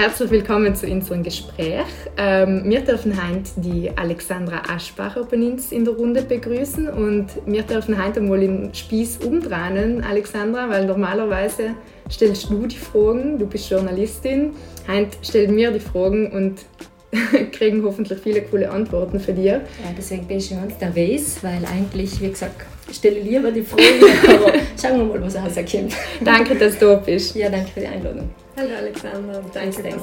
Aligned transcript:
Herzlich 0.00 0.30
willkommen 0.30 0.74
zu 0.74 0.86
unserem 0.86 1.22
Gespräch. 1.22 1.84
Ähm, 2.16 2.62
wir 2.64 2.80
dürfen 2.80 3.12
heute 3.14 3.50
die 3.56 3.90
Alexandra 3.94 4.62
Aschbacher 4.66 5.24
bei 5.24 5.36
uns 5.36 5.72
in 5.72 5.84
der 5.84 5.92
Runde 5.92 6.22
begrüßen 6.22 6.88
und 6.88 7.26
wir 7.44 7.60
dürfen 7.64 8.02
heute 8.02 8.22
mal 8.22 8.40
den 8.40 8.72
Spieß 8.72 9.18
umdrehen, 9.18 10.02
Alexandra, 10.02 10.70
weil 10.70 10.86
normalerweise 10.86 11.74
stellst 12.10 12.48
du 12.48 12.66
die 12.66 12.78
Fragen, 12.78 13.38
du 13.38 13.46
bist 13.46 13.68
Journalistin. 13.68 14.52
Heute 14.88 15.18
stellen 15.20 15.54
wir 15.54 15.70
die 15.70 15.80
Fragen 15.80 16.32
und 16.32 16.64
kriegen 17.52 17.84
hoffentlich 17.84 18.20
viele 18.20 18.40
coole 18.40 18.70
Antworten 18.70 19.20
für 19.20 19.34
dir. 19.34 19.52
Ja, 19.52 19.92
deswegen 19.94 20.26
bin 20.26 20.38
ich 20.38 20.46
schon 20.46 20.62
ganz 20.66 20.80
nervös, 20.80 21.40
weil 21.42 21.62
eigentlich, 21.66 22.18
wie 22.22 22.30
gesagt, 22.30 22.64
ich 22.88 22.96
stelle 22.96 23.20
lieber 23.20 23.50
die 23.50 23.60
Fragen, 23.60 23.84
aber 24.28 24.52
schauen 24.80 24.96
wir 24.96 25.18
mal, 25.18 25.22
was 25.26 25.36
rauskommt. 25.36 25.92
Danke, 26.24 26.54
dass 26.54 26.78
du 26.78 26.86
da 26.86 26.94
bist. 26.94 27.36
Ja, 27.36 27.50
danke 27.50 27.70
für 27.70 27.80
die 27.80 27.86
Einladung. 27.86 28.30
Hallo 28.60 28.74
Alexander, 28.76 29.42
danke, 29.54 29.82
danke. 29.82 30.00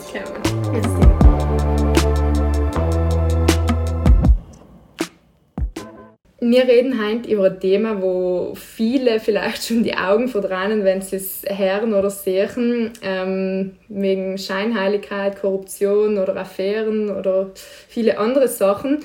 Wir 6.39 6.63
reden 6.63 6.99
heute 6.99 7.29
über 7.29 7.51
ein 7.51 7.59
Thema, 7.59 8.01
wo 8.01 8.55
viele 8.55 9.19
vielleicht 9.19 9.63
schon 9.63 9.83
die 9.83 9.95
Augen 9.95 10.27
verdrehen, 10.27 10.83
wenn 10.83 11.03
sie 11.03 11.17
es 11.17 11.43
hören 11.47 11.93
oder 11.93 12.09
sehen, 12.09 12.93
ähm, 13.03 13.77
wegen 13.89 14.39
Scheinheiligkeit, 14.39 15.39
Korruption 15.39 16.17
oder 16.17 16.35
Affären 16.35 17.11
oder 17.11 17.51
viele 17.87 18.17
andere 18.17 18.47
Sachen. 18.47 19.03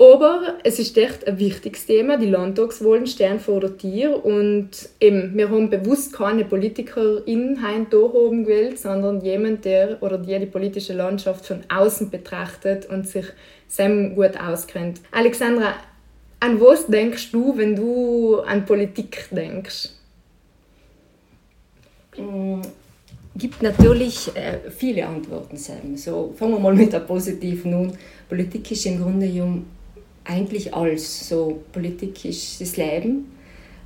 Aber 0.00 0.58
es 0.62 0.78
ist 0.78 0.96
echt 0.96 1.26
ein 1.26 1.40
wichtiges 1.40 1.86
Thema. 1.86 2.18
Die 2.18 2.30
Landtagswahlen 2.30 3.08
stehen 3.08 3.40
vor 3.40 3.58
der 3.58 3.76
Tür 3.76 4.24
und 4.24 4.70
eben, 5.00 5.36
wir 5.36 5.50
haben 5.50 5.70
bewusst 5.70 6.12
keine 6.12 6.44
Politikerin 6.44 7.58
hier 7.60 8.14
oben 8.14 8.44
gewählt, 8.44 8.78
sondern 8.78 9.20
jemand, 9.22 9.64
der 9.64 10.00
oder 10.00 10.18
die 10.18 10.38
die 10.38 10.46
politische 10.46 10.92
Landschaft 10.92 11.46
von 11.46 11.62
außen 11.68 12.10
betrachtet 12.10 12.86
und 12.86 13.08
sich 13.08 13.26
sehr 13.66 13.90
gut 14.10 14.38
auskennt. 14.40 15.00
Alexandra, 15.10 15.74
an 16.38 16.60
was 16.60 16.86
denkst 16.86 17.32
du, 17.32 17.56
wenn 17.56 17.74
du 17.74 18.38
an 18.42 18.64
Politik 18.64 19.28
denkst? 19.32 19.88
Mm, 22.16 22.60
gibt 23.34 23.62
natürlich 23.62 24.30
äh, 24.36 24.70
viele 24.70 25.04
Antworten. 25.08 25.56
Sam. 25.56 25.96
So, 25.96 26.32
fangen 26.36 26.52
wir 26.52 26.60
mal 26.60 26.74
mit 26.74 26.92
der 26.92 27.00
positiven 27.00 27.74
an. 27.74 27.92
Politik 28.28 28.70
ist 28.70 28.86
im 28.86 29.02
Grunde 29.02 29.28
genommen 29.28 29.77
eigentlich 30.28 30.74
alles. 30.74 31.28
So, 31.28 31.60
Politik 31.72 32.24
ist 32.24 32.60
das 32.60 32.76
Leben. 32.76 33.32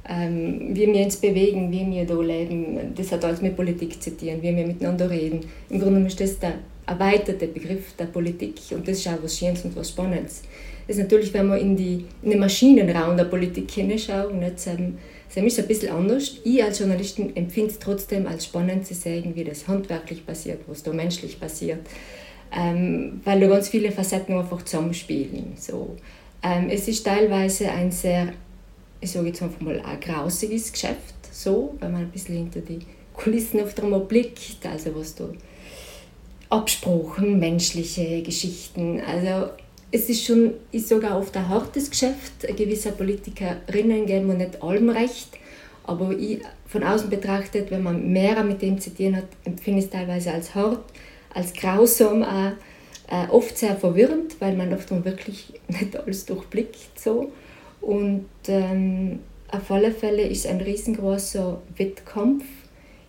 Ähm, 0.09 0.71
wie 0.71 0.93
wir 0.93 1.05
uns 1.05 1.17
bewegen, 1.17 1.71
wie 1.71 1.87
wir 1.87 2.05
hier 2.05 2.23
leben, 2.23 2.93
das 2.97 3.13
hat 3.13 3.25
alles 3.25 3.41
mit 3.41 3.55
Politik 3.55 4.03
zu 4.03 4.17
tun, 4.17 4.39
wie 4.41 4.57
wir 4.57 4.67
miteinander 4.67 5.09
reden. 5.09 5.41
Im 5.71 5.81
Grunde 5.81 6.05
ist 6.09 6.21
das 6.21 6.41
der 6.41 6.55
erweiterte 6.87 7.47
Begriff 7.47 7.95
der 7.97 8.07
Politik 8.07 8.55
und 8.73 8.89
das 8.89 8.99
ist 8.99 9.07
auch 9.07 9.23
was 9.23 9.39
Schönes 9.39 9.65
und 9.65 9.77
was 9.77 9.91
Spannendes 9.91 10.43
ist 10.87 10.99
natürlich, 10.99 11.33
wenn 11.35 11.49
wir 11.49 11.59
in, 11.59 11.77
die, 11.77 12.05
in 12.23 12.31
den 12.31 12.41
Maschinenraum 12.41 13.17
der 13.17 13.25
Politik 13.25 13.77
ähm, 13.77 14.41
das 14.41 15.45
ist 15.45 15.59
ein 15.59 15.67
bisschen 15.67 15.93
anders. 15.93 16.39
Ich 16.45 16.63
als 16.63 16.79
Journalistin 16.79 17.35
empfinde 17.37 17.71
es 17.71 17.79
trotzdem 17.79 18.27
als 18.27 18.45
spannend 18.45 18.87
zu 18.87 18.95
sehen, 18.95 19.33
wie 19.35 19.45
das 19.45 19.67
handwerklich 19.67 20.27
passiert, 20.27 20.61
was 20.67 20.83
da 20.83 20.93
menschlich 20.93 21.41
passiert, 21.41 21.81
ähm, 22.55 23.21
weil 23.25 23.41
da 23.41 23.47
ganz 23.47 23.69
viele 23.69 23.91
Facetten 23.91 24.37
einfach 24.37 24.63
zusammenspielen. 24.63 25.55
So. 25.57 25.97
Ähm, 26.43 26.69
es 26.71 26.89
ist 26.89 27.05
teilweise 27.05 27.71
ein 27.71 27.91
sehr, 27.91 28.33
ich 29.01 29.11
sage 29.11 29.29
jetzt 29.29 29.43
mal, 29.61 29.81
ein 29.81 30.01
grausiges 30.01 30.73
Geschäft, 30.73 31.15
so, 31.31 31.75
wenn 31.81 31.93
man 31.93 32.03
ein 32.03 32.11
bisschen 32.11 32.37
hinter 32.37 32.61
die 32.61 32.81
Kulissen 33.15 33.61
auf 33.61 33.79
einmal 33.83 34.01
blickt, 34.01 34.65
also 34.65 34.95
was 34.95 35.15
da 35.15 35.29
Absprachen, 36.51 37.39
menschliche 37.39 38.23
Geschichten, 38.23 39.01
also 39.01 39.51
es 39.93 40.09
ist 40.09 40.25
schon 40.25 40.55
ist 40.73 40.89
sogar 40.89 41.19
oft 41.19 41.37
ein 41.37 41.49
hartes 41.49 41.91
Geschäft. 41.91 42.41
Gewisse 42.57 42.93
Politikerinnen 42.93 44.07
geben 44.07 44.27
mir 44.27 44.35
nicht 44.35 44.63
allem 44.63 44.89
recht. 44.89 45.29
Aber 45.85 46.13
ich, 46.13 46.41
von 46.67 46.83
außen 46.83 47.11
betrachtet, 47.11 47.71
wenn 47.71 47.83
man 47.83 48.11
mehr 48.11 48.43
mit 48.43 48.63
dem 48.63 48.81
tun 48.81 49.17
hat, 49.17 49.25
empfinde 49.45 49.81
ich 49.81 49.87
es 49.87 49.91
teilweise 49.91 50.33
als 50.33 50.55
hart, 50.55 50.83
als 51.35 51.53
grausam, 51.53 52.23
auch, 52.23 52.53
äh, 53.13 53.29
oft 53.29 53.57
sehr 53.57 53.77
verwirrend, 53.77 54.41
weil 54.41 54.57
man 54.57 54.73
oft 54.73 54.91
wirklich 55.05 55.53
nicht 55.69 55.97
alles 55.97 56.27
durchblickt. 56.27 56.99
So. 56.99 57.31
Und 57.81 58.27
ähm, 58.49 59.21
auf 59.51 59.71
alle 59.71 59.93
Fälle 59.93 60.23
ist 60.23 60.47
ein 60.47 60.61
riesengroßer 60.61 61.61
Wettkampf. 61.77 62.45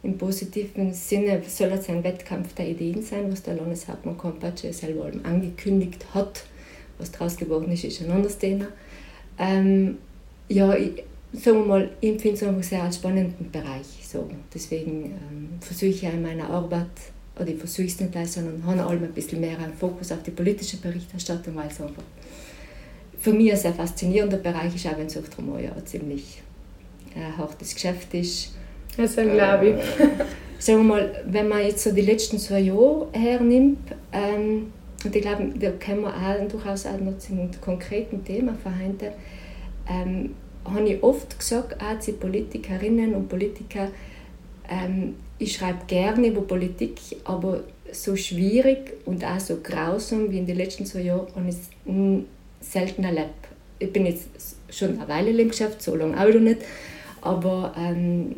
Im 0.04 0.18
positiven 0.18 0.94
Sinne 0.94 1.42
soll 1.48 1.70
es 1.70 1.88
ein 1.88 2.04
Wettkampf 2.04 2.54
der 2.54 2.68
Ideen 2.68 3.02
sein, 3.02 3.32
was 3.32 3.42
der 3.42 3.56
Landeshauptmann 3.56 4.18
Kompatsche 4.18 4.74
selber 4.74 5.10
angekündigt 5.24 6.06
hat 6.14 6.44
was 6.98 7.12
daraus 7.12 7.38
geworden 7.38 7.72
ist, 7.72 7.84
ist 7.84 8.02
ein 8.02 8.12
anderes 8.12 8.38
Thema. 8.38 8.68
Ähm, 9.38 9.98
ja, 10.48 10.76
ich, 10.76 11.04
sagen 11.34 11.60
wir 11.60 11.66
mal, 11.66 11.90
ich 12.02 12.10
empfinde 12.12 12.38
es 12.38 12.44
einfach 12.44 12.64
sehr 12.64 12.92
spannenden 12.92 13.52
Bereich. 13.52 13.88
So. 14.08 14.30
Deswegen 14.54 15.06
ähm, 15.06 15.50
versuche 15.60 15.88
ich 15.88 16.02
ja 16.02 16.12
in 16.12 16.22
meiner 16.22 16.50
Arbeit, 16.50 16.88
oder 17.36 17.48
ich 17.48 17.58
versuche 17.58 17.88
es 17.88 18.00
nicht 18.00 18.12
gleich, 18.12 18.32
sondern 18.32 18.64
habe 18.66 18.84
allem 18.84 19.04
ein 19.04 19.12
bisschen 19.12 19.40
mehr 19.42 19.58
einen 19.58 19.74
Fokus 19.74 20.12
auf 20.12 20.22
die 20.24 20.32
politische 20.32 20.78
Berichterstattung, 20.78 21.56
weil 21.56 21.68
es 21.68 21.82
einfach 21.82 22.04
für 23.20 23.34
mich 23.34 23.52
ein 23.52 23.58
sehr 23.58 23.74
faszinierender 23.74 24.38
Bereich 24.38 24.76
ist, 24.76 24.86
auch 24.88 24.98
wenn 24.98 25.08
es 25.08 25.18
oft 25.18 25.38
einmal 25.40 25.64
ja 25.64 25.72
ziemlich 25.86 26.42
äh, 27.16 27.38
hartes 27.38 27.74
Geschäft 27.74 28.14
ist. 28.14 28.54
Das 28.98 29.16
glaube 29.16 29.70
ich. 29.70 29.76
Äh, 29.76 30.26
sagen 30.60 30.80
wir 30.80 30.96
mal, 30.96 31.24
wenn 31.26 31.48
man 31.48 31.66
jetzt 31.66 31.84
so 31.84 31.92
die 31.92 32.02
letzten 32.02 32.38
zwei 32.38 32.60
Jahre 32.60 33.08
hernimmt, 33.14 33.80
ähm, 34.12 34.72
und 35.04 35.16
ich 35.16 35.22
glaube, 35.22 35.52
da 35.60 35.72
können 35.72 36.02
wir 36.02 36.16
auch 36.16 36.48
durchaus 36.48 36.86
auch 36.86 37.00
noch 37.00 37.18
zum 37.18 37.50
konkreten 37.60 38.24
Thema 38.24 38.54
verhandeln. 38.62 39.12
Ähm, 39.90 40.36
habe 40.64 40.88
ich 40.88 41.04
oft 41.04 41.38
gesagt, 41.38 41.82
auch 41.82 42.00
zu 42.00 42.14
Politikerinnen 42.14 43.14
und 43.14 43.28
Politikern, 43.28 43.90
ähm, 44.70 45.16
ich 45.44 45.54
schreibe 45.54 45.86
gerne 45.88 46.28
über 46.28 46.42
Politik, 46.42 47.00
aber 47.26 47.64
so 47.92 48.16
schwierig 48.16 48.94
und 49.06 49.24
auch 49.24 49.40
so 49.40 49.58
grausam 49.62 50.32
wie 50.32 50.40
in 50.40 50.46
den 50.46 50.58
letzten 50.58 50.86
zwei 50.86 51.02
Jahren 51.02 51.28
habe 51.36 51.50
ich 51.50 51.56
es 51.56 52.72
selten 52.72 53.04
erlebt. 53.04 53.30
Ich 53.80 53.92
bin 53.92 54.06
jetzt 54.06 54.30
schon 54.70 55.00
eine 55.00 55.08
Weile 55.08 55.30
im 55.30 55.50
Geschäft, 55.50 55.82
so 55.82 55.96
lange 55.96 56.20
auch 56.20 56.34
noch 56.34 56.40
nicht, 56.40 56.62
aber 57.22 57.74
ähm, 57.78 58.34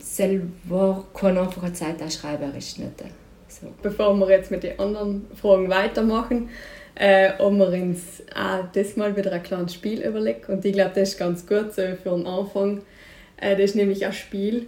selber 0.00 1.04
keine 1.14 1.40
einfache 1.40 1.72
Zeit 1.72 2.00
als 2.02 2.16
schreiberisch 2.16 2.78
nicht. 2.78 3.02
So. 3.48 3.66
Bevor 3.82 4.14
wir 4.16 4.30
jetzt 4.30 4.50
mit 4.50 4.62
den 4.62 4.78
anderen 4.78 5.26
Fragen 5.34 5.68
weitermachen, 5.68 6.50
äh, 6.94 7.32
haben 7.38 7.58
wir 7.58 7.68
uns 7.68 8.22
auch 8.34 8.64
das 8.72 8.96
mal 8.96 9.16
wieder 9.16 9.32
ein 9.32 9.42
kleines 9.42 9.74
Spiel 9.74 10.02
überlegt. 10.02 10.48
Und 10.48 10.64
ich 10.64 10.74
glaube, 10.74 10.92
das 10.94 11.10
ist 11.10 11.18
ganz 11.18 11.46
gut 11.46 11.72
so 11.72 11.82
für 12.02 12.10
den 12.10 12.26
Anfang. 12.26 12.82
Äh, 13.38 13.56
das 13.56 13.70
ist 13.70 13.76
nämlich 13.76 14.04
ein 14.04 14.12
Spiel, 14.12 14.66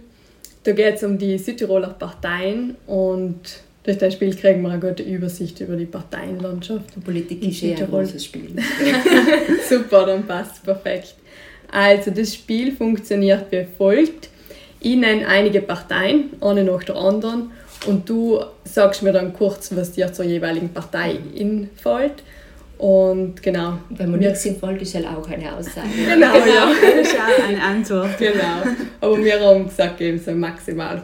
da 0.65 0.71
geht 0.71 0.95
es 0.95 1.03
um 1.03 1.17
die 1.17 1.37
Südtiroler 1.37 1.89
Parteien 1.89 2.75
und 2.87 3.39
durch 3.83 3.99
das 3.99 4.13
Spiel 4.13 4.35
kriegen 4.35 4.63
wir 4.63 4.71
eine 4.71 4.79
gute 4.79 5.03
Übersicht 5.03 5.59
über 5.61 5.75
die 5.75 5.85
Parteienlandschaft. 5.85 6.95
Die 6.95 6.99
Politik 6.99 7.45
ist 7.45 7.61
eh 7.61 7.75
ein 7.75 7.87
großes 7.87 8.25
Spiel. 8.25 8.55
Super, 9.69 10.07
dann 10.07 10.25
passt 10.25 10.63
perfekt. 10.63 11.15
Also 11.71 12.09
das 12.09 12.33
Spiel 12.33 12.71
funktioniert 12.71 13.45
wie 13.51 13.65
folgt. 13.77 14.29
Ich 14.79 14.95
nenne 14.95 15.27
einige 15.27 15.61
Parteien, 15.61 16.31
eine 16.41 16.63
nach 16.63 16.83
der 16.83 16.95
anderen, 16.95 17.51
und 17.85 18.09
du 18.09 18.39
sagst 18.63 19.03
mir 19.03 19.11
dann 19.11 19.33
kurz, 19.33 19.75
was 19.75 19.91
dir 19.91 20.11
zur 20.11 20.25
jeweiligen 20.25 20.69
Partei 20.69 21.19
einfällt. 21.37 22.23
Und 22.77 23.41
genau. 23.41 23.77
Wenn 23.89 24.11
man 24.11 24.19
nichts 24.19 24.45
einfällt, 24.45 24.81
ist 24.81 24.95
halt 24.95 25.07
auch 25.07 25.27
eine 25.29 25.55
Aussage. 25.55 25.87
genau, 26.09 26.35
ja. 26.35 26.71
Das 26.81 27.07
ist 27.07 27.15
auch 27.15 27.47
eine 27.47 27.61
Antwort. 27.61 28.17
Genau. 28.17 28.63
Aber 29.01 29.23
wir 29.23 29.39
haben 29.39 29.65
gesagt, 29.65 30.01
eben 30.01 30.19
so 30.19 30.31
maximal 30.31 31.01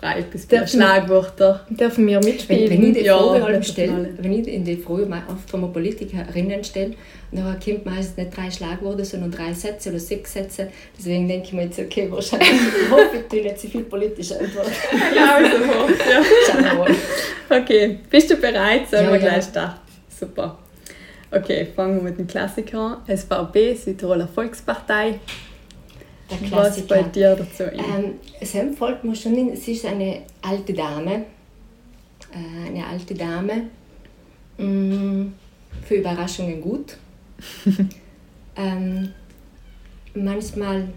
drei 0.00 0.22
bis 0.22 0.44
vier 0.44 0.66
Schlagwörter. 0.66 1.64
Dürfen 1.70 2.06
wir 2.06 2.20
mitspielen? 2.20 2.70
Wenn, 2.70 2.82
wenn 2.82 2.90
ich 2.90 3.02
die 3.02 3.08
Frage 3.08 3.52
ja, 3.52 3.62
stelle, 3.62 4.10
wenn 4.18 4.32
ich 4.32 4.48
in 4.48 4.64
die 4.64 4.76
Frage 4.76 5.08
oft 5.28 5.48
von 5.48 5.72
Politikerinnen 5.72 6.62
stelle, 6.64 6.94
dann 7.32 7.58
kommt 7.58 7.86
meistens 7.86 8.16
nicht 8.16 8.36
drei 8.36 8.50
Schlagworte, 8.50 9.04
sondern 9.04 9.30
drei 9.30 9.52
Sätze 9.52 9.90
oder 9.90 9.98
sechs 9.98 10.32
Sätze. 10.32 10.68
Deswegen 10.98 11.26
denke 11.28 11.46
ich 11.46 11.52
mir 11.52 11.64
jetzt, 11.64 11.78
okay, 11.78 12.08
wahrscheinlich 12.10 12.50
hoffe 12.90 13.24
ich 13.32 13.42
nicht 13.42 13.58
zu 13.58 13.68
viel 13.68 13.82
politische 13.82 14.38
Antworten. 14.38 14.72
ja, 15.14 15.36
also, 15.36 15.56
ja. 15.56 16.22
Schauen 16.46 16.64
wir 16.64 16.74
mal. 16.74 16.94
Okay, 17.48 17.98
bist 18.10 18.30
du 18.30 18.36
bereit? 18.36 18.88
Sollen 18.90 19.06
ja, 19.06 19.12
wir 19.12 19.18
gleich 19.18 19.44
starten? 19.44 19.80
Super. 20.08 20.58
Okay, 21.30 21.66
fangen 21.74 21.96
wir 21.96 22.02
mit 22.02 22.18
dem 22.18 22.26
Klassiker 22.26 23.02
an. 23.06 23.16
SVP, 23.16 23.74
Südtiroler 23.74 24.28
Volkspartei. 24.28 25.18
Der 26.30 26.38
Klassiker. 26.38 26.96
Was 26.96 27.02
bei 27.02 27.02
dir 27.02 27.36
dazu? 27.36 27.64
Ähm, 27.64 28.14
es 28.40 28.54
folgt 28.76 29.04
mir 29.04 29.14
schon 29.14 29.34
in, 29.34 29.56
sie 29.56 29.72
ist 29.72 29.86
eine 29.86 30.22
alte 30.42 30.72
Dame. 30.72 31.24
Äh, 32.32 32.68
eine 32.68 32.86
alte 32.86 33.14
Dame. 33.14 33.68
Mm, 34.58 35.32
für 35.84 35.94
Überraschungen 35.96 36.60
gut. 36.60 36.96
ähm, 38.56 39.12
manchmal 40.14 40.88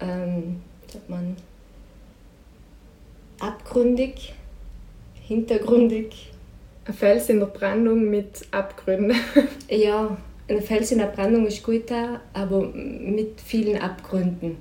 ähm, 0.00 0.60
sagt 0.92 1.08
man 1.08 1.36
abgründig, 3.40 4.34
hintergründig. 5.22 6.33
Ein 6.86 6.94
Fels 6.94 7.28
in 7.28 7.40
der 7.40 7.46
Brandung 7.46 8.10
mit 8.10 8.42
Abgründen. 8.50 9.16
ja, 9.68 10.16
ein 10.48 10.60
Fels 10.60 10.92
in 10.92 10.98
der 10.98 11.06
Brandung 11.06 11.46
ist 11.46 11.62
gut 11.62 11.90
da, 11.90 12.20
aber 12.34 12.62
mit 12.62 13.40
vielen 13.40 13.80
Abgründen. 13.80 14.56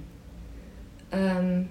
Ähm, 1.11 1.67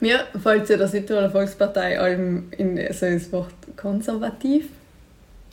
Mir 0.00 0.20
fällt 0.42 0.68
ja 0.68 0.76
der 0.76 0.88
Südtiroler 0.88 1.30
Volkspartei 1.30 2.00
allem 2.00 2.44
in 2.56 2.76
so 2.92 3.06
das 3.06 3.30
Wort 3.32 3.54
konservativ. 3.76 4.68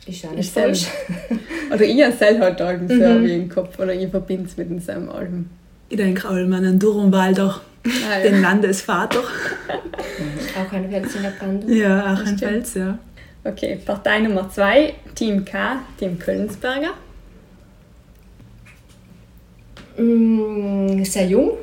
Ist 0.08 0.26
auch 0.26 0.32
nicht 0.32 0.52
falsch. 0.52 0.88
oder 1.74 1.84
ich 1.84 2.02
habe 2.02 2.14
es 2.14 2.40
halt 2.40 2.62
allem 2.62 2.88
so 2.88 2.94
mhm. 2.94 3.26
wie 3.26 3.36
im 3.36 3.50
Kopf 3.50 3.78
oder 3.78 3.94
ich 3.94 4.10
verbinde 4.10 4.46
es 4.46 4.56
mit 4.56 4.70
dem 4.70 5.10
Alben. 5.10 5.50
Ich 5.90 5.98
denke 5.98 6.28
allem 6.28 6.54
an 6.54 6.66
einen 6.66 6.80
Durumwalder, 6.80 7.60
ah, 7.86 8.18
ja. 8.18 8.24
den 8.24 8.42
Landesvater. 8.42 9.20
auch 9.20 10.72
ein 10.72 10.90
Fels 10.90 11.16
in 11.16 11.22
der 11.24 11.30
Brandung. 11.32 11.70
Ja, 11.70 12.14
auch 12.14 12.26
ein 12.26 12.38
Fels, 12.38 12.76
ja. 12.76 12.98
Okay, 13.50 13.78
Partei 13.84 14.20
Nummer 14.20 14.48
zwei, 14.48 14.94
Team 15.16 15.44
K, 15.44 15.82
Team 15.98 16.20
Köllensberger. 16.20 16.94
Mm, 19.98 21.04
sehr 21.04 21.26
jung, 21.26 21.58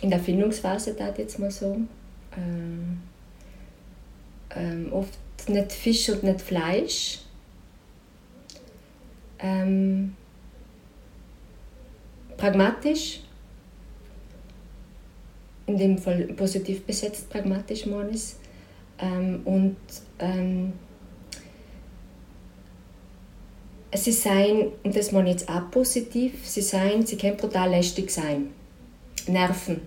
in 0.00 0.10
der 0.10 0.20
Findungsphase, 0.20 0.94
da 0.94 1.12
jetzt 1.18 1.40
mal 1.40 1.50
so. 1.50 1.76
Ähm, 2.36 3.00
ähm, 4.54 4.92
oft 4.92 5.18
nicht 5.48 5.72
Fisch 5.72 6.08
und 6.08 6.22
nicht 6.22 6.40
Fleisch. 6.40 7.18
Ähm, 9.40 10.14
pragmatisch, 12.36 13.22
in 15.66 15.78
dem 15.78 15.98
Fall 15.98 16.28
positiv 16.36 16.84
besetzt, 16.84 17.28
pragmatisch, 17.28 17.86
Monis. 17.86 18.38
Ähm, 19.00 19.40
und 19.44 19.76
ähm, 20.20 20.72
sie 23.94 24.12
sein, 24.12 24.68
und 24.82 24.96
das 24.96 25.12
meine 25.12 25.30
ich 25.30 25.40
jetzt 25.40 25.48
auch 25.48 25.70
positiv, 25.70 26.46
sie 26.46 26.62
sein, 26.62 27.04
sie 27.04 27.16
können 27.16 27.36
brutal 27.36 27.70
lästig 27.70 28.10
sein. 28.10 28.50
Nerven. 29.26 29.80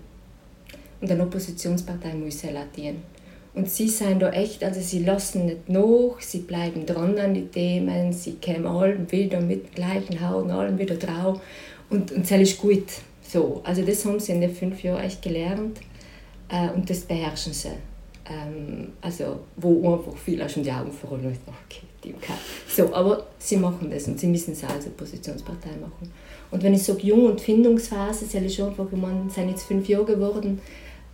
Und 1.01 1.11
eine 1.11 1.23
Oppositionspartei 1.23 2.13
muss 2.13 2.43
relatieren. 2.43 3.03
Und 3.55 3.69
sie 3.69 3.87
sind 3.87 4.19
da 4.21 4.31
echt, 4.31 4.63
also 4.63 4.81
sie 4.81 5.03
lassen 5.03 5.45
nicht 5.45 5.69
nach, 5.69 6.19
sie 6.19 6.39
bleiben 6.39 6.85
dran 6.85 7.17
an 7.19 7.35
die 7.35 7.47
Themen, 7.47 8.11
sie 8.11 8.37
kommen 8.43 8.65
allem 8.65 9.11
wieder 9.11 9.39
mit 9.39 9.75
gleichen 9.75 10.19
Haaren, 10.19 10.49
allem 10.49 10.79
wieder 10.79 10.95
drauf. 10.95 11.39
Und, 11.89 12.11
und 12.11 12.29
das 12.29 12.39
ist 12.39 12.57
gut. 12.57 12.85
So, 13.21 13.61
also 13.63 13.83
das 13.83 14.03
haben 14.05 14.19
sie 14.19 14.31
in 14.31 14.41
den 14.41 14.53
fünf 14.53 14.81
Jahren 14.83 15.03
echt 15.03 15.21
gelernt 15.21 15.79
äh, 16.49 16.69
und 16.69 16.89
das 16.89 17.01
beherrschen 17.01 17.53
sie. 17.53 17.69
Ähm, 18.29 18.93
also 19.01 19.39
wo 19.57 19.95
einfach 19.95 20.15
viele 20.15 20.47
schon 20.47 20.63
die 20.63 20.71
Augen 20.71 20.91
verrollen 20.91 21.25
und 21.25 21.33
okay, 21.33 21.81
die 22.03 22.13
okay. 22.13 22.33
So, 22.69 22.93
aber 22.93 23.27
sie 23.37 23.57
machen 23.57 23.89
das 23.91 24.07
und 24.07 24.19
sie 24.19 24.27
müssen 24.27 24.53
es 24.53 24.63
als 24.63 24.87
Oppositionspartei 24.87 25.71
machen. 25.81 26.09
Und 26.51 26.63
wenn 26.63 26.73
ich 26.73 26.83
sage 26.83 27.01
Jung- 27.01 27.25
und 27.25 27.41
Findungsphase, 27.41 28.25
soll 28.25 28.43
ich 28.43 28.55
schon 28.55 28.69
einfach, 28.69 28.89
man 28.91 29.29
sind 29.29 29.49
jetzt 29.49 29.63
fünf 29.63 29.89
Jahre 29.89 30.05
geworden, 30.05 30.61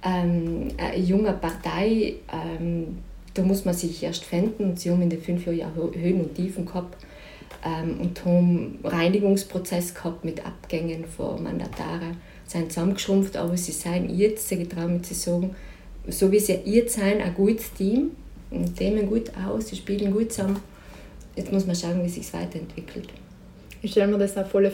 ähm, 0.04 0.68
eine 0.78 0.98
junge 0.98 1.34
Partei, 1.34 2.16
ähm, 2.32 3.00
da 3.34 3.42
muss 3.42 3.66
man 3.66 3.74
sich 3.74 4.04
erst 4.04 4.26
finden 4.26 4.66
und 4.66 4.80
sie 4.80 4.92
haben 4.92 5.02
in 5.02 5.10
den 5.10 5.22
fünf 5.22 5.46
Jahren 5.48 5.74
Höhen 5.76 6.22
und 6.22 6.36
Tiefen 6.36 6.66
gehabt 6.66 6.98
ähm, 7.66 8.02
und 8.02 8.26
haben 8.26 8.80
Reinigungsprozess 8.84 9.94
gehabt 9.94 10.26
mit 10.26 10.46
Abgängen 10.46 11.06
von 11.06 11.42
Mandataren, 11.42 12.18
sind 12.46 12.72
zusammengeschrumpft, 12.72 13.38
aber 13.38 13.56
sie 13.58 13.72
seien 13.72 14.16
jetzt, 14.16 14.52
ich 14.52 14.68
traue 14.68 14.88
mich 14.88 15.04
zu 15.04 15.14
sagen, 15.14 15.56
so 16.08 16.32
wie 16.32 16.40
sie 16.40 16.60
jetzt 16.66 16.96
sind, 16.96 17.22
ein 17.22 17.34
gutes 17.34 17.74
Team, 17.74 18.12
und 18.52 18.76
Themen 18.76 19.08
gut 19.08 19.32
aus, 19.36 19.68
sie 19.68 19.76
spielen 19.76 20.12
gut 20.12 20.32
zusammen. 20.32 20.60
Jetzt 21.36 21.52
muss 21.52 21.66
man 21.66 21.76
schauen, 21.76 22.04
wie 22.04 22.10
sich 22.10 22.24
es 22.24 22.34
weiterentwickelt. 22.34 23.10
Ich 23.82 23.92
stelle 23.92 24.12
mir 24.12 24.18
das 24.18 24.38
auch 24.38 24.48
voll 24.48 24.72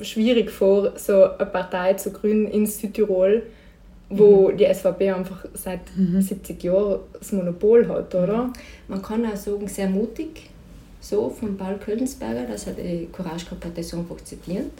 schwierig 0.00 0.50
vor, 0.50 0.92
so 0.96 1.24
eine 1.24 1.46
Partei 1.46 1.94
zu 1.94 2.10
gründen 2.10 2.50
in 2.50 2.66
Südtirol, 2.66 3.42
wo 4.08 4.48
mhm. 4.48 4.56
die 4.56 4.72
SVP 4.72 5.10
einfach 5.10 5.44
seit 5.54 5.80
mhm. 5.96 6.20
70 6.20 6.62
Jahren 6.62 7.00
das 7.12 7.32
Monopol 7.32 7.86
hat, 7.88 8.14
oder? 8.14 8.52
Man 8.88 9.02
kann 9.02 9.26
auch 9.26 9.36
sagen, 9.36 9.68
sehr 9.68 9.88
mutig, 9.88 10.50
so 11.00 11.28
von 11.28 11.56
Paul 11.56 11.76
Köllensberger, 11.76 12.46
das 12.50 12.66
hat 12.66 12.78
die 12.78 13.08
Courage 13.12 13.44
gehabt, 13.44 13.66
das 13.76 13.94
einfach 13.94 14.16
zitieren. 14.24 14.70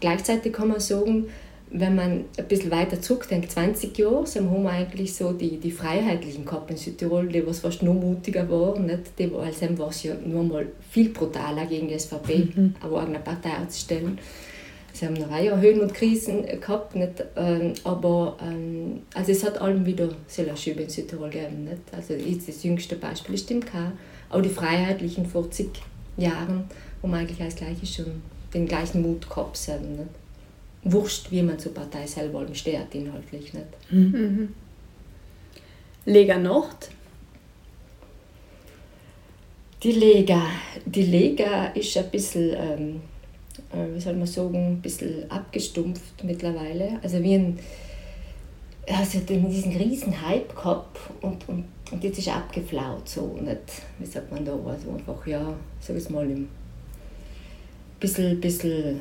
Gleichzeitig 0.00 0.52
kann 0.52 0.68
man 0.68 0.80
sagen, 0.80 1.26
wenn 1.70 1.94
man 1.94 2.24
ein 2.36 2.48
bisschen 2.48 2.70
weiter 2.70 3.00
zurückdenkt, 3.00 3.50
20 3.50 3.96
Jahre, 3.98 4.26
so 4.26 4.40
haben 4.40 4.62
wir 4.62 4.70
eigentlich 4.70 5.14
so 5.14 5.32
die, 5.32 5.58
die 5.58 5.70
Freiheitlichen 5.70 6.44
gehabt 6.44 6.70
in 6.70 6.76
Südtirol, 6.76 7.28
die 7.28 7.46
was 7.46 7.60
fast 7.60 7.82
noch 7.82 7.94
mutiger 7.94 8.48
waren. 8.48 8.86
Nicht? 8.86 9.18
Die, 9.18 9.32
weil 9.32 9.46
also 9.46 9.78
war 9.78 9.88
es 9.88 10.02
ja 10.02 10.14
nur 10.14 10.44
mal 10.44 10.66
viel 10.90 11.10
brutaler 11.10 11.66
gegen 11.66 11.88
die 11.88 11.98
SVP, 11.98 12.48
mhm. 12.54 12.74
eine 12.80 12.96
eigene 12.96 13.18
Partei 13.18 13.50
aufzustellen. 13.60 14.18
Sie 14.92 15.06
haben 15.06 15.14
noch 15.14 15.30
eine 15.30 15.60
Höhen 15.60 15.80
und 15.80 15.94
Krisen 15.94 16.44
gehabt, 16.44 16.96
nicht? 16.96 17.24
Ähm, 17.36 17.74
aber 17.84 18.36
ähm, 18.42 19.02
also 19.14 19.30
es 19.30 19.44
hat 19.44 19.60
allem 19.60 19.86
wieder 19.86 20.08
sehr 20.26 20.56
Schübe 20.56 20.82
in 20.82 20.88
Südtirol 20.88 21.30
gegeben. 21.30 21.64
Nicht? 21.64 21.82
Also 21.92 22.14
jetzt 22.14 22.48
das 22.48 22.62
jüngste 22.62 22.96
Beispiel 22.96 23.34
ist 23.34 23.50
MK, 23.50 23.92
auch 24.30 24.40
die 24.40 24.48
Freiheitlichen 24.48 25.26
vor 25.26 25.50
zig 25.50 25.68
Jahren, 26.16 26.64
wo 27.00 27.06
man 27.06 27.20
eigentlich 27.20 27.40
als 27.40 27.54
Gleiche 27.54 27.86
schon 27.86 28.22
den 28.52 28.66
gleichen 28.66 29.02
Mut 29.02 29.28
gehabt 29.28 29.58
haben. 29.68 29.92
Nicht? 29.92 30.10
Wurscht, 30.84 31.30
wie 31.30 31.42
man 31.42 31.58
zur 31.58 31.74
Partei 31.74 32.06
selber 32.06 32.46
steht, 32.54 32.94
inhaltlich 32.94 33.52
nicht. 33.52 33.66
Mhm. 33.90 34.54
Lega 36.04 36.38
Nord? 36.38 36.90
Die 39.82 39.92
Lega, 39.92 40.42
die 40.86 41.02
Lega 41.02 41.66
ist 41.66 41.96
ein 41.96 42.10
bisschen, 42.10 42.52
ähm, 42.56 43.00
äh, 43.72 43.94
wie 43.94 44.00
soll 44.00 44.14
man 44.14 44.26
sagen, 44.26 44.72
ein 44.72 44.80
bisschen 44.80 45.30
abgestumpft 45.30 46.24
mittlerweile. 46.24 46.98
Also 47.02 47.22
wie 47.22 47.34
ein, 47.34 47.58
also 48.88 49.20
diesen 49.20 49.76
riesen 49.76 50.26
Hype 50.26 50.54
gehabt 50.56 50.98
und, 51.20 51.48
und, 51.48 51.64
und 51.92 52.02
jetzt 52.02 52.18
ist 52.18 52.28
er 52.28 52.36
abgeflaut, 52.36 53.08
so 53.08 53.38
nicht, 53.40 53.60
wie 53.98 54.06
sagt 54.06 54.32
man 54.32 54.44
da, 54.44 54.52
also 54.52 54.92
einfach, 54.92 55.26
ja, 55.26 55.54
sag 55.80 55.96
ich 55.96 56.10
mal, 56.10 56.24
ein 56.24 56.48
bisschen, 58.00 58.40
bisschen 58.40 59.00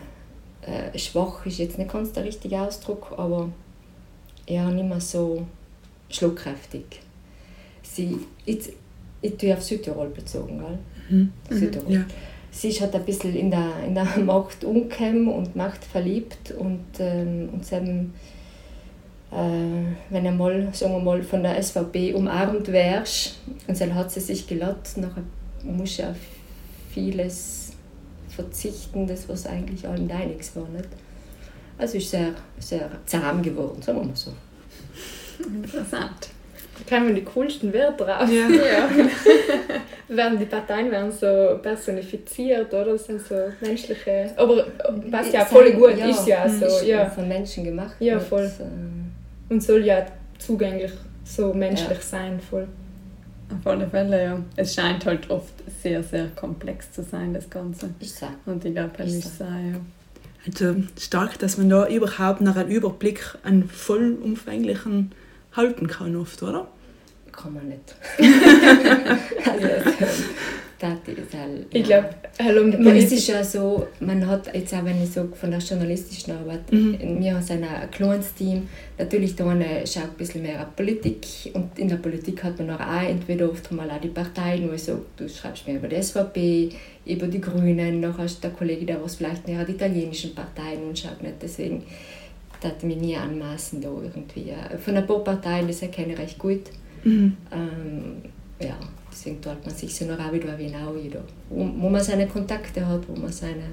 äh, 0.62 0.98
schwach 0.98 1.46
ist 1.46 1.60
jetzt 1.60 1.78
nicht 1.78 1.92
ganz 1.92 2.12
der 2.12 2.24
richtige 2.24 2.60
Ausdruck, 2.60 3.14
aber 3.18 3.50
ja, 4.48 4.70
nicht 4.70 4.88
mehr 4.88 5.02
so 5.02 5.46
schluckkräftig. 6.10 7.02
Sie, 7.84 8.18
ich, 8.46 8.74
ich 9.22 9.38
tue 9.38 9.54
auf 9.54 9.64
Südtirol 9.64 10.10
bezogen, 10.10 10.60
gell? 10.60 10.78
Mhm. 11.10 11.32
Südtirol. 11.50 11.94
Ja. 11.94 12.06
Sie 12.52 12.70
ist 12.70 12.82
halt 12.82 12.96
ein 12.96 13.06
bisschen 13.06 13.36
in 13.36 13.52
der, 13.52 13.84
in 13.86 13.94
der 13.94 14.06
Macht 14.26 14.64
umgekommen 14.64 15.28
und 15.28 15.56
Macht 15.56 15.84
verliebt 15.84 16.52
und, 16.52 16.86
ähm, 17.00 17.50
und 17.52 17.72
eben, 17.72 18.14
äh, 19.32 19.94
wenn 20.10 20.26
er 20.26 20.32
mal, 20.32 20.70
sagen 20.74 20.94
wir 20.94 21.00
mal, 21.00 21.22
von 21.24 21.44
der 21.44 21.62
SVP 21.62 22.14
umarmt 22.14 22.68
wärst 22.72 23.40
und 23.68 23.80
dann 23.80 23.94
hat 23.94 24.12
sie 24.12 24.22
sich 24.22 24.48
gelassen, 24.48 25.02
nachher 25.02 25.24
muss 25.64 25.98
ja 25.98 26.16
vieles 26.94 27.57
verzichten, 28.38 29.08
das 29.08 29.28
was 29.28 29.48
eigentlich 29.48 29.88
allen 29.88 30.08
deiniges 30.08 30.56
war. 30.56 30.68
Nicht? 30.70 30.88
Also 31.78 31.98
ist 31.98 32.12
sehr, 32.12 32.34
sehr 32.60 32.90
zahm 33.06 33.42
geworden, 33.42 33.82
sagen 33.82 34.00
wir 34.00 34.06
mal 34.06 34.16
so. 34.16 34.32
Interessant. 35.44 36.30
Da 36.78 36.98
kommen 36.98 37.16
die 37.16 37.24
coolsten 37.24 37.74
Werte 37.74 38.04
drauf. 38.06 38.30
Ja. 38.32 38.48
ja. 38.48 38.90
werden 40.16 40.40
die 40.40 40.46
Parteien 40.46 40.90
werden 40.90 41.12
so 41.12 41.60
personifiziert, 41.62 42.74
oder? 42.74 42.94
Das 42.94 43.06
sind 43.06 43.22
so 43.22 43.36
menschliche. 43.60 44.32
Aber 44.38 44.66
was 45.10 45.32
ja 45.34 45.44
voll 45.44 45.74
gut 45.74 45.98
ja, 45.98 46.08
ist 46.08 46.28
ja 46.28 46.48
so. 46.48 46.66
Ist 46.66 46.86
ja. 46.86 47.10
Von 47.10 47.28
Menschen 47.28 47.64
gemacht. 47.64 47.96
Ja, 48.00 48.20
voll. 48.20 48.44
Und, 48.60 48.66
äh, 48.66 49.54
und 49.54 49.62
soll 49.62 49.84
ja 49.84 50.06
zugänglich 50.38 50.92
so 51.26 51.54
menschlich 51.54 51.98
ja. 51.98 52.04
sein, 52.04 52.40
voll. 52.40 52.68
Auf 53.50 53.66
alle 53.66 53.88
Fälle, 53.88 54.24
ja. 54.24 54.40
Es 54.56 54.74
scheint 54.76 55.06
halt 55.06 55.30
oft 55.30 55.54
sehr, 55.82 56.04
sehr 56.04 56.28
komplex 56.30 56.92
zu 56.92 57.04
sein, 57.04 57.34
das 57.34 57.50
Ganze. 57.50 57.90
Ist 58.00 58.18
so. 58.18 58.28
Und 58.46 58.66
ich 58.66 58.74
glaube, 58.74 58.92
es 58.98 59.14
ist 59.14 59.38
so, 59.38 59.44
ja. 59.46 59.80
Also 60.46 60.76
stark, 61.00 61.40
dass 61.40 61.58
man 61.58 61.70
da 61.70 61.88
überhaupt 61.88 62.42
nach 62.42 62.56
einem 62.56 62.70
Überblick 62.70 63.38
einen 63.44 63.70
vollumfänglichen 63.70 65.12
halten 65.54 65.88
kann, 65.88 66.16
oft, 66.16 66.42
oder? 66.44 66.68
Kann 67.32 67.54
man 67.54 67.68
nicht. 67.68 67.96
also, 69.46 69.68
ich 71.72 71.84
glaube, 71.84 72.10
man 72.40 72.96
ist 72.96 73.12
es 73.12 73.28
ja 73.28 73.44
so, 73.44 73.88
man 74.00 74.26
hat 74.28 74.54
jetzt 74.54 74.74
auch, 74.74 74.86
wenn 74.86 75.02
ich 75.02 75.12
so 75.12 75.28
von 75.34 75.50
der 75.50 75.60
journalistischen 75.60 76.34
Arbeit, 76.34 76.72
mhm. 76.72 77.20
wir 77.20 77.36
haben 77.36 77.44
ein 77.50 77.92
kleines 77.92 78.34
Team, 78.36 78.68
natürlich 78.98 79.36
da 79.36 79.50
eine 79.50 79.88
schaut 79.88 80.04
ein 80.04 80.18
bisschen 80.18 80.44
mehr 80.44 80.62
auf 80.62 80.76
Politik 80.76 81.26
und 81.54 81.78
in 81.80 81.88
der 81.88 81.98
Politik 81.98 82.44
hat 82.44 82.60
man 82.60 82.70
auch 82.70 83.04
entweder 83.04 83.50
oft 83.50 83.72
mal 83.72 83.90
auch 83.90 84.00
die 84.00 84.10
Parteien, 84.10 84.70
wo 84.70 84.74
ich 84.74 84.84
so, 84.84 85.06
du 85.16 85.28
schreibst 85.28 85.68
mir 85.68 85.78
über 85.78 85.88
die 85.88 86.02
SVP, 86.02 86.70
über 87.06 87.28
die 87.28 87.42
Grünen, 87.42 88.00
noch 88.00 88.18
hast 88.20 88.44
der 88.44 88.52
Kollege, 88.52 88.86
der 88.86 89.04
was 89.04 89.16
vielleicht 89.16 89.48
mehr 89.48 89.66
die 89.66 89.72
italienischen 89.72 90.36
Parteien 90.36 90.84
und 90.88 90.98
schaut 90.98 91.24
nicht, 91.24 91.36
deswegen 91.42 91.84
das 92.62 92.84
mich 92.84 92.98
nie 92.98 93.16
anmaßen 93.16 93.82
da 93.82 93.90
irgendwie. 93.90 94.52
Von 94.84 94.98
ein 94.98 95.06
paar 95.06 95.24
Parteien, 95.24 95.68
das 95.68 95.82
erkenne 95.82 96.14
ich 96.14 96.20
recht 96.20 96.40
gut. 96.40 96.62
Mhm. 97.04 97.38
Ähm, 97.52 98.22
ja 98.60 98.78
Deswegen 99.18 99.42
tut 99.42 99.66
man 99.66 99.74
sich 99.74 99.96
so 99.96 100.06
noch 100.06 100.20
auch 100.20 100.32
wieder 100.32 100.58
wie 100.60 100.68
auch 100.68 100.96
jeder. 101.02 101.22
Wo, 101.50 101.90
man 101.90 102.04
seine 102.04 102.28
Kontakte 102.28 102.86
hat, 102.86 103.02
wo 103.08 103.20
man 103.20 103.32
seine 103.32 103.64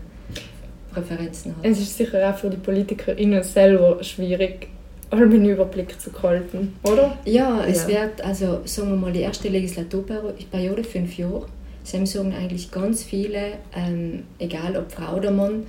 Präferenzen 0.90 1.54
hat. 1.54 1.64
Es 1.64 1.78
ist 1.80 1.98
sicher 1.98 2.30
auch 2.30 2.38
für 2.38 2.48
die 2.48 2.56
PolitikerInnen 2.56 3.42
selber 3.42 4.02
schwierig, 4.02 4.68
einen 5.10 5.44
Überblick 5.44 6.00
zu 6.00 6.10
halten, 6.22 6.74
oder? 6.82 7.18
Ja, 7.26 7.62
es 7.66 7.82
Ja. 7.82 7.88
wird, 7.88 8.22
also 8.22 8.60
sagen 8.64 8.90
wir 8.90 8.96
mal, 8.96 9.12
die 9.12 9.20
erste 9.20 9.48
Legislaturperiode, 9.48 10.82
fünf 10.82 11.18
Jahre, 11.18 11.46
sie 11.82 12.06
sagen 12.06 12.32
eigentlich 12.34 12.70
ganz 12.70 13.04
viele, 13.04 13.58
ähm, 13.76 14.22
egal 14.38 14.76
ob 14.78 14.90
Frau 14.90 15.16
oder 15.16 15.30
Mann, 15.30 15.64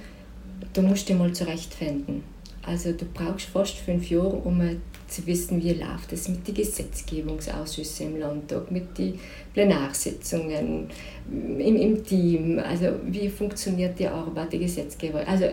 du 0.73 0.81
musst 0.83 1.09
dich 1.09 1.17
mal 1.17 1.33
zurechtfinden. 1.33 2.23
Also 2.65 2.93
du 2.93 3.05
brauchst 3.13 3.47
fast 3.47 3.75
fünf 3.75 4.09
Jahre, 4.09 4.29
um 4.29 4.61
äh, 4.61 4.77
zu 5.15 5.25
wissen, 5.25 5.63
wie 5.63 5.73
läuft 5.73 6.11
es 6.11 6.27
mit 6.27 6.47
den 6.47 6.55
Gesetzgebungsausschüssen 6.55 8.07
im 8.07 8.19
Landtag, 8.19 8.69
mit 8.71 8.97
den 8.97 9.19
Plenarsitzungen, 9.53 10.87
im, 11.29 11.75
im 11.75 12.03
Team, 12.03 12.59
also 12.59 12.87
wie 13.05 13.29
funktioniert 13.29 13.97
die 13.97 14.07
Arbeit, 14.07 14.51
die 14.53 14.59
Gesetzgeber. 14.59 15.25
Also 15.27 15.45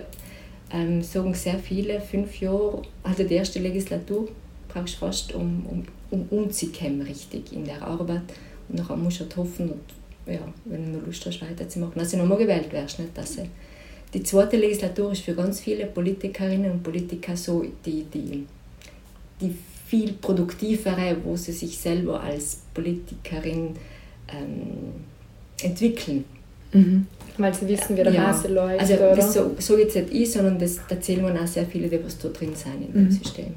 ähm, 0.73 1.02
sagen 1.02 1.35
sehr 1.35 1.59
viele, 1.59 2.00
fünf 2.00 2.40
Jahre, 2.40 2.83
also 3.02 3.23
die 3.25 3.35
erste 3.35 3.61
Legislatur 3.61 4.28
brauchst 4.69 4.95
du 4.95 4.99
fast, 4.99 5.35
um, 5.35 5.66
um, 5.71 5.85
um 6.11 6.26
umzukommen 6.31 7.02
richtig 7.02 7.52
in 7.52 7.64
der 7.64 7.83
Arbeit. 7.83 8.23
Und 8.69 8.78
nachher 8.78 8.97
musst 8.97 9.21
du 9.21 9.25
halt 9.25 9.37
hoffen, 9.37 9.71
und, 9.71 10.33
ja, 10.33 10.40
wenn 10.64 10.92
du 10.92 10.99
noch 10.99 11.07
Lust 11.07 11.25
hast, 11.26 11.42
weiterzumachen, 11.42 11.99
dass 12.00 12.11
du 12.11 12.16
nochmal 12.16 12.38
gewählt 12.38 12.73
wirst. 12.73 12.99
Nicht, 12.99 13.16
dass 13.16 13.37
du, 13.37 13.47
die 14.14 14.23
zweite 14.23 14.57
Legislatur 14.57 15.12
ist 15.12 15.23
für 15.23 15.35
ganz 15.35 15.61
viele 15.61 15.87
Politikerinnen 15.87 16.71
und 16.71 16.83
Politiker 16.83 17.37
so 17.37 17.64
die, 17.85 18.04
die, 18.04 18.47
die 19.42 19.54
viel 19.87 20.14
produktivere, 20.14 21.16
wo 21.25 21.37
sie 21.37 21.52
sich 21.52 21.76
selber 21.78 22.20
als 22.22 22.61
Politikerin 22.72 23.76
ähm, 24.28 24.94
entwickeln. 25.62 26.25
Mhm. 26.72 27.06
Weil 27.37 27.52
sie 27.54 27.68
wissen, 27.68 27.96
wie 27.96 28.02
der 28.02 28.12
Ja. 28.12 28.28
Hase 28.28 28.49
läuft, 28.49 28.80
Also 28.80 28.94
oder? 28.94 29.16
das 29.16 29.34
so, 29.34 29.54
so 29.58 29.76
jetzt 29.78 29.94
nicht 29.96 30.12
ich, 30.12 30.32
sondern 30.32 30.58
das, 30.58 30.78
da 30.88 30.99
zählen 31.00 31.25
wir 31.26 31.42
auch 31.42 31.46
sehr 31.46 31.66
viele, 31.66 31.88
die 31.88 32.02
was 32.02 32.18
da 32.18 32.28
drin 32.28 32.54
sind 32.54 32.87
in 32.87 32.92
dem 32.92 33.04
Mhm. 33.04 33.11
System. 33.11 33.54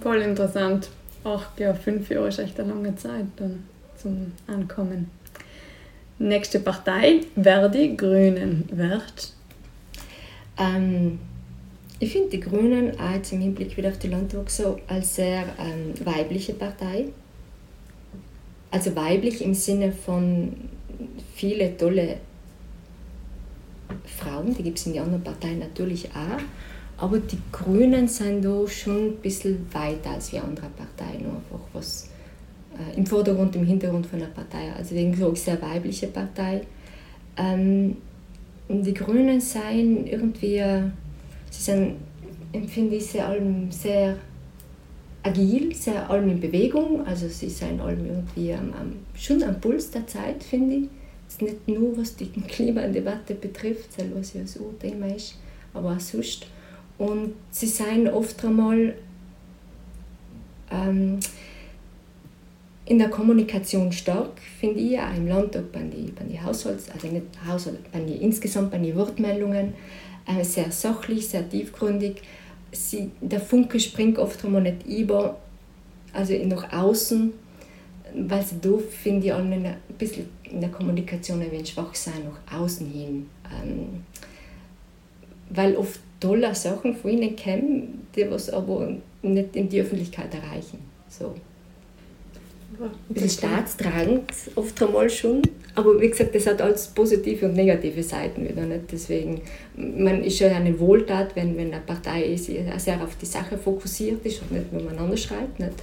Voll 0.00 0.20
interessant. 0.22 0.88
Auch 1.24 1.42
ja, 1.58 1.72
fünf 1.74 2.10
Jahre 2.10 2.28
ist 2.28 2.38
echt 2.38 2.58
eine 2.60 2.68
lange 2.70 2.94
Zeit 2.96 3.24
dann 3.36 3.64
zum 4.00 4.32
Ankommen. 4.46 5.10
Nächste 6.18 6.60
Partei, 6.60 7.20
Verdi, 7.40 7.94
Grünen, 7.96 8.68
Wert. 8.72 9.32
Ähm, 10.58 11.18
ich 11.98 12.12
finde 12.12 12.30
die 12.30 12.40
Grünen 12.40 12.98
auch 13.00 13.14
jetzt 13.14 13.32
im 13.32 13.40
Hinblick 13.40 13.76
wieder 13.76 13.88
auf 13.88 13.98
die 13.98 14.08
Landtag 14.08 14.50
so 14.50 14.78
als 14.86 15.16
sehr 15.16 15.44
ähm, 15.58 15.94
weibliche 16.04 16.52
Partei. 16.52 17.06
Also 18.70 18.94
weiblich 18.94 19.42
im 19.42 19.54
Sinne 19.54 19.92
von 19.92 20.52
viele 21.34 21.76
tolle 21.76 22.18
Frauen, 24.04 24.54
die 24.54 24.62
gibt 24.62 24.78
es 24.78 24.86
in 24.86 24.94
den 24.94 25.02
anderen 25.02 25.24
Parteien 25.24 25.58
natürlich 25.60 26.06
auch. 26.10 26.40
Aber 26.98 27.18
die 27.18 27.38
Grünen 27.52 28.08
sind 28.08 28.44
da 28.44 28.66
schon 28.66 29.08
ein 29.08 29.16
bisschen 29.16 29.66
weiter 29.72 30.10
als 30.10 30.30
die 30.30 30.38
anderen 30.38 30.70
Parteien, 30.72 31.26
einfach 31.26 31.66
was 31.72 32.10
äh, 32.74 32.96
im 32.96 33.06
Vordergrund, 33.06 33.54
im 33.56 33.64
Hintergrund 33.66 34.06
von 34.06 34.18
der 34.18 34.26
Partei. 34.26 34.72
Also 34.76 34.94
wegen 34.94 35.14
so 35.14 35.28
eine 35.28 35.36
sehr 35.36 35.60
weibliche 35.60 36.08
Partei. 36.08 36.62
Ähm, 37.36 37.96
die 38.68 38.94
Grünen 38.94 39.40
seien 39.40 40.06
irgendwie, 40.06 40.62
sie 41.50 41.62
sind, 41.62 41.96
empfinde 42.52 42.96
ich, 42.96 43.06
sehr, 43.06 43.36
sehr 43.70 44.16
agil, 45.22 45.74
sehr 45.74 46.08
allem 46.08 46.30
in 46.30 46.40
Bewegung. 46.40 47.04
Also 47.06 47.28
sie 47.28 47.48
sind 47.48 47.80
allem 47.80 48.06
irgendwie 48.06 48.52
am, 48.52 48.72
am, 48.72 48.92
schon 49.14 49.42
am 49.42 49.60
Puls 49.60 49.90
der 49.90 50.06
Zeit, 50.06 50.42
finde 50.42 50.76
ich. 50.76 50.88
Jetzt 51.28 51.42
nicht 51.42 51.68
nur 51.68 51.96
was 51.98 52.16
die 52.16 52.26
Klimadebatte 52.48 53.34
betrifft, 53.34 53.92
selber 53.92 54.20
was 54.20 54.34
ja 54.34 54.46
so 54.46 54.68
ein 54.68 54.78
Thema 54.78 55.14
ist, 55.14 55.36
aber 55.74 55.92
auch 55.92 56.00
sonst. 56.00 56.46
Und 56.98 57.34
sie 57.50 57.66
seien 57.66 58.08
oft 58.08 58.42
einmal 58.44 58.94
ähm, 60.70 61.18
in 62.86 62.98
der 62.98 63.10
Kommunikation 63.10 63.92
stark, 63.92 64.40
finde 64.60 64.80
ich, 64.80 64.98
auch 64.98 65.14
im 65.14 65.26
Landtag 65.26 65.72
bei 65.72 65.80
den, 65.80 66.14
bei 66.14 66.24
den 66.24 66.42
Haushalts-, 66.42 66.88
also 66.90 67.08
nicht 67.08 67.26
Haushalt, 67.46 67.90
bei 67.92 67.98
den, 67.98 68.20
insgesamt 68.20 68.70
bei 68.70 68.78
den 68.78 68.96
Wortmeldungen, 68.96 69.74
sehr 70.42 70.70
sachlich, 70.72 71.28
sehr 71.28 71.48
tiefgründig. 71.48 72.22
Sie, 72.72 73.10
der 73.20 73.40
Funke 73.40 73.80
springt 73.80 74.18
oft 74.18 74.44
einmal 74.44 74.62
nicht 74.62 74.86
über, 74.86 75.38
also 76.12 76.34
nach 76.44 76.72
außen, 76.72 77.32
weil 78.14 78.42
sie 78.42 78.56
da, 78.60 78.70
finde 79.02 79.26
ich, 79.26 79.32
alle 79.32 79.54
ein 79.54 79.76
bisschen 79.98 80.28
in 80.44 80.60
der 80.60 80.70
Kommunikation 80.70 81.40
ein 81.40 81.50
wenig 81.50 81.70
schwach 81.70 81.94
sein, 81.94 82.22
nach 82.24 82.58
außen 82.58 82.86
hin. 82.90 83.26
Ähm, 83.62 84.04
weil 85.50 85.76
oft 85.76 86.00
tolle 86.20 86.54
Sachen 86.54 86.96
von 86.96 87.10
ihnen 87.10 87.36
kommen, 87.36 88.06
die 88.14 88.28
was 88.30 88.50
aber 88.50 88.96
nicht 89.22 89.56
in 89.56 89.68
die 89.68 89.80
Öffentlichkeit 89.80 90.34
erreichen. 90.34 90.78
So. 91.08 91.34
Ein 92.78 93.14
bisschen 93.14 93.30
staatstragend, 93.30 94.24
oft 94.54 94.82
einmal 94.82 95.08
schon. 95.08 95.42
Aber 95.76 96.00
wie 96.00 96.08
gesagt, 96.08 96.34
das 96.34 96.46
hat 96.46 96.60
alles 96.62 96.88
positive 96.88 97.46
und 97.46 97.54
negative 97.54 98.02
Seiten 98.02 98.48
wieder. 98.48 98.62
Nicht? 98.62 98.90
Deswegen, 98.90 99.42
man 99.76 100.24
ist 100.24 100.38
ja 100.38 100.48
eine 100.48 100.78
Wohltat, 100.80 101.36
wenn, 101.36 101.56
wenn 101.56 101.72
eine 101.72 101.82
Partei 101.82 102.24
ist, 102.24 102.46
sehr 102.46 103.02
auf 103.02 103.16
die 103.16 103.26
Sache 103.26 103.58
fokussiert 103.58 104.24
ist 104.24 104.40
und 104.42 104.52
nicht 104.52 104.72
miteinander 104.72 105.16
schreibt. 105.16 105.60
Nicht? 105.60 105.74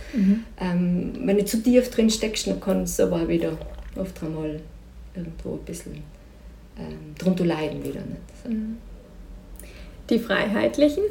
Ähm, 0.59 1.13
wenn 1.23 1.37
du 1.37 1.45
zu 1.45 1.61
tief 1.61 1.89
drin 1.91 2.09
steckst, 2.09 2.47
dann 2.47 2.59
kann 2.59 2.81
es 2.81 2.99
aber 2.99 3.27
wieder 3.27 3.55
oft 3.95 4.21
einmal 4.23 4.59
irgendwo 5.15 5.53
ein 5.53 5.65
bisschen 5.65 5.93
ähm, 6.79 7.13
drunter 7.17 7.45
leiden 7.45 7.83
wieder. 7.83 8.01
Nicht? 8.01 8.21
So. 8.43 8.49
Die 10.09 10.19
Freiheitlichen, 10.19 11.03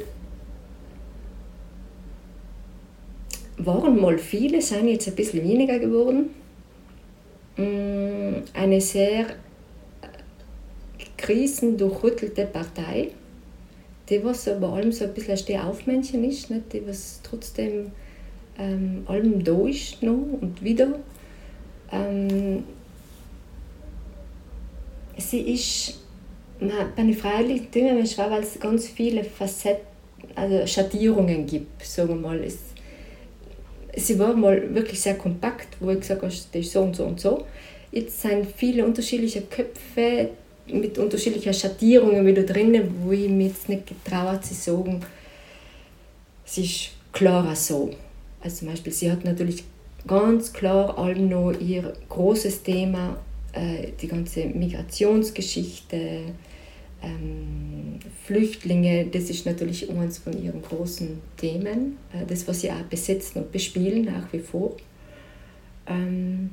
waren 3.57 3.99
mal 3.99 4.17
viele, 4.17 4.61
sind 4.61 4.87
jetzt 4.87 5.07
ein 5.07 5.15
bisschen 5.15 5.43
weniger 5.43 5.79
geworden. 5.79 6.31
Mm, 7.57 8.43
Eine 8.53 8.81
sehr 8.81 9.27
krisendurchrüttelte 11.17 12.45
Partei, 12.45 13.09
die 14.09 14.23
was 14.23 14.47
aber 14.47 14.73
allem 14.73 14.91
so 14.91 15.05
ein 15.05 15.13
bisschen 15.13 15.31
ein 15.31 15.37
Stehaufmännchen 15.37 16.23
ist, 16.23 16.49
nicht? 16.49 16.73
die 16.73 16.85
was 16.85 17.19
trotzdem 17.23 17.91
ähm, 18.57 19.03
allem 19.07 19.43
da 19.43 19.67
ist 19.67 20.01
noch 20.03 20.17
und 20.41 20.63
wieder. 20.63 20.99
Ähm, 21.91 22.63
sie 25.17 25.53
ist 25.53 25.99
na, 26.59 26.89
bei 26.95 27.03
den 27.03 27.13
Freiheitlichen 27.13 28.05
schwer, 28.05 28.31
weil 28.31 28.43
es 28.43 28.59
ganz 28.59 28.87
viele 28.87 29.23
Facetten, 29.23 29.85
also 30.35 30.65
Schattierungen 30.65 31.45
gibt, 31.45 31.83
sagen 31.83 32.09
wir 32.09 32.15
mal. 32.15 32.43
Es, 32.43 32.57
sie 33.95 34.19
war 34.19 34.35
mal 34.35 34.73
wirklich 34.73 34.99
sehr 35.01 35.15
kompakt, 35.15 35.77
wo 35.79 35.91
ich 35.91 35.99
gesagt 35.99 36.21
habe, 36.21 36.33
das 36.33 36.61
ist 36.61 36.71
so 36.71 36.81
und 36.81 36.95
so 36.95 37.05
und 37.05 37.19
so. 37.19 37.45
Jetzt 37.91 38.21
sind 38.21 38.47
viele 38.55 38.85
unterschiedliche 38.85 39.41
Köpfe 39.41 40.29
mit 40.67 40.97
unterschiedlichen 40.97 41.53
Schattierungen 41.53 42.25
wieder 42.25 42.43
drin, 42.43 42.91
wo 43.01 43.11
ich 43.11 43.29
mir 43.29 43.47
jetzt 43.47 43.69
nicht 43.69 43.87
getraut 43.87 44.45
zu 44.45 44.53
sagen, 44.53 45.01
es 46.45 46.57
ist 46.57 46.89
klarer 47.11 47.55
so. 47.55 47.91
Also 48.41 48.57
zum 48.57 48.69
Beispiel, 48.69 48.93
sie 48.93 49.11
hat 49.11 49.23
natürlich 49.23 49.63
ganz 50.07 50.51
klar 50.51 50.97
allem 50.97 51.29
noch 51.29 51.53
ihr 51.59 51.93
großes 52.09 52.63
Thema, 52.63 53.17
äh, 53.53 53.89
die 54.01 54.07
ganze 54.07 54.45
Migrationsgeschichte, 54.45 56.21
ähm, 57.03 57.99
Flüchtlinge, 58.25 59.05
das 59.07 59.29
ist 59.29 59.45
natürlich 59.45 59.89
eines 59.89 60.17
von 60.17 60.41
ihren 60.41 60.61
großen 60.61 61.19
Themen, 61.37 61.97
äh, 62.13 62.25
das, 62.25 62.47
was 62.47 62.61
sie 62.61 62.71
auch 62.71 62.83
besetzen 62.89 63.43
und 63.43 63.51
bespielen 63.51 64.05
nach 64.05 64.31
wie 64.31 64.39
vor. 64.39 64.77
Ähm, 65.87 66.51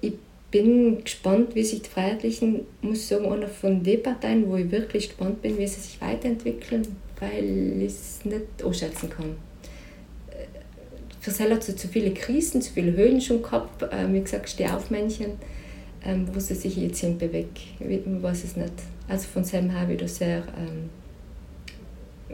ich 0.00 0.14
bin 0.50 1.04
gespannt, 1.04 1.54
wie 1.54 1.62
sich 1.62 1.82
die 1.82 1.90
Freiheitlichen, 1.90 2.60
muss 2.80 3.00
ich 3.00 3.06
sagen, 3.06 3.30
einer 3.30 3.48
von 3.48 3.82
den 3.82 4.02
Parteien, 4.02 4.48
wo 4.48 4.56
ich 4.56 4.70
wirklich 4.70 5.08
gespannt 5.08 5.42
bin, 5.42 5.58
wie 5.58 5.66
sie 5.66 5.80
sich 5.80 6.00
weiterentwickeln, 6.00 6.86
weil 7.20 7.82
ich 7.82 7.92
es 7.92 8.24
nicht 8.24 8.64
einschätzen 8.64 9.10
kann. 9.10 9.36
Äh, 10.30 10.46
Für 11.20 11.30
sie 11.30 11.42
hat 11.44 11.62
sie 11.62 11.76
zu 11.76 11.86
viele 11.86 12.14
Krisen, 12.14 12.62
zu 12.62 12.72
viele 12.72 12.92
Höhen 12.92 13.20
schon 13.20 13.42
gehabt, 13.42 13.82
äh, 13.82 14.10
wie 14.10 14.22
gesagt, 14.22 14.48
Stehaufmännchen 14.48 15.32
ähm, 16.08 16.26
wo 16.32 16.40
sie 16.40 16.54
sich 16.54 16.76
jetzt 16.76 17.00
hin 17.00 17.18
bewegt. 17.18 17.58
Ich 17.78 18.00
weiß 18.22 18.44
es 18.44 18.56
nicht. 18.56 18.72
Also 19.08 19.26
von 19.28 19.44
Sam 19.44 19.70
her 19.70 19.88
wieder 19.88 20.08
sehr 20.08 20.38
ähm, 20.38 20.88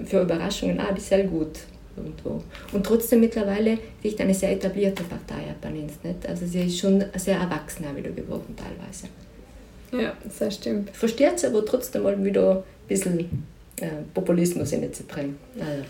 für 0.06 0.22
Überraschungen 0.22 0.80
auch, 0.80 0.94
die 0.94 1.00
sehr 1.00 1.24
gut 1.24 1.60
irgendwo. 1.96 2.42
Und 2.72 2.84
trotzdem 2.86 3.20
mittlerweile 3.20 3.78
ist 4.02 4.20
eine 4.20 4.34
sehr 4.34 4.52
etablierte 4.52 5.02
Partei, 5.04 5.46
Japanins, 5.48 5.92
nicht? 6.02 6.26
Also 6.26 6.46
sie 6.46 6.62
ist 6.62 6.78
schon 6.78 7.04
sehr 7.16 7.38
erwachsen 7.38 7.84
auch 7.86 7.96
wieder 7.96 8.10
geworden 8.10 8.56
teilweise. 8.56 9.08
ja, 10.04 10.12
das 10.38 10.54
stimmt. 10.56 10.90
Versteht 10.90 11.38
sie 11.38 11.46
aber 11.46 11.64
trotzdem 11.64 12.02
mal 12.02 12.22
wieder 12.24 12.56
ein 12.56 12.88
bisschen 12.88 13.20
äh, 13.80 13.86
Populismus 14.12 14.72
in 14.72 14.92
zu 14.92 15.04
bringen. 15.04 15.36
Also, 15.58 15.84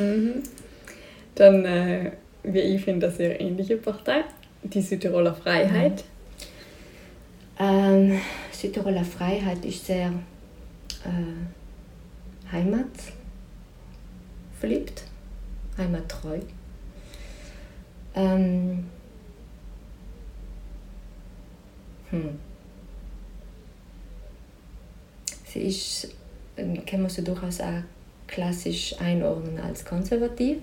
Mhm. 0.00 0.42
Dann, 1.34 1.64
äh, 1.64 2.12
wie 2.44 2.60
ich 2.60 2.82
finde, 2.84 3.06
eine 3.08 3.16
sehr 3.16 3.40
ähnliche 3.40 3.76
Partei. 3.78 4.22
die 4.62 4.80
Südtiroler 4.80 5.34
Freiheit? 5.34 6.04
Ähm, 7.62 8.20
Südtiroler 8.50 9.04
Freiheit 9.04 9.64
ist 9.64 9.86
sehr 9.86 10.12
äh, 11.04 12.50
heimatverliebt, 12.50 15.04
heimattreu. 15.78 16.40
Ähm, 18.16 18.88
hm. 22.10 22.40
Sie 25.46 25.60
ist, 25.60 26.08
ähm, 26.56 26.84
kann 26.84 27.02
man 27.02 27.10
sie 27.10 27.22
durchaus 27.22 27.60
auch 27.60 27.84
klassisch 28.26 29.00
einordnen 29.00 29.60
als 29.60 29.84
konservativ. 29.84 30.58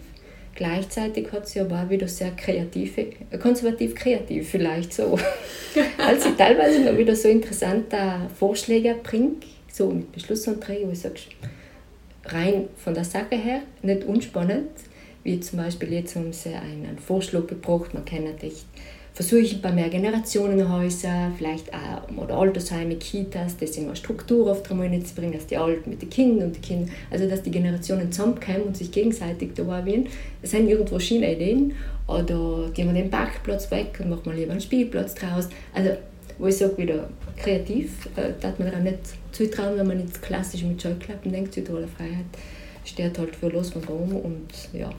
Gleichzeitig 0.60 1.32
hat 1.32 1.48
sie 1.48 1.62
aber 1.62 1.84
auch 1.84 1.90
wieder 1.90 2.10
sehr 2.10 2.32
kreative, 2.32 3.14
äh, 3.32 3.38
konservativ 3.38 3.96
kreativ 3.96 4.50
vielleicht 4.50 4.92
so. 4.92 5.18
Als 5.98 6.26
sie 6.26 6.34
teilweise 6.34 6.82
noch 6.82 6.98
wieder 6.98 7.16
so 7.16 7.30
interessante 7.30 7.98
Vorschläge 8.38 8.98
bringt, 9.02 9.46
so 9.72 9.90
mit 9.90 10.12
Beschlussanträgen, 10.12 10.90
wo 10.90 10.92
ich 10.92 11.00
sage, 11.00 11.16
rein 12.26 12.68
von 12.76 12.94
der 12.94 13.06
Sache 13.06 13.38
her 13.38 13.62
nicht 13.84 14.04
unspannend, 14.04 14.72
wie 15.24 15.40
zum 15.40 15.60
Beispiel 15.60 15.94
jetzt 15.94 16.18
haben 16.18 16.34
sie 16.34 16.50
einen 16.50 17.00
Vorschlag 17.00 17.48
gebracht, 17.48 17.94
man 17.94 18.04
kann 18.04 18.26
natürlich 18.26 18.66
versuche 19.20 19.54
ein 19.54 19.62
paar 19.62 19.74
mehr 19.74 19.90
Generationenhäuser, 19.90 21.34
vielleicht 21.38 21.74
auch 21.74 22.16
oder 22.16 22.36
Altersheime, 22.36 22.96
Kitas, 22.96 23.58
das 23.58 23.76
immer 23.76 23.94
Struktur 23.94 24.50
auf 24.50 24.64
die 24.64 25.04
zu 25.04 25.14
bringen, 25.14 25.34
dass 25.34 25.46
die 25.46 25.58
Alten 25.58 25.90
mit 25.90 26.02
den 26.02 26.10
Kindern 26.10 26.48
und 26.48 26.56
die 26.56 26.62
Kinder, 26.62 26.90
also 27.12 27.28
dass 27.28 27.44
die 27.44 27.52
Generationen 27.52 28.14
zusammenkommen 28.14 28.62
und 28.68 28.78
sich 28.78 28.90
gegenseitig 28.94 29.50
da 29.56 29.64
erwähnen. 29.64 30.08
Das 30.42 30.52
sind 30.52 30.70
irgendwo 30.70 30.98
schöne 31.00 31.36
Ideen. 31.36 31.74
Oder 32.08 32.70
gehen 32.74 32.88
wir 32.88 32.94
den 32.94 33.12
Parkplatz 33.12 33.70
weg 33.72 34.00
und 34.02 34.10
machen 34.10 34.22
mal 34.24 34.36
lieber 34.36 34.52
einen 34.52 34.62
Spielplatz 34.62 35.16
draus. 35.16 35.50
Also, 35.74 35.92
wo 36.38 36.48
ich 36.48 36.56
sage, 36.56 36.78
wieder 36.78 37.10
kreativ, 37.36 38.08
äh, 38.16 38.32
darf 38.40 38.58
man 38.58 38.74
auch 38.74 38.80
nicht 38.80 39.00
zutrauen, 39.34 39.78
wenn 39.78 39.86
man 39.86 39.98
nicht 39.98 40.22
klassisch 40.22 40.64
mit 40.64 40.82
Scheuklappen 40.82 41.34
denkt, 41.34 41.54
Südtiroler 41.54 41.90
Freiheit 41.90 42.26
steht 42.86 43.20
halt 43.20 43.36
für 43.36 43.50
los 43.50 43.72
von 43.72 43.84
Rom 43.84 44.16
und 44.16 44.48
ja. 44.72 44.90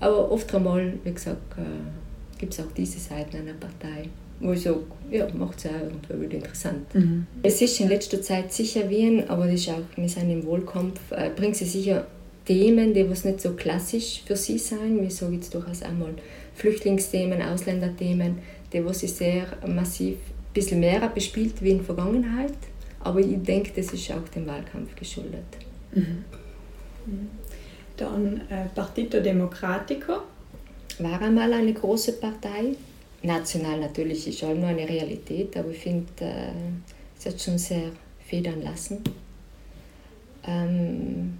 Aber 0.00 0.32
oft 0.32 0.52
einmal, 0.52 0.94
wie 1.04 1.12
gesagt, 1.12 1.56
äh, 1.56 1.99
gibt 2.40 2.54
es 2.54 2.60
auch 2.60 2.72
diese 2.74 2.98
Seiten 2.98 3.36
einer 3.36 3.52
Partei, 3.52 4.08
wo 4.40 4.52
ich 4.52 4.62
sage, 4.62 4.80
ja, 5.10 5.28
macht 5.34 5.58
es 5.58 5.66
auch 5.66 6.08
irgendwie 6.08 6.36
interessant. 6.36 6.92
Mhm. 6.94 7.26
Es 7.42 7.60
ist 7.60 7.78
in 7.80 7.88
letzter 7.88 8.22
Zeit 8.22 8.50
sicher 8.52 8.88
Wien, 8.88 9.28
aber 9.28 9.44
das 9.44 9.56
ist 9.56 9.68
auch, 9.68 9.82
wir 9.94 10.08
sind 10.08 10.30
im 10.30 10.44
Wohlkampf, 10.46 10.98
äh, 11.10 11.30
bringt 11.36 11.56
sie 11.56 11.66
sicher 11.66 12.06
Themen, 12.46 12.94
die 12.94 13.08
was 13.08 13.24
nicht 13.24 13.42
so 13.42 13.52
klassisch 13.52 14.22
für 14.24 14.36
sie 14.36 14.56
sein, 14.56 15.02
wie 15.02 15.10
sage 15.10 15.34
jetzt 15.34 15.54
durchaus 15.54 15.82
einmal 15.82 16.14
Flüchtlingsthemen, 16.54 17.42
Ausländerthemen, 17.42 18.38
die 18.72 18.84
was 18.84 19.00
sie 19.00 19.08
sehr 19.08 19.46
massiv 19.66 20.16
ein 20.16 20.54
bisschen 20.54 20.80
mehr 20.80 21.06
bespielt 21.10 21.62
wie 21.62 21.72
in 21.72 21.76
der 21.76 21.86
Vergangenheit. 21.86 22.54
Aber 23.00 23.20
ich 23.20 23.42
denke, 23.42 23.72
das 23.76 23.92
ist 23.92 24.10
auch 24.10 24.26
dem 24.34 24.46
Wahlkampf 24.46 24.94
geschuldet. 24.96 25.44
Mhm. 25.94 26.24
mhm. 27.06 27.28
Dann 27.98 28.40
äh, 28.48 28.64
Partito 28.74 29.20
Democratico 29.20 30.22
war 31.02 31.20
einmal 31.20 31.52
eine 31.52 31.72
große 31.72 32.14
Partei. 32.14 32.76
National 33.22 33.80
natürlich 33.80 34.26
ist 34.26 34.42
auch 34.44 34.54
nur 34.54 34.68
eine 34.68 34.88
Realität, 34.88 35.56
aber 35.56 35.70
ich 35.70 35.78
finde, 35.78 36.06
äh, 36.20 36.52
es 37.18 37.26
hat 37.26 37.40
schon 37.40 37.58
sehr 37.58 37.90
federn 38.24 38.62
lassen. 38.62 39.02
Ähm, 40.44 41.38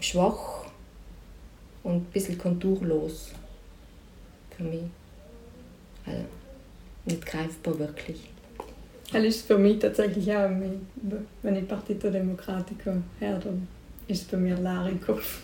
schwach 0.00 0.66
und 1.82 1.94
ein 1.94 2.04
bisschen 2.12 2.38
konturlos 2.38 3.32
für 4.56 4.62
mich. 4.62 4.84
Also 6.06 6.24
nicht 7.04 7.26
greifbar 7.26 7.78
wirklich. 7.78 8.28
Das 9.12 9.24
ist 9.24 9.46
für 9.46 9.58
mich 9.58 9.78
tatsächlich 9.78 10.32
auch, 10.32 10.48
wenn 11.42 11.56
ich 11.56 11.68
Partito 11.68 12.10
Democratico 12.10 12.92
höre, 13.18 13.38
dann 13.38 13.68
ist 14.08 14.22
es 14.22 14.28
bei 14.28 14.36
mir 14.36 14.56
Larikov. 14.56 15.42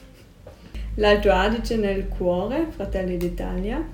L'Alto 0.99 1.31
Adige 1.31 1.77
nel 1.77 2.09
cuore, 2.09 2.67
Fratelli 2.77 3.19
d'Italia. 3.19 3.85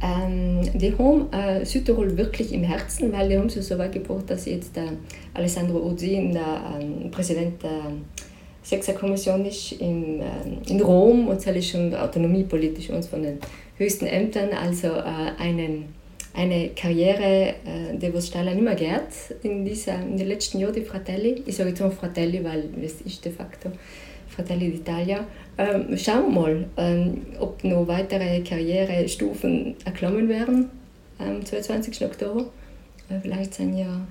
Ähm, 0.00 0.60
die 0.78 0.96
haben 0.96 1.30
äh, 1.30 1.62
Südtirol 1.62 2.16
wirklich 2.16 2.54
im 2.54 2.62
Herzen, 2.64 3.12
weil 3.12 3.28
die 3.28 3.36
haben 3.36 3.50
so 3.50 3.76
weit 3.76 3.92
gebracht, 3.92 4.30
dass 4.30 4.46
jetzt 4.46 4.74
äh, 4.78 4.92
Alessandro 5.34 5.78
Urzin, 5.80 6.32
der 6.32 6.40
äh, 6.80 7.08
Präsident 7.10 7.62
der 7.62 7.92
Sechserkommission 8.62 9.44
ist 9.44 9.72
in, 9.72 10.20
äh, 10.20 10.70
in 10.70 10.80
Rom 10.80 11.28
und 11.28 11.36
das 11.36 11.54
ist 11.54 11.68
schon 11.68 11.94
autonomiepolitisch 11.94 12.88
uns 12.90 13.08
von 13.08 13.22
den 13.22 13.38
höchsten 13.76 14.06
Ämtern, 14.06 14.48
also 14.50 14.88
äh, 14.88 15.42
einen, 15.42 15.92
eine 16.32 16.70
Karriere, 16.70 17.56
äh, 17.66 17.98
die 18.00 18.14
was 18.14 18.28
Stahler 18.28 18.54
nicht 18.54 18.64
mehr 18.64 18.74
geht 18.74 19.42
in, 19.42 19.66
dieser, 19.66 20.00
in 20.00 20.16
den 20.16 20.28
letzten 20.28 20.60
Jahren, 20.60 20.72
die 20.72 20.80
Fratelli. 20.80 21.42
Ich 21.44 21.56
sage 21.56 21.70
jetzt 21.70 21.80
mal 21.80 21.90
Fratelli, 21.90 22.42
weil 22.42 22.70
es 22.82 23.02
ist 23.02 23.22
de 23.22 23.32
facto 23.32 23.70
Fratelli 24.28 24.70
d'Italia. 24.70 25.24
Ähm, 25.58 25.98
schauen 25.98 26.32
wir 26.32 26.40
mal, 26.40 26.66
ähm, 26.76 27.26
ob 27.40 27.64
noch 27.64 27.88
weitere 27.88 28.42
Karrierestufen 28.42 29.74
erklommen 29.84 30.28
werden 30.28 30.70
am 31.18 31.44
22. 31.44 32.06
Oktober. 32.06 32.46
Äh, 33.10 33.18
vielleicht 33.20 33.54
sind 33.54 33.76
ja 33.76 34.06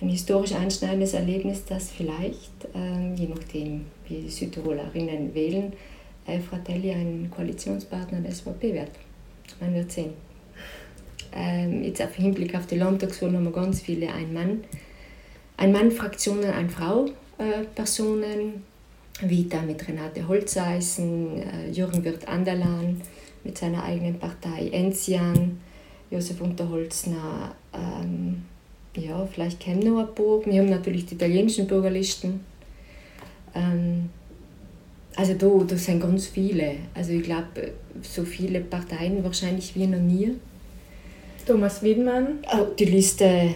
ein 0.00 0.08
historisch 0.08 0.52
einschneidendes 0.52 1.14
Erlebnis, 1.14 1.64
dass 1.64 1.90
vielleicht, 1.90 2.52
ähm, 2.72 3.16
je 3.16 3.26
nachdem 3.26 3.86
wie 4.08 4.20
die 4.22 4.30
Südtirolerinnen 4.30 5.34
wählen, 5.34 5.72
äh, 6.26 6.38
Fratelli 6.38 6.92
ein 6.92 7.32
Koalitionspartner 7.34 8.20
der 8.20 8.30
SVP 8.30 8.74
wird. 8.74 8.90
Man 9.60 9.74
wird 9.74 9.90
sehen. 9.90 10.12
Ähm, 11.34 11.82
jetzt 11.82 12.00
auf 12.00 12.14
Hinblick 12.14 12.54
auf 12.54 12.66
die 12.66 12.78
Landtagswahl 12.78 13.32
haben 13.32 13.42
wir 13.44 13.50
ganz 13.50 13.80
viele 13.80 14.06
Ein-Mann- 14.08 14.62
Ein-Mann-Fraktionen, 15.56 16.52
Ein-Frau-Personen, 16.52 18.62
Vita 19.20 19.62
mit 19.62 19.86
Renate 19.86 20.26
Holzeisen, 20.26 21.42
äh, 21.42 21.70
Jürgen 21.70 22.04
Wirth 22.04 22.26
Anderlan 22.26 23.00
mit 23.44 23.58
seiner 23.58 23.84
eigenen 23.84 24.18
Partei, 24.18 24.68
Enzian, 24.72 25.60
Josef 26.10 26.40
Unterholzner, 26.40 27.54
ähm, 27.72 28.42
ja, 28.96 29.26
vielleicht 29.26 29.66
ein 29.66 29.80
paar. 29.82 30.46
Wir 30.46 30.60
haben 30.60 30.70
natürlich 30.70 31.06
die 31.06 31.14
italienischen 31.14 31.66
Bürgerlisten. 31.66 32.40
Ähm, 33.54 34.08
also 35.16 35.34
da, 35.34 35.64
da 35.64 35.76
sind 35.76 36.00
ganz 36.00 36.26
viele. 36.26 36.76
Also 36.94 37.12
ich 37.12 37.22
glaube, 37.22 37.72
so 38.02 38.24
viele 38.24 38.60
Parteien 38.60 39.22
wahrscheinlich 39.22 39.74
wie 39.74 39.86
noch 39.86 40.00
nie. 40.00 40.32
Thomas 41.46 41.82
Wiedmann. 41.82 42.38
Oh, 42.52 42.66
die 42.78 42.86
Liste 42.86 43.54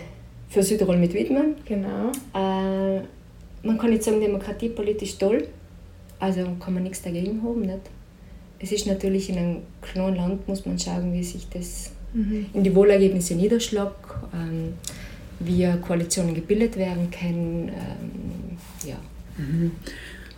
für 0.49 0.62
Südtirol 0.62 0.99
mit 0.99 1.14
Wiedmann. 1.14 1.57
Genau. 1.64 2.11
Äh, 2.35 3.03
man 3.62 3.79
kann 3.79 3.90
nicht 3.90 4.03
sagen, 4.03 4.21
Demokratie 4.21 4.68
politisch 4.68 5.18
toll, 5.18 5.47
also 6.18 6.42
kann 6.61 6.75
man 6.75 6.83
nichts 6.83 7.03
dagegen 7.03 7.42
haben. 7.42 7.62
Nicht? 7.62 7.81
Es 8.59 8.73
ist 8.73 8.87
natürlich 8.87 9.31
in 9.31 9.38
einem 9.38 9.57
kleinen 9.83 10.16
Land, 10.16 10.49
muss 10.49 10.66
man 10.66 10.79
schauen, 10.79 11.12
wie 11.12 11.23
sich 11.23 11.49
das 11.49 11.90
mhm. 12.12 12.47
in 12.53 12.64
die 12.64 12.75
Wohlergebnisse 12.75 13.35
niederschlägt, 13.35 13.94
ähm, 14.35 14.75
wie 15.40 15.68
Koalitionen 15.81 16.35
gebildet 16.35 16.77
werden 16.77 17.11
können. 17.11 17.68
Ähm, 17.68 18.88
ja. 18.88 18.97
Mhm. 19.37 19.73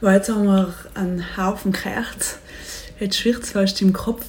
jetzt 0.03 0.29
haben 0.29 0.45
wir 0.45 0.75
einen 0.95 1.37
Haufen 1.37 1.73
gehört, 1.73 2.39
jetzt 2.99 3.17
schwirrt 3.17 3.43
es 3.45 3.53
fast 3.53 3.81
im 3.81 3.93
Kopf. 3.93 4.27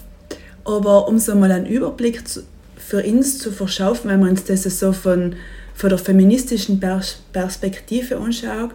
Aber 0.64 1.08
um 1.08 1.18
so 1.18 1.36
mal 1.36 1.52
einen 1.52 1.66
Überblick 1.66 2.28
zu, 2.28 2.44
für 2.78 3.04
uns 3.04 3.40
zu 3.40 3.52
verschaffen, 3.52 4.12
wenn 4.12 4.20
wir 4.22 4.30
uns 4.30 4.44
das 4.44 4.64
so 4.64 4.94
von 4.94 5.36
von 5.82 5.90
der 5.90 5.98
feministischen 5.98 6.80
Perspektive 7.34 8.16
anschaue, 8.18 8.70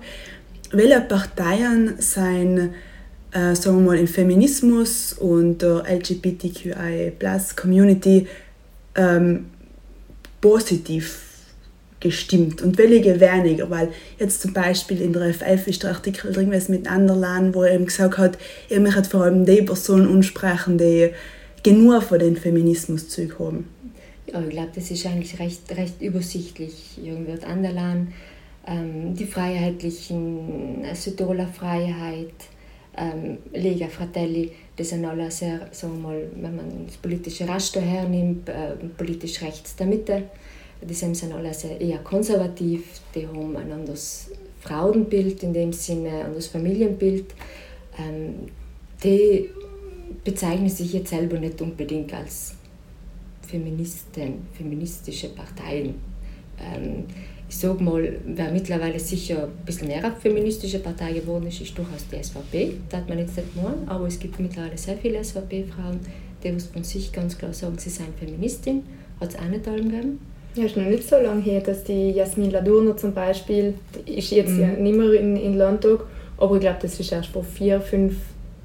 welche 0.72 1.00
Parteien 1.02 1.94
sind 1.98 2.72
äh, 3.30 3.54
sagen 3.54 3.78
wir 3.78 3.92
mal, 3.92 3.98
im 3.98 4.08
Feminismus 4.08 5.12
und 5.12 5.62
der 5.62 5.84
LGBTQI-Plus-Community 5.88 8.26
ähm, 8.96 9.46
positiv 10.40 11.20
gestimmt 12.00 12.60
und 12.62 12.76
welche 12.76 13.20
weniger, 13.20 13.70
weil 13.70 13.90
jetzt 14.18 14.42
zum 14.42 14.52
Beispiel 14.52 15.00
in 15.00 15.12
der 15.12 15.32
FF 15.32 15.68
ist 15.68 15.84
der 15.84 15.90
Artikel 15.90 16.34
irgendwas 16.34 16.68
mit 16.68 16.90
Anderlan, 16.90 17.54
wo 17.54 17.62
er 17.62 17.74
eben 17.74 17.86
gesagt 17.86 18.18
hat, 18.18 18.36
er 18.68 18.80
möchte 18.80 19.04
vor 19.04 19.22
allem 19.22 19.46
die 19.46 19.62
Personen 19.62 20.12
ansprechen, 20.12 20.76
die 20.76 21.10
genug 21.62 22.02
von 22.02 22.18
den 22.18 22.36
Feminismus-Zeug 22.36 23.38
haben. 23.38 23.75
Ja, 24.32 24.40
ich 24.40 24.50
glaube, 24.50 24.70
das 24.74 24.90
ist 24.90 25.06
eigentlich 25.06 25.38
recht, 25.38 25.70
recht 25.76 26.00
übersichtlich. 26.02 26.96
Jürgen 26.96 27.44
Anderlan, 27.44 28.12
ähm, 28.66 29.14
die 29.14 29.26
Freiheitlichen, 29.26 30.84
äh, 30.84 30.94
Südtiroler 30.94 31.46
Freiheit, 31.46 32.34
ähm, 32.96 33.38
Lega 33.52 33.86
Fratelli, 33.86 34.50
das 34.76 34.90
sind 34.90 35.04
alle 35.04 35.30
sehr, 35.30 35.68
sagen 35.70 35.94
wir 35.94 36.08
mal, 36.08 36.30
wenn 36.34 36.56
man 36.56 36.86
das 36.86 36.96
politische 36.96 37.48
Raster 37.48 37.80
hernimmt, 37.80 38.48
äh, 38.48 38.74
politisch 38.96 39.42
rechts 39.42 39.76
der 39.76 39.86
Mitte, 39.86 40.24
die 40.82 40.94
sind 40.94 41.32
alle 41.32 41.54
sehr 41.54 41.80
eher 41.80 41.98
konservativ, 41.98 43.00
die 43.14 43.26
haben 43.26 43.56
ein 43.56 43.72
anderes 43.72 44.30
Frauenbild 44.60 45.42
in 45.42 45.52
dem 45.52 45.72
Sinne, 45.72 46.10
ein 46.10 46.26
anderes 46.26 46.48
Familienbild. 46.48 47.26
Ähm, 47.98 48.50
die 49.02 49.50
bezeichnen 50.24 50.68
sich 50.68 50.92
jetzt 50.92 51.10
selber 51.10 51.38
nicht 51.38 51.60
unbedingt 51.62 52.12
als 52.12 52.55
Feministen, 53.46 54.46
feministische 54.52 55.28
Parteien. 55.28 55.94
Ähm, 56.58 57.04
ich 57.48 57.56
sage 57.56 57.82
mal, 57.82 58.18
wer 58.26 58.50
mittlerweile 58.50 58.98
sicher 58.98 59.44
ein 59.44 59.64
bisschen 59.64 59.88
mehr 59.88 60.04
eine 60.04 60.16
feministische 60.16 60.80
Partei 60.80 61.12
geworden 61.12 61.46
ist, 61.46 61.60
ist 61.60 61.78
durchaus 61.78 62.04
die 62.10 62.22
SVP. 62.22 62.74
Das 62.88 63.00
hat 63.00 63.08
man 63.08 63.18
jetzt 63.18 63.36
nicht 63.36 63.54
meinen, 63.54 63.88
aber 63.88 64.06
es 64.06 64.18
gibt 64.18 64.40
mittlerweile 64.40 64.76
sehr 64.76 64.96
viele 64.96 65.22
SVP-Frauen, 65.22 66.00
die 66.42 66.58
von 66.58 66.82
sich 66.82 67.12
ganz 67.12 67.38
klar 67.38 67.52
sagen, 67.52 67.78
sie 67.78 67.90
seien 67.90 68.12
Feministin. 68.18 68.82
Hat 69.20 69.30
es 69.30 69.38
auch 69.38 69.48
nicht 69.48 69.66
allen 69.68 69.90
gegeben. 69.90 70.20
Ja, 70.56 70.64
ist 70.64 70.76
noch 70.76 70.84
nicht 70.84 71.08
so 71.08 71.16
lange 71.16 71.42
her, 71.42 71.60
dass 71.60 71.84
die 71.84 72.10
Jasmin 72.10 72.50
Ladurno 72.50 72.94
zum 72.94 73.12
Beispiel, 73.12 73.74
die 74.06 74.14
ist 74.14 74.30
jetzt 74.30 74.52
mhm. 74.52 74.60
ja 74.60 74.68
nicht 74.68 74.96
mehr 74.96 75.12
in, 75.12 75.36
in 75.36 75.54
Landtag, 75.54 76.00
aber 76.38 76.54
ich 76.56 76.62
glaube, 76.62 76.78
das 76.82 76.98
ist 76.98 77.12
erst 77.12 77.28
vor 77.28 77.44
vier, 77.44 77.80
fünf 77.80 78.16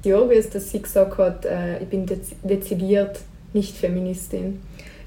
Jahren, 0.02 0.30
dass 0.52 0.70
sie 0.70 0.82
gesagt 0.82 1.18
hat, 1.18 1.44
äh, 1.44 1.82
ich 1.82 1.88
bin 1.88 2.06
dezidiert 2.42 3.20
nicht 3.52 3.76
Feministin. 3.76 4.60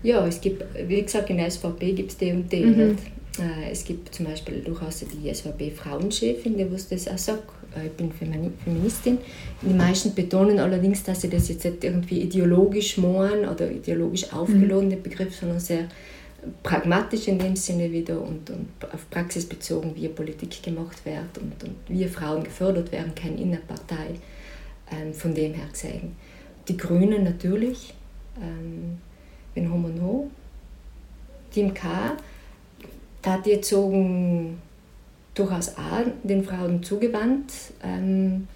Ja, 0.05 0.25
es 0.27 0.39
gibt, 0.39 0.63
wie 0.87 1.01
gesagt, 1.01 1.29
in 1.29 1.37
der 1.37 1.49
SVP 1.49 1.93
gibt 1.93 2.11
es 2.11 2.17
die 2.17 2.31
und 2.31 2.51
die. 2.51 2.65
Mhm. 2.65 2.97
Äh, 3.39 3.71
es 3.71 3.83
gibt 3.83 4.13
zum 4.13 4.25
Beispiel 4.25 4.61
durchaus 4.61 4.99
die 4.99 5.33
SVP-Frauenchefin, 5.33 6.57
die 6.57 6.67
das 6.69 7.07
auch 7.07 7.17
sagt, 7.17 7.43
äh, 7.75 7.87
ich 7.87 7.91
bin 7.93 8.11
Feministin. 8.11 9.17
Die 9.61 9.73
meisten 9.73 10.13
betonen 10.13 10.59
allerdings, 10.59 11.03
dass 11.03 11.21
sie 11.21 11.29
das 11.29 11.49
jetzt 11.49 11.65
nicht 11.65 11.83
irgendwie 11.83 12.21
ideologisch 12.21 12.97
meinen 12.97 13.49
oder 13.49 13.69
ideologisch 13.69 14.31
aufgeladene 14.31 14.95
mhm. 14.95 15.03
Begriff, 15.03 15.35
sondern 15.35 15.59
sehr 15.59 15.87
pragmatisch 16.61 17.27
in 17.27 17.39
dem 17.39 17.55
Sinne 17.55 17.91
wieder 17.91 18.21
und, 18.21 18.49
und 18.51 18.67
auf 18.93 19.09
Praxis 19.09 19.45
bezogen, 19.45 19.93
wie 19.95 20.07
Politik 20.07 20.61
gemacht 20.61 21.03
wird 21.03 21.37
und, 21.41 21.63
und 21.63 21.75
wie 21.87 22.05
Frauen 22.05 22.43
gefördert 22.43 22.91
werden 22.91 23.13
können 23.15 23.39
in 23.39 23.51
der 23.51 23.59
Partei. 23.59 24.19
Ähm, 24.91 25.13
von 25.15 25.33
dem 25.33 25.53
her 25.55 25.65
gesehen. 25.71 26.15
Die 26.67 26.77
Grünen 26.77 27.23
natürlich, 27.23 27.95
ähm, 28.39 28.99
wenn 29.55 29.71
Homo 29.71 29.87
No, 29.87 30.29
Team 31.51 31.73
K, 31.73 31.87
da 33.21 33.33
hat 33.33 33.47
jetzt 33.47 33.69
so 33.69 33.91
durchaus 35.33 35.69
auch 35.69 36.05
den 36.23 36.43
Frauen 36.43 36.83
zugewandt, 36.83 37.51
ähm, 37.83 38.47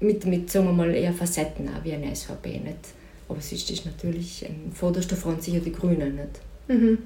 mit, 0.00 0.26
mit 0.26 0.50
sagen 0.50 0.66
wir 0.66 0.72
mal, 0.72 0.94
eher 0.94 1.12
Facetten 1.12 1.68
auch 1.68 1.84
wie 1.84 1.92
eine 1.92 2.14
SVP. 2.14 2.58
Nicht? 2.58 2.94
Aber 3.28 3.38
es 3.38 3.52
ist 3.52 3.86
natürlich 3.86 4.44
in 4.44 4.72
vorderster 4.72 5.16
Front 5.16 5.42
sicher 5.42 5.60
die 5.60 5.72
Grünen. 5.72 6.16
Nicht? 6.16 6.40
Mhm. 6.68 6.98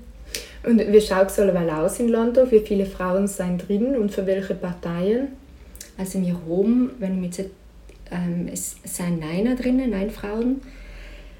Und 0.64 0.78
wie 0.80 1.00
schaut 1.00 1.28
es 1.28 1.38
alleweil 1.38 1.70
aus 1.70 2.00
in 2.00 2.08
Landau? 2.08 2.50
Wie 2.50 2.60
viele 2.60 2.86
Frauen 2.86 3.28
sind 3.28 3.68
drin 3.68 3.96
und 3.96 4.12
für 4.12 4.26
welche 4.26 4.54
Parteien? 4.54 5.28
Also 5.98 6.20
wir 6.20 6.34
haben, 6.34 6.90
wenn 6.98 7.14
ich 7.14 7.20
mich 7.20 7.38
jetzt, 7.38 7.50
ähm, 8.10 8.48
es 8.52 8.76
sind 8.84 9.20
Neiner 9.20 9.54
drinnen, 9.54 9.90
neun 9.90 10.10
Frauen. 10.10 10.60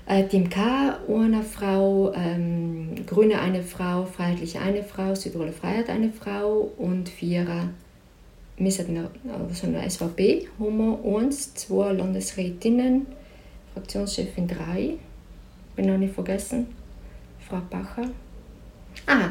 Äh, 0.07 0.29
Team 0.29 0.49
K 0.49 0.99
eine 1.09 1.43
Frau, 1.43 2.13
ähm, 2.15 2.95
Grüne 3.07 3.41
eine 3.41 3.63
Frau, 3.63 4.05
Freiheitliche 4.05 4.61
eine 4.61 4.85
Frau, 4.85 5.15
Südtiroler 5.15 5.53
Freiheit 5.53 5.91
eine 5.91 6.13
Frau 6.13 6.71
und 6.79 7.09
Vierer 7.09 7.71
sind 8.59 8.99
also 9.29 9.67
eine 9.67 9.91
SVP, 9.91 10.49
wir 10.59 11.19
eins, 11.19 11.53
zwei 11.55 11.93
Landesrätinnen, 11.93 13.07
Fraktionschefin 13.75 14.49
drei, 14.49 14.95
bin 15.75 15.87
noch 15.87 15.99
nicht 15.99 16.15
vergessen, 16.15 16.69
Frau 17.47 17.61
Bacher. 17.69 18.09
Ah, 19.07 19.31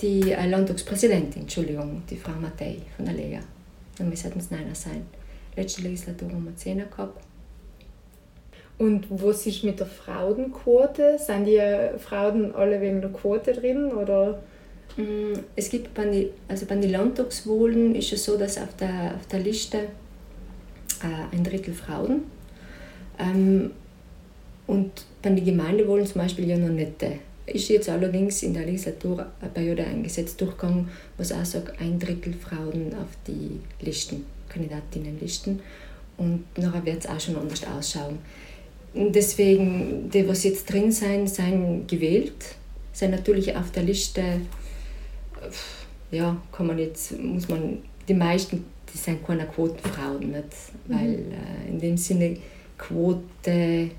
die 0.00 0.30
äh, 0.32 0.48
Landtagspräsidentin, 0.48 1.42
Entschuldigung, 1.42 2.02
die 2.08 2.16
Frau 2.16 2.32
Mattei 2.40 2.78
von 2.96 3.04
der 3.04 3.14
Lega. 3.14 3.40
Wir 3.98 4.16
sollten 4.16 4.38
es 4.38 4.50
neiner 4.50 4.74
sein. 4.74 5.02
Letzte 5.56 5.82
Legislatur 5.82 6.30
haben 6.30 6.44
wir 6.44 6.56
zehn 6.56 6.78
gehabt. 6.78 7.25
Und 8.78 9.06
was 9.08 9.46
ist 9.46 9.64
mit 9.64 9.80
der 9.80 9.86
Frauenquote? 9.86 11.18
Sind 11.18 11.46
die 11.46 11.60
Frauen 11.98 12.54
alle 12.54 12.80
wegen 12.80 13.00
der 13.00 13.10
Quote 13.10 13.52
drin? 13.52 13.86
Oder? 13.92 14.42
Mm, 14.96 15.32
es 15.54 15.70
gibt 15.70 15.94
bei 15.94 16.04
den, 16.04 16.28
also 16.48 16.66
bei 16.66 16.76
den 16.76 17.94
ist 17.94 18.12
es 18.12 18.24
so, 18.24 18.36
dass 18.36 18.58
auf 18.58 18.74
der, 18.78 19.14
auf 19.16 19.26
der 19.28 19.40
Liste 19.40 19.78
äh, 19.78 21.34
ein 21.34 21.44
Drittel 21.44 21.74
Frauen 21.74 22.24
ähm, 23.18 23.70
und 24.66 24.90
bei 25.22 25.30
den 25.30 25.44
Gemeindewahlen 25.44 26.06
zum 26.06 26.22
Beispiel 26.22 26.48
ja 26.48 26.56
noch 26.56 26.68
nicht 26.68 27.02
ist 27.46 27.68
jetzt 27.68 27.88
allerdings 27.88 28.42
in 28.42 28.54
der 28.54 28.64
Legislaturperiode 28.64 29.84
eingesetzt 29.84 30.40
durchgegangen, 30.40 30.88
was 31.16 31.32
auch 31.32 31.44
sagt, 31.44 31.80
ein 31.80 31.98
Drittel 31.98 32.34
Frauen 32.34 32.92
auf 32.94 33.08
die 33.26 33.60
Listen, 33.80 34.26
Kandidatinnenlisten. 34.48 35.60
Und 36.16 36.44
nachher 36.58 36.84
wird 36.84 37.04
es 37.04 37.06
auch 37.06 37.20
schon 37.20 37.36
anders 37.36 37.64
ausschauen. 37.64 38.18
Deswegen, 38.96 40.10
die, 40.10 40.26
was 40.26 40.44
jetzt 40.44 40.72
drin 40.72 40.90
sind, 40.90 41.28
sind 41.28 41.86
gewählt, 41.86 42.56
sind 42.92 43.10
natürlich 43.10 43.54
auf 43.54 43.70
der 43.70 43.82
Liste, 43.82 44.22
ja, 46.10 46.36
kann 46.52 46.66
man 46.66 46.78
jetzt, 46.78 47.18
muss 47.20 47.48
man, 47.48 47.78
die 48.08 48.14
meisten, 48.14 48.64
die 48.92 48.98
sind 48.98 49.26
keine 49.26 49.46
Quotenfrauen, 49.46 50.30
nicht? 50.30 50.44
Mhm. 50.86 50.94
weil 50.94 51.14
äh, 51.14 51.70
in 51.70 51.78
dem 51.78 51.96
Sinne 51.96 52.38
Quote 52.78 53.90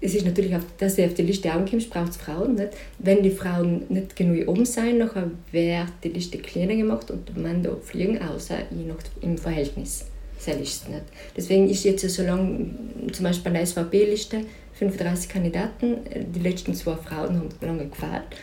es 0.00 0.14
ist 0.14 0.26
natürlich, 0.26 0.54
auf, 0.54 0.62
dass 0.78 0.96
du 0.96 1.04
auf 1.04 1.14
die 1.14 1.22
Liste 1.22 1.50
ankommst, 1.50 1.90
braucht 1.90 2.10
es 2.10 2.16
Frauen. 2.16 2.54
Nicht? 2.54 2.70
Wenn 2.98 3.22
die 3.22 3.30
Frauen 3.30 3.84
nicht 3.88 4.14
genug 4.14 4.46
oben 4.46 4.66
sind, 4.66 5.00
dann 5.00 5.38
wird 5.52 5.88
die 6.04 6.08
Liste 6.08 6.38
kleiner 6.38 6.76
gemacht 6.76 7.10
und 7.10 7.28
die 7.28 7.40
Männer 7.40 7.76
fliegen 7.82 8.20
aus, 8.20 8.48
je 8.48 8.84
nach 8.86 8.96
im 9.22 9.38
Verhältnis. 9.38 10.04
Das 10.46 10.56
ist 10.60 10.88
nicht. 10.88 11.02
Deswegen 11.36 11.68
ist 11.68 11.84
jetzt 11.84 12.08
so 12.08 12.22
lange, 12.22 12.70
zum 13.12 13.24
Beispiel 13.24 13.52
bei 13.52 13.58
der 13.58 13.66
SVP-Liste, 13.66 14.42
35 14.78 15.28
Kandidaten, 15.28 15.96
die 16.34 16.40
letzten 16.40 16.74
zwei 16.74 16.96
Frauen 16.96 17.38
haben 17.38 17.48
lange 17.60 17.86
gefragt. 17.86 18.36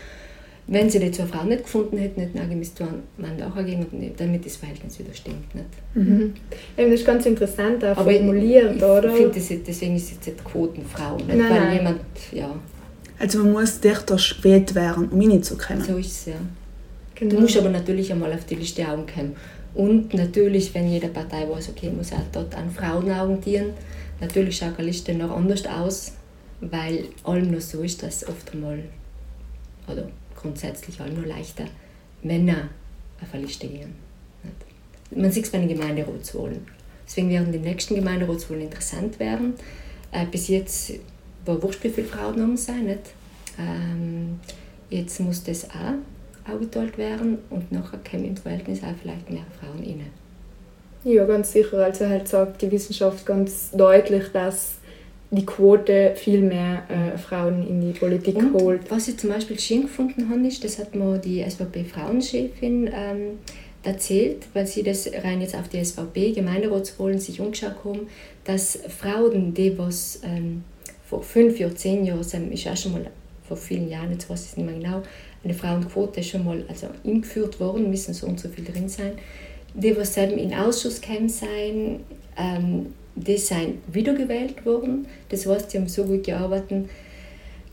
Wenn 0.66 0.90
sie 0.90 1.00
die 1.00 1.12
zwei 1.12 1.26
Frauen 1.26 1.50
nicht 1.50 1.64
gefunden 1.64 1.98
hätten, 1.98 2.22
hätten 2.22 2.40
auch 2.40 2.56
müsste 2.56 2.88
man 3.18 3.42
auch 3.44 3.56
gehen, 3.66 3.86
damit 4.16 4.46
das 4.46 4.56
Verhältnis 4.56 4.98
wieder 4.98 5.14
stimmt. 5.14 5.54
Nicht? 5.54 5.68
Mhm. 5.94 6.34
das 6.78 6.88
ist 6.88 7.06
ganz 7.06 7.26
interessant 7.26 7.84
auch 7.84 7.96
formuliert, 7.96 8.78
ich, 8.78 8.84
oder? 8.84 9.10
Ich 9.10 9.40
finde, 9.40 9.64
deswegen 9.68 9.96
ist 9.98 10.04
es 10.04 10.12
jetzt 10.12 10.28
nicht 10.28 10.44
Quotenfrau, 10.44 11.18
nicht? 11.18 11.28
Nein, 11.28 11.40
weil 11.40 11.60
nein. 11.60 11.76
jemand, 11.76 12.02
ja. 12.32 12.56
Also 13.20 13.40
man 13.40 13.52
muss 13.52 13.80
Dichter 13.82 14.18
spät 14.18 14.74
werden, 14.74 15.10
um 15.10 15.20
ihn 15.20 15.44
zu 15.44 15.58
kennen. 15.58 15.82
So 15.82 15.98
ist 15.98 16.08
es, 16.12 16.26
ja. 16.28 16.34
Genau. 17.16 17.36
Du 17.36 17.42
musst 17.42 17.58
aber 17.58 17.70
natürlich 17.70 18.12
einmal 18.12 18.34
auf 18.34 18.46
die 18.46 18.56
Liste 18.56 18.88
Augen 18.88 19.06
kommen. 19.06 19.36
Und 19.76 20.14
natürlich, 20.14 20.74
wenn 20.74 20.88
jede 20.90 21.08
Partei 21.08 21.50
weiß, 21.50 21.70
okay, 21.70 21.90
muss 21.90 22.14
auch 22.14 22.20
dort 22.32 22.54
an 22.56 22.70
Frauen 22.70 23.10
orientieren, 23.10 23.74
natürlich 24.20 24.58
schaut 24.58 24.78
eine 24.78 24.88
Liste 24.88 25.14
noch 25.14 25.32
anders 25.32 25.66
aus, 25.66 26.14
weil 26.62 27.06
allem 27.24 27.52
nur 27.52 27.62
so 27.62 27.82
ist, 27.82 28.04
dass 28.04 28.28
oft 28.28 28.54
einmal, 28.54 28.84
oder 29.88 30.08
grundsätzlich 30.36 31.02
auch 31.02 31.10
nur 31.10 31.26
leichter 31.26 31.66
Männer 32.22 32.70
auf 33.22 33.34
eine 33.34 33.46
Liste 33.46 33.68
gehen. 33.68 33.96
Man 35.16 35.32
sieht 35.32 35.46
es 35.46 35.52
bei 35.52 35.60
den 35.60 35.70
Gemeinderatswahlen. 35.70 36.66
Deswegen 37.06 37.30
werden 37.30 37.52
die 37.52 37.60
nächsten 37.60 37.96
Gemeinderatswahlen 37.96 38.64
interessant 38.64 39.20
werden. 39.20 39.54
Äh, 40.12 40.26
bis 40.26 40.48
jetzt 40.48 40.94
war 41.46 41.62
wurscht, 41.62 41.84
wie 41.84 41.90
viele 41.90 42.08
Frauen 42.08 42.42
um 42.42 42.58
sein. 42.58 42.98
Ähm, 43.60 44.40
jetzt 44.90 45.20
muss 45.20 45.44
das 45.44 45.70
auch 45.70 45.96
aufgeteilt 46.52 46.98
werden 46.98 47.40
und 47.50 47.72
nachher 47.72 48.00
kommen 48.10 48.26
im 48.26 48.38
Verhältnis 48.38 48.82
auch 48.84 48.96
vielleicht 49.02 49.30
mehr 49.30 49.46
Frauen 49.60 49.84
rein. 49.84 50.06
Ja, 51.04 51.26
ganz 51.26 51.52
sicher. 51.52 51.84
Also 51.84 52.08
halt 52.08 52.28
sagt 52.28 52.62
die 52.62 52.72
Wissenschaft 52.72 53.26
ganz 53.26 53.72
deutlich, 53.72 54.32
dass 54.32 54.76
die 55.32 55.46
Quote 55.46 56.14
viel 56.16 56.42
mehr 56.42 56.84
äh, 56.90 57.18
Frauen 57.18 57.68
in 57.68 57.82
die 57.82 57.98
Politik 57.98 58.38
und 58.38 58.54
holt. 58.54 58.90
Was 58.90 59.08
ich 59.08 59.18
zum 59.18 59.32
Beispiel 59.32 59.60
schön 59.60 59.84
gefunden 59.84 60.30
habe, 60.30 60.48
ist, 60.48 60.64
das 60.64 60.78
hat 60.80 60.96
mir 60.96 61.18
die 61.18 61.44
SVP-Frauenchefin 61.44 62.88
ähm, 62.94 63.40
erzählt, 63.82 64.46
weil 64.54 64.68
sie 64.68 64.84
das 64.84 65.10
rein 65.24 65.42
jetzt 65.42 65.56
auf 65.56 65.68
die 65.68 65.84
SVP-Gemeinderatswahlen 65.84 67.20
sich 67.20 67.42
umgeschaut 67.42 67.84
haben, 67.84 68.08
dass 68.46 68.80
Frauen, 68.88 69.54
die 69.54 69.78
was 69.78 70.22
ähm, 70.24 70.64
vor 71.10 71.24
fünf 71.24 71.60
oder 71.60 71.76
zehn 71.76 72.06
Jahren, 72.06 72.22
ist 72.52 72.68
auch 72.68 72.78
schon 72.78 72.94
mal 72.94 73.08
vor 73.48 73.58
vielen 73.58 73.90
Jahren, 73.90 74.12
jetzt 74.12 74.30
weiß 74.30 74.42
ich 74.42 74.52
es 74.52 74.58
nicht 74.58 74.66
mehr 74.66 74.80
genau, 74.80 75.04
eine 75.44 75.54
Frauenquote 75.54 76.24
schon 76.24 76.46
mal 76.46 76.64
also 76.68 76.88
eingeführt 77.04 77.60
worden, 77.60 77.90
müssen 77.90 78.14
so 78.14 78.28
und 78.28 78.40
so 78.40 78.50
viel 78.50 78.64
drin 78.64 78.88
sein, 78.88 79.14
die 79.74 79.96
was 79.96 80.16
eben 80.18 80.38
in 80.38 80.54
Ausschuss 80.54 81.02
kämen 81.02 81.30
sein, 81.30 82.02
ähm, 82.38 82.94
die 83.16 83.38
sind 83.38 83.78
wiedergewählt 83.92 84.66
worden. 84.66 85.08
Das 85.30 85.46
heißt, 85.46 85.72
sie 85.72 85.78
haben 85.78 85.88
so 85.88 86.06
gut 86.06 86.24
gearbeitet, 86.24 86.90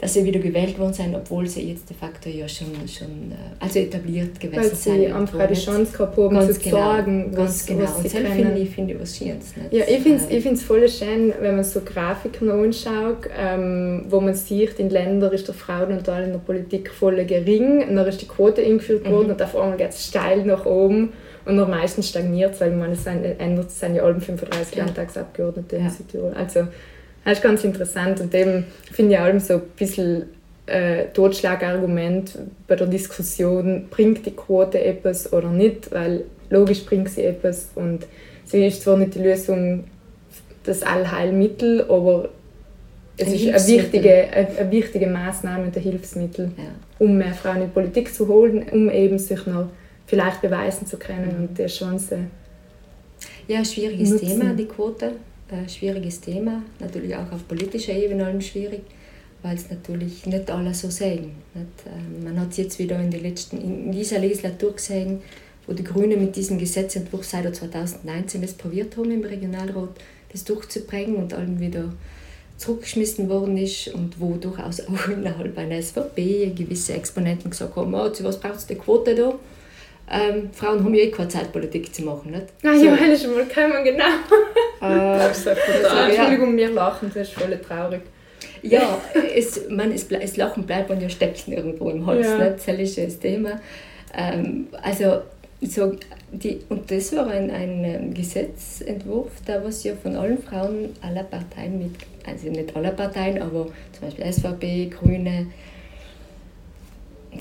dass 0.00 0.14
sie 0.14 0.24
wieder 0.24 0.40
gewählt 0.40 0.78
worden 0.78 0.94
sind, 0.94 1.14
obwohl 1.14 1.46
sie 1.46 1.70
jetzt 1.70 1.90
de 1.90 1.96
facto 1.96 2.28
ja 2.30 2.48
schon, 2.48 2.68
schon 2.88 3.32
äh, 3.32 3.34
also 3.58 3.78
etabliert 3.78 4.40
gewesen 4.40 4.74
sind. 4.74 4.94
Weil 4.94 5.06
sie 5.06 5.12
einfach 5.12 5.46
die 5.48 5.54
Chance 5.54 5.92
gehabt 5.92 6.16
haben, 6.16 6.34
ganz 6.34 6.54
zu 6.54 6.60
genau, 6.60 6.76
sagen, 6.76 7.32
ganz 7.34 7.50
was, 7.50 7.66
genau. 7.66 7.82
Was 7.82 7.96
und 7.96 8.04
das 8.04 8.12
finde 8.12 8.58
ich, 8.58 8.70
find 8.70 8.90
ich 8.90 9.00
was 9.00 9.16
Schönes. 9.16 9.54
Ja, 9.70 9.84
ich 9.86 10.00
finde 10.00 10.16
es 10.16 10.30
ich 10.30 10.64
voll 10.64 10.88
schön, 10.88 11.32
wenn 11.40 11.56
man 11.56 11.64
so 11.64 11.80
Grafiken 11.80 12.50
anschaut, 12.50 13.28
ähm, 13.38 14.06
wo 14.08 14.20
man 14.20 14.34
sieht, 14.34 14.78
in 14.78 14.90
Ländern 14.90 15.32
ist 15.32 15.48
der 15.48 15.54
Frauenanteil 15.54 16.24
in 16.24 16.32
der 16.32 16.38
Politik 16.38 16.90
voll 16.90 17.22
gering, 17.24 17.88
und 17.88 17.96
dann 17.96 18.06
ist 18.06 18.22
die 18.22 18.28
Quote 18.28 18.62
eingeführt 18.62 19.08
worden 19.10 19.26
mhm. 19.26 19.32
und 19.32 19.42
auf 19.42 19.54
einmal 19.54 19.76
geht 19.76 19.90
es 19.90 20.06
steil 20.06 20.44
nach 20.44 20.64
oben. 20.64 21.12
Und 21.46 21.56
noch 21.56 21.68
meistens 21.68 22.10
stagniert 22.10 22.60
weil 22.60 22.70
man 22.70 22.92
es 22.92 23.06
ändert, 23.06 23.68
es 23.68 23.80
sind 23.80 23.94
ja 23.94 24.02
alle 24.02 24.20
35 24.20 24.76
ja. 24.76 24.84
Landtagsabgeordnete 24.84 25.76
in 25.76 25.90
Südtirol. 25.90 26.34
Also 26.34 26.68
Das 27.24 27.34
ist 27.34 27.42
ganz 27.42 27.64
interessant 27.64 28.20
und 28.20 28.32
dem 28.32 28.64
finde 28.92 29.14
ich 29.14 29.20
allem 29.20 29.40
so 29.40 29.54
ein 29.54 29.62
bisschen 29.78 30.24
äh, 30.66 31.06
Totschlagargument 31.12 32.38
bei 32.66 32.76
der 32.76 32.86
Diskussion, 32.86 33.88
bringt 33.90 34.24
die 34.24 34.30
Quote 34.30 34.82
etwas 34.82 35.32
oder 35.32 35.50
nicht, 35.50 35.92
weil 35.92 36.24
logisch 36.48 36.84
bringt 36.84 37.10
sie 37.10 37.22
etwas 37.22 37.68
und 37.74 38.06
sie 38.44 38.66
ist 38.66 38.82
zwar 38.82 38.96
nicht 38.96 39.14
die 39.14 39.20
Lösung, 39.20 39.84
das 40.64 40.82
Allheilmittel, 40.82 41.82
aber 41.88 42.28
es 43.16 43.28
ein 43.28 43.34
ist 43.34 43.48
eine 43.48 43.66
wichtige, 43.66 44.14
eine, 44.32 44.48
eine, 44.58 44.70
wichtige 44.70 45.06
Maßnahme 45.06 45.64
und 45.64 45.76
ein 45.76 45.82
Hilfsmittel, 45.82 46.52
ja. 46.56 46.64
um 46.98 47.16
mehr 47.16 47.34
Frauen 47.34 47.56
in 47.56 47.62
die 47.64 47.68
Politik 47.68 48.14
zu 48.14 48.28
holen, 48.28 48.64
um 48.70 48.90
eben 48.90 49.18
sich 49.18 49.46
noch 49.46 49.68
vielleicht 50.06 50.40
beweisen 50.40 50.86
zu 50.86 50.98
können 50.98 51.34
mhm. 51.36 51.48
und 51.48 51.58
die 51.58 51.66
Chance 51.66 52.18
Ja, 53.46 53.58
ein 53.58 53.64
schwieriges 53.64 54.10
nutzen. 54.10 54.26
Thema, 54.26 54.54
die 54.54 54.66
Quote. 54.66 55.12
Ein 55.52 55.68
schwieriges 55.68 56.20
Thema, 56.20 56.62
natürlich 56.78 57.14
auch 57.16 57.32
auf 57.32 57.46
politischer 57.48 57.92
Ebene 57.92 58.40
schwierig, 58.40 58.82
weil 59.42 59.56
es 59.56 59.68
natürlich 59.68 60.24
nicht 60.26 60.50
alle 60.50 60.72
so 60.74 60.90
sehen. 60.90 61.32
Nicht? 61.54 61.66
Ähm, 61.86 62.24
man 62.24 62.40
hat 62.40 62.52
es 62.52 62.58
jetzt 62.58 62.78
wieder 62.78 63.00
in, 63.00 63.10
letzten, 63.10 63.60
in 63.60 63.90
dieser 63.90 64.20
Legislatur 64.20 64.74
gesehen, 64.74 65.22
wo 65.66 65.72
die 65.72 65.82
Grünen 65.82 66.20
mit 66.20 66.36
diesem 66.36 66.58
Gesetzentwurf 66.58 67.24
seit 67.24 67.54
2019 67.54 68.42
das 68.42 68.54
probiert 68.54 68.96
haben 68.96 69.10
im 69.10 69.24
Regionalrat, 69.24 69.90
das 70.30 70.44
durchzubringen 70.44 71.16
und 71.16 71.34
allem 71.34 71.58
wieder 71.58 71.92
zurückgeschmissen 72.56 73.28
worden 73.28 73.56
ist 73.56 73.88
und 73.88 74.20
wo 74.20 74.36
durchaus 74.36 74.80
auch 74.86 75.08
innerhalb 75.12 75.56
einer 75.58 75.82
SVP 75.82 76.52
gewisse 76.54 76.92
Exponenten 76.92 77.50
gesagt 77.50 77.74
haben, 77.74 77.94
oh, 77.94 78.08
zu 78.10 78.22
was 78.22 78.38
braucht 78.38 78.56
es 78.56 78.66
die 78.66 78.74
Quote 78.76 79.14
da? 79.14 79.34
Ähm, 80.12 80.50
Frauen 80.52 80.82
haben 80.82 80.94
ja 80.94 81.04
eh 81.04 81.10
keine 81.10 81.28
Zeit, 81.28 81.52
Politik 81.52 81.94
zu 81.94 82.02
machen. 82.02 82.32
Nicht? 82.32 82.46
Nein, 82.62 82.78
so. 82.78 82.86
ja, 82.86 82.96
meine 82.96 83.16
schon 83.16 83.34
mal 83.34 83.46
kommen, 83.46 83.84
genau. 83.84 84.04
Äh, 84.82 85.18
das 85.18 85.44
Entschuldigung, 85.44 86.56
wir 86.56 86.70
lachen, 86.70 87.10
das 87.12 87.28
ist 87.28 87.34
voll 87.34 87.54
traurig. 87.58 88.00
Ja, 88.62 88.98
es, 89.36 89.68
man, 89.68 89.92
es, 89.92 90.10
es 90.10 90.38
Lachen 90.38 90.64
bleibt 90.64 90.90
und 90.90 91.02
ja 91.02 91.08
steckt 91.10 91.46
irgendwo 91.48 91.90
im 91.90 92.06
Hals. 92.06 92.26
Ja. 92.26 92.38
Nicht? 92.38 92.66
Das 92.66 92.78
ist 92.78 92.96
das 92.96 93.18
Thema. 93.18 93.60
Ähm, 94.16 94.68
also, 94.82 95.20
so, 95.60 95.92
die, 96.32 96.60
und 96.68 96.90
das 96.90 97.14
war 97.14 97.26
ein, 97.26 97.50
ein 97.50 97.84
ähm, 97.84 98.14
Gesetzentwurf, 98.14 99.30
da 99.44 99.62
was 99.62 99.84
ja 99.84 99.94
von 100.02 100.16
allen 100.16 100.38
Frauen 100.38 100.90
aller 101.02 101.24
Parteien 101.24 101.78
mit, 101.78 101.92
also 102.26 102.48
nicht 102.48 102.74
aller 102.74 102.92
Parteien, 102.92 103.42
aber 103.42 103.66
zum 103.92 104.08
Beispiel 104.08 104.32
SVP, 104.32 104.86
Grüne, 104.86 105.46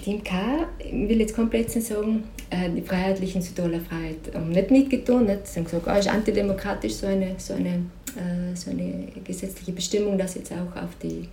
MK, 0.08 0.32
ich 0.80 1.10
will 1.10 1.20
jetzt 1.20 1.36
komplett 1.36 1.72
sagen, 1.72 2.24
äh, 2.50 2.70
die 2.70 2.82
Freiheitlichen 2.82 3.42
Südtiroler 3.42 3.80
Freiheit 3.80 4.34
haben 4.34 4.50
nicht 4.50 4.72
mitgetan. 4.72 5.26
Nicht. 5.26 5.48
Sie 5.48 5.60
haben 5.60 5.66
gesagt, 5.66 5.86
oh, 5.88 6.00
ist 6.00 6.08
antidemokratisch 6.08 6.94
so 6.94 7.08
eine, 7.08 7.36
so, 7.38 7.54
eine, 7.54 7.86
äh, 8.16 8.56
so 8.56 8.72
eine 8.72 9.08
gesetzliche 9.24 9.72
Bestimmung, 9.72 10.18
dass 10.18 10.36
jetzt 10.36 10.52
auch 10.52 10.82
auf 10.82 10.96
die 11.02 11.28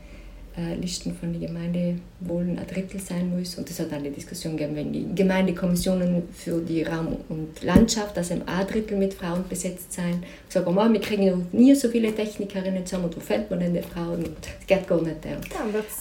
Listen 0.80 1.14
von 1.14 1.32
den 1.32 1.42
Gemeindewohlen 1.42 2.58
ein 2.58 2.66
Drittel 2.66 2.98
sein 2.98 3.36
muss. 3.36 3.56
Und 3.56 3.68
es 3.68 3.78
hat 3.78 3.88
die 4.02 4.10
Diskussion 4.10 4.56
gegeben, 4.56 4.76
wenn 4.76 4.92
die 4.92 5.06
Gemeindekommissionen 5.14 6.22
für 6.32 6.60
die 6.60 6.82
Raum 6.82 7.16
und 7.28 7.62
Landschaft, 7.62 8.16
dass 8.16 8.30
ein 8.30 8.42
Drittel 8.66 8.96
mit 8.96 9.14
Frauen 9.14 9.44
besetzt 9.48 9.92
sein. 9.92 10.22
Ich 10.48 10.54
sage, 10.54 10.68
oh, 10.68 10.74
wir 10.74 11.00
kriegen 11.00 11.46
nie 11.52 11.74
so 11.74 11.88
viele 11.88 12.14
Technikerinnen 12.14 12.86
zusammen, 12.86 13.06
und 13.06 13.16
wo 13.16 13.20
fällt 13.20 13.50
man 13.50 13.60
denn 13.60 13.74
die 13.74 13.82
Frauen? 13.82 14.24
Und 14.24 14.36
das 14.40 14.66
geht 14.66 14.86
gar 14.88 15.02
nicht. 15.02 15.24
Ja, 15.24 15.36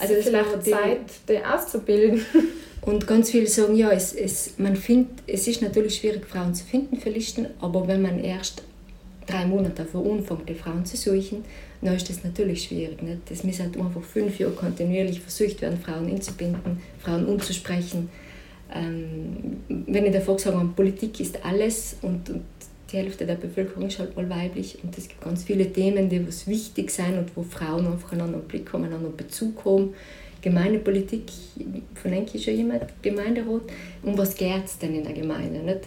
also 0.00 0.14
das 0.14 0.24
vielleicht 0.24 0.64
Zeit, 0.64 1.00
die 1.28 1.38
auszubilden. 1.44 2.20
Und 2.82 3.04
ganz 3.04 3.30
viele 3.30 3.48
sagen, 3.48 3.74
ja, 3.74 3.90
es, 3.90 4.12
es, 4.12 4.58
man 4.58 4.76
find, 4.76 5.08
es 5.26 5.48
ist 5.48 5.60
natürlich 5.60 5.96
schwierig, 5.96 6.24
Frauen 6.24 6.54
zu 6.54 6.64
finden 6.64 6.96
für 6.98 7.10
Listen, 7.10 7.48
aber 7.60 7.88
wenn 7.88 8.00
man 8.00 8.22
erst 8.22 8.62
drei 9.26 9.44
Monate 9.44 9.82
davor 9.82 10.08
anfängt, 10.08 10.48
die 10.48 10.54
Frauen 10.54 10.86
zu 10.86 10.96
suchen, 10.96 11.44
dann 11.82 11.94
ist 11.94 12.08
das 12.08 12.24
natürlich 12.24 12.64
schwierig. 12.64 13.02
Nicht? 13.02 13.30
Das 13.30 13.44
muss 13.44 13.60
halt 13.60 13.76
einfach 13.76 14.02
fünf 14.02 14.38
Jahre 14.38 14.52
kontinuierlich 14.52 15.20
versucht 15.20 15.60
werden, 15.62 15.78
Frauen 15.78 16.08
einzubinden, 16.08 16.80
Frauen 16.98 17.26
umzusprechen. 17.26 18.08
Ähm, 18.74 19.58
wenn 19.68 20.06
ich 20.06 20.12
davor 20.12 20.36
gesagt 20.36 20.56
habe, 20.56 20.68
Politik 20.74 21.20
ist 21.20 21.44
alles 21.44 21.96
und, 22.02 22.28
und, 22.30 22.42
die 22.92 22.98
Hälfte 22.98 23.26
der 23.26 23.34
Bevölkerung 23.34 23.88
ist 23.88 23.98
halt 23.98 24.16
mal 24.16 24.30
weiblich 24.30 24.78
und 24.80 24.96
es 24.96 25.08
gibt 25.08 25.20
ganz 25.20 25.42
viele 25.42 25.72
Themen, 25.72 26.08
die 26.08 26.24
was 26.24 26.46
wichtig 26.46 26.92
sind 26.92 27.18
und 27.18 27.36
wo 27.36 27.42
Frauen 27.42 27.84
einfach 27.84 28.12
einen 28.12 28.20
anderen 28.20 28.44
Blick 28.46 28.72
haben, 28.72 28.84
einen 28.84 28.94
anderen 28.94 29.16
Bezug 29.16 29.64
haben. 29.64 29.94
Gemeindepolitik, 30.40 31.24
von 31.94 32.12
denke 32.12 32.36
ich 32.36 32.44
schon 32.44 32.54
jemand, 32.54 32.84
Gemeinderat, 33.02 33.62
um 34.04 34.16
was 34.16 34.36
geht 34.36 34.64
es 34.64 34.78
denn 34.78 34.94
in 34.94 35.02
der 35.02 35.14
Gemeinde? 35.14 35.58
Nicht? 35.58 35.80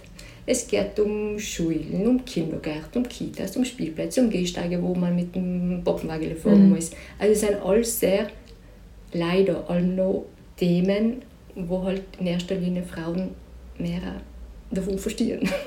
Es 0.52 0.68
geht 0.68 1.00
um 1.00 1.38
Schulen, 1.38 2.08
um 2.08 2.26
Kindergärten, 2.26 3.04
um 3.04 3.08
Kitas, 3.08 3.56
um 3.56 3.64
Spielplätze, 3.64 4.20
um 4.20 4.32
Gehsteige, 4.32 4.82
wo 4.82 4.96
man 4.96 5.16
mit 5.16 5.36
dem 5.36 5.84
Boppenwagen 5.84 6.36
fahren 6.36 6.70
mhm. 6.70 6.74
muss. 6.74 6.90
Also 7.20 7.34
es 7.34 7.42
sind 7.42 7.62
alles 7.64 8.00
sehr, 8.00 8.32
leider, 9.14 9.64
all 9.70 9.84
noch 9.84 10.26
Themen, 10.58 11.22
wo 11.54 11.84
halt 11.84 12.02
in 12.20 12.26
erster 12.26 12.56
Linie 12.56 12.82
Frauen 12.82 13.30
mehr 13.78 14.02
davon 14.72 14.98
verstehen. 14.98 15.48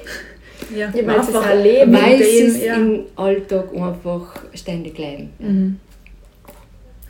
Ja, 0.70 0.92
ja 0.94 1.06
weil 1.06 1.22
sie 1.24 1.32
es 1.32 1.44
erleben. 1.44 1.92
Weil 1.92 2.18
sie 2.22 2.42
es 2.42 2.64
ja. 2.64 2.76
im 2.76 3.04
Alltag 3.16 3.74
einfach 3.74 4.44
ständig 4.54 4.96
leben. 4.96 5.30
Mhm. 5.40 5.80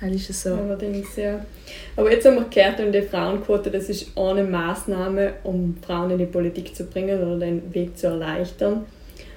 Das 0.02 0.30
ist 0.30 0.42
so. 0.42 0.54
Allerdings, 0.54 1.14
ja. 1.16 1.44
Aber 1.96 2.10
jetzt 2.10 2.26
haben 2.26 2.36
wir 2.36 2.46
gehört, 2.50 2.80
um 2.80 2.90
die 2.90 3.02
Frauenquote, 3.02 3.70
das 3.70 3.88
ist 3.88 4.18
eine 4.18 4.42
Maßnahme, 4.42 5.34
um 5.44 5.76
Frauen 5.86 6.10
in 6.10 6.18
die 6.18 6.26
Politik 6.26 6.74
zu 6.74 6.84
bringen 6.84 7.22
oder 7.22 7.38
den 7.38 7.72
Weg 7.72 7.96
zu 7.96 8.08
erleichtern. 8.08 8.84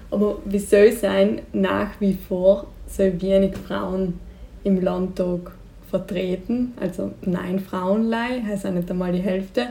Aber 0.10 0.40
wie 0.46 0.60
soll 0.60 0.88
es 0.88 1.02
sein, 1.02 1.42
nach 1.54 2.00
wie 2.00 2.18
vor 2.28 2.68
so 2.88 3.04
wenig 3.04 3.56
Frauen 3.58 4.20
im 4.64 4.82
Landtag 4.82 5.52
vertreten? 5.90 6.74
Also 6.80 7.12
nein 7.22 7.60
Frauenlei, 7.60 8.42
heißt 8.46 8.66
auch 8.66 8.72
nicht 8.72 8.90
einmal 8.90 9.12
die 9.12 9.20
Hälfte. 9.20 9.68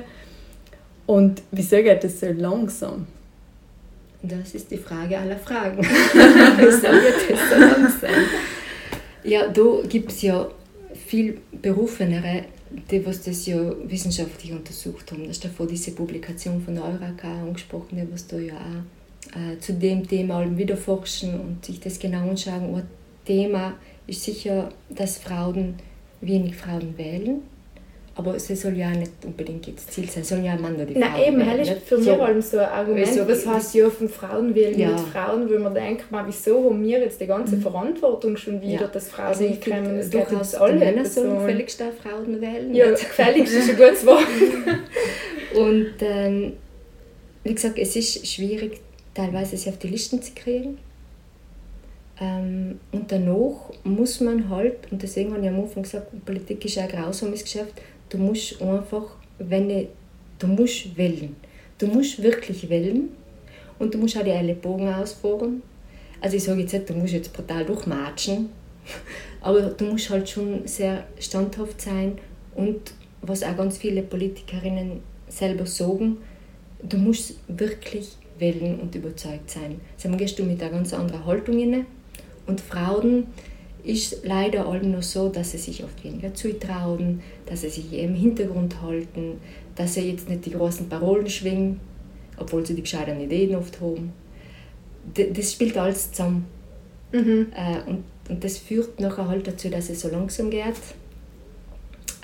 Und 1.06 1.42
wieso 1.50 1.76
geht 1.76 2.04
das 2.04 2.20
so 2.20 2.26
langsam? 2.26 3.06
Das 4.22 4.54
ist 4.54 4.70
die 4.70 4.78
Frage 4.78 5.18
aller 5.18 5.36
Fragen. 5.36 5.78
wieso 5.82 6.88
geht 6.88 7.30
das 7.30 7.50
so 7.50 7.56
langsam? 7.60 8.24
Ja, 9.22 9.48
da 9.48 9.62
gibt 9.88 10.12
es 10.12 10.22
ja 10.22 10.48
viel 11.14 11.40
berufenere, 11.62 12.46
die 12.90 13.06
was 13.06 13.22
das 13.22 13.46
ja 13.46 13.72
wissenschaftlich 13.84 14.50
untersucht 14.52 15.12
haben. 15.12 15.24
Da 15.24 15.30
ist 15.30 15.44
davor 15.44 15.66
diese 15.66 15.92
Publikation 15.92 16.60
von 16.60 16.76
Euraka 16.76 17.40
angesprochen, 17.42 17.96
die 17.96 18.12
was 18.12 18.26
da 18.26 18.36
ja 18.36 18.54
auch 18.54 19.38
äh, 19.38 19.56
zu 19.60 19.74
dem 19.74 20.08
Thema 20.08 20.44
wieder 20.56 20.76
forschen 20.76 21.38
und 21.38 21.64
sich 21.64 21.78
das 21.78 22.00
genau 22.00 22.28
anschauen. 22.28 22.74
Ein 22.74 22.88
Thema 23.24 23.74
ist 24.08 24.24
sicher, 24.24 24.70
dass 24.90 25.18
Frauen 25.18 25.74
wenig 26.20 26.56
Frauen 26.56 26.98
wählen 26.98 27.42
aber 28.16 28.36
es 28.36 28.46
soll 28.46 28.76
ja 28.76 28.90
nicht 28.90 29.10
unbedingt 29.24 29.66
das 29.66 29.88
Ziel 29.88 30.08
sein, 30.08 30.22
soll 30.22 30.38
ja 30.38 30.54
Mann 30.54 30.76
oder 30.76 30.86
die 30.86 30.96
Nein, 30.96 31.10
Frauen 31.10 31.40
eben, 31.40 31.58
das 31.58 31.68
ist 31.68 31.82
für 31.82 31.96
mich 31.96 32.06
so, 32.06 32.12
allem 32.22 32.42
so 32.42 32.58
ein 32.58 32.68
Argument. 32.68 33.08
So, 33.08 33.28
was 33.28 33.46
heißt 33.46 33.74
ja 33.74 33.90
von 33.90 34.08
Frauen 34.08 34.54
wählen 34.54 34.78
ja. 34.78 34.90
mit 34.90 35.00
Frauen, 35.00 35.50
wo 35.50 35.58
man 35.58 35.74
denkt, 35.74 36.12
man, 36.12 36.26
wieso 36.26 36.70
haben 36.70 36.84
wir 36.84 37.00
jetzt 37.00 37.20
die 37.20 37.26
ganze 37.26 37.56
mhm. 37.56 37.62
Verantwortung 37.62 38.36
schon 38.36 38.60
wieder, 38.62 38.82
ja. 38.82 38.86
dass 38.86 39.08
Frauen 39.08 39.26
also 39.26 39.44
nicht 39.44 39.64
kommen, 39.64 39.96
das 39.96 40.10
geht 40.10 40.30
uns 40.30 40.54
alle. 40.54 40.78
Männer 40.78 41.04
sollen 41.04 41.38
gefälligst 41.38 41.82
auch 41.82 42.08
Frauen 42.08 42.40
wählen. 42.40 42.72
Ja, 42.72 42.90
gefälligst 42.90 43.52
ist 43.52 43.70
ein 43.70 43.76
gutes 43.76 44.06
Wort. 44.06 44.26
Und 45.56 45.94
ähm, 46.00 46.52
wie 47.42 47.54
gesagt, 47.54 47.78
es 47.78 47.96
ist 47.96 48.26
schwierig, 48.26 48.80
teilweise 49.12 49.56
sie 49.56 49.70
auf 49.70 49.78
die 49.78 49.88
Listen 49.88 50.22
zu 50.22 50.32
kriegen. 50.34 50.78
Ähm, 52.20 52.78
und 52.92 53.10
danach 53.10 53.72
muss 53.82 54.20
man 54.20 54.48
halt, 54.48 54.92
und 54.92 55.02
deswegen 55.02 55.32
habe 55.32 55.42
ich 55.42 55.48
am 55.48 55.60
Anfang 55.60 55.82
gesagt, 55.82 56.24
Politik 56.24 56.64
ist 56.64 56.78
ein 56.78 56.88
grausames 56.88 57.42
Geschäft, 57.42 57.74
du 58.14 58.20
musst 58.20 58.62
einfach, 58.62 59.16
wenn 59.38 59.68
ich, 59.68 59.88
du 60.38 60.46
musst 60.46 60.96
wählen. 60.96 61.34
Du 61.78 61.88
musst 61.88 62.22
wirklich 62.22 62.68
wählen 62.68 63.08
und 63.78 63.92
du 63.92 63.98
musst 63.98 64.16
auch 64.16 64.22
die 64.22 64.30
Ellenbogen 64.30 64.88
ausfahren. 64.94 65.62
Also 66.20 66.36
ich 66.36 66.44
sage 66.44 66.60
jetzt 66.60 66.72
nicht, 66.72 66.88
du 66.88 66.94
musst 66.94 67.12
jetzt 67.12 67.32
brutal 67.32 67.64
durchmatschen, 67.64 68.50
aber 69.40 69.62
du 69.62 69.84
musst 69.86 70.10
halt 70.10 70.28
schon 70.28 70.66
sehr 70.66 71.04
standhaft 71.18 71.80
sein 71.80 72.18
und 72.54 72.94
was 73.20 73.42
auch 73.42 73.56
ganz 73.56 73.78
viele 73.78 74.02
Politikerinnen 74.02 75.00
selber 75.28 75.66
sagen, 75.66 76.18
du 76.82 76.96
musst 76.96 77.34
wirklich 77.48 78.10
wählen 78.38 78.78
und 78.78 78.94
überzeugt 78.94 79.50
sein. 79.50 79.80
Dann 80.02 80.16
gehst 80.16 80.38
du 80.38 80.44
mit 80.44 80.62
einer 80.62 80.70
ganz 80.70 80.94
anderen 80.94 81.26
Haltung 81.26 81.58
rein 81.58 81.86
und 82.46 82.60
Frauen 82.60 83.26
ist 83.84 84.24
leider 84.24 84.66
allem 84.66 84.92
nur 84.92 85.02
so, 85.02 85.28
dass 85.28 85.52
sie 85.52 85.58
sich 85.58 85.84
oft 85.84 86.02
weniger 86.02 86.32
zutrauen, 86.32 87.20
dass 87.46 87.60
sie 87.60 87.68
sich 87.68 87.92
im 87.92 88.14
Hintergrund 88.14 88.80
halten, 88.80 89.40
dass 89.76 89.94
sie 89.94 90.10
jetzt 90.10 90.28
nicht 90.28 90.46
die 90.46 90.52
großen 90.52 90.88
Parolen 90.88 91.28
schwingen, 91.28 91.80
obwohl 92.38 92.64
sie 92.64 92.74
die 92.74 92.82
gescheiten 92.82 93.20
Ideen 93.20 93.54
oft 93.54 93.80
haben. 93.80 94.12
Das 95.14 95.52
spielt 95.52 95.76
alles 95.76 96.12
zusammen. 96.12 96.46
Mhm. 97.12 97.48
Äh, 97.54 97.88
und, 97.88 98.04
und 98.28 98.42
das 98.42 98.56
führt 98.56 98.98
nachher 99.00 99.28
halt 99.28 99.46
dazu, 99.46 99.68
dass 99.68 99.90
es 99.90 100.00
so 100.00 100.08
langsam 100.08 100.48
geht. 100.48 100.74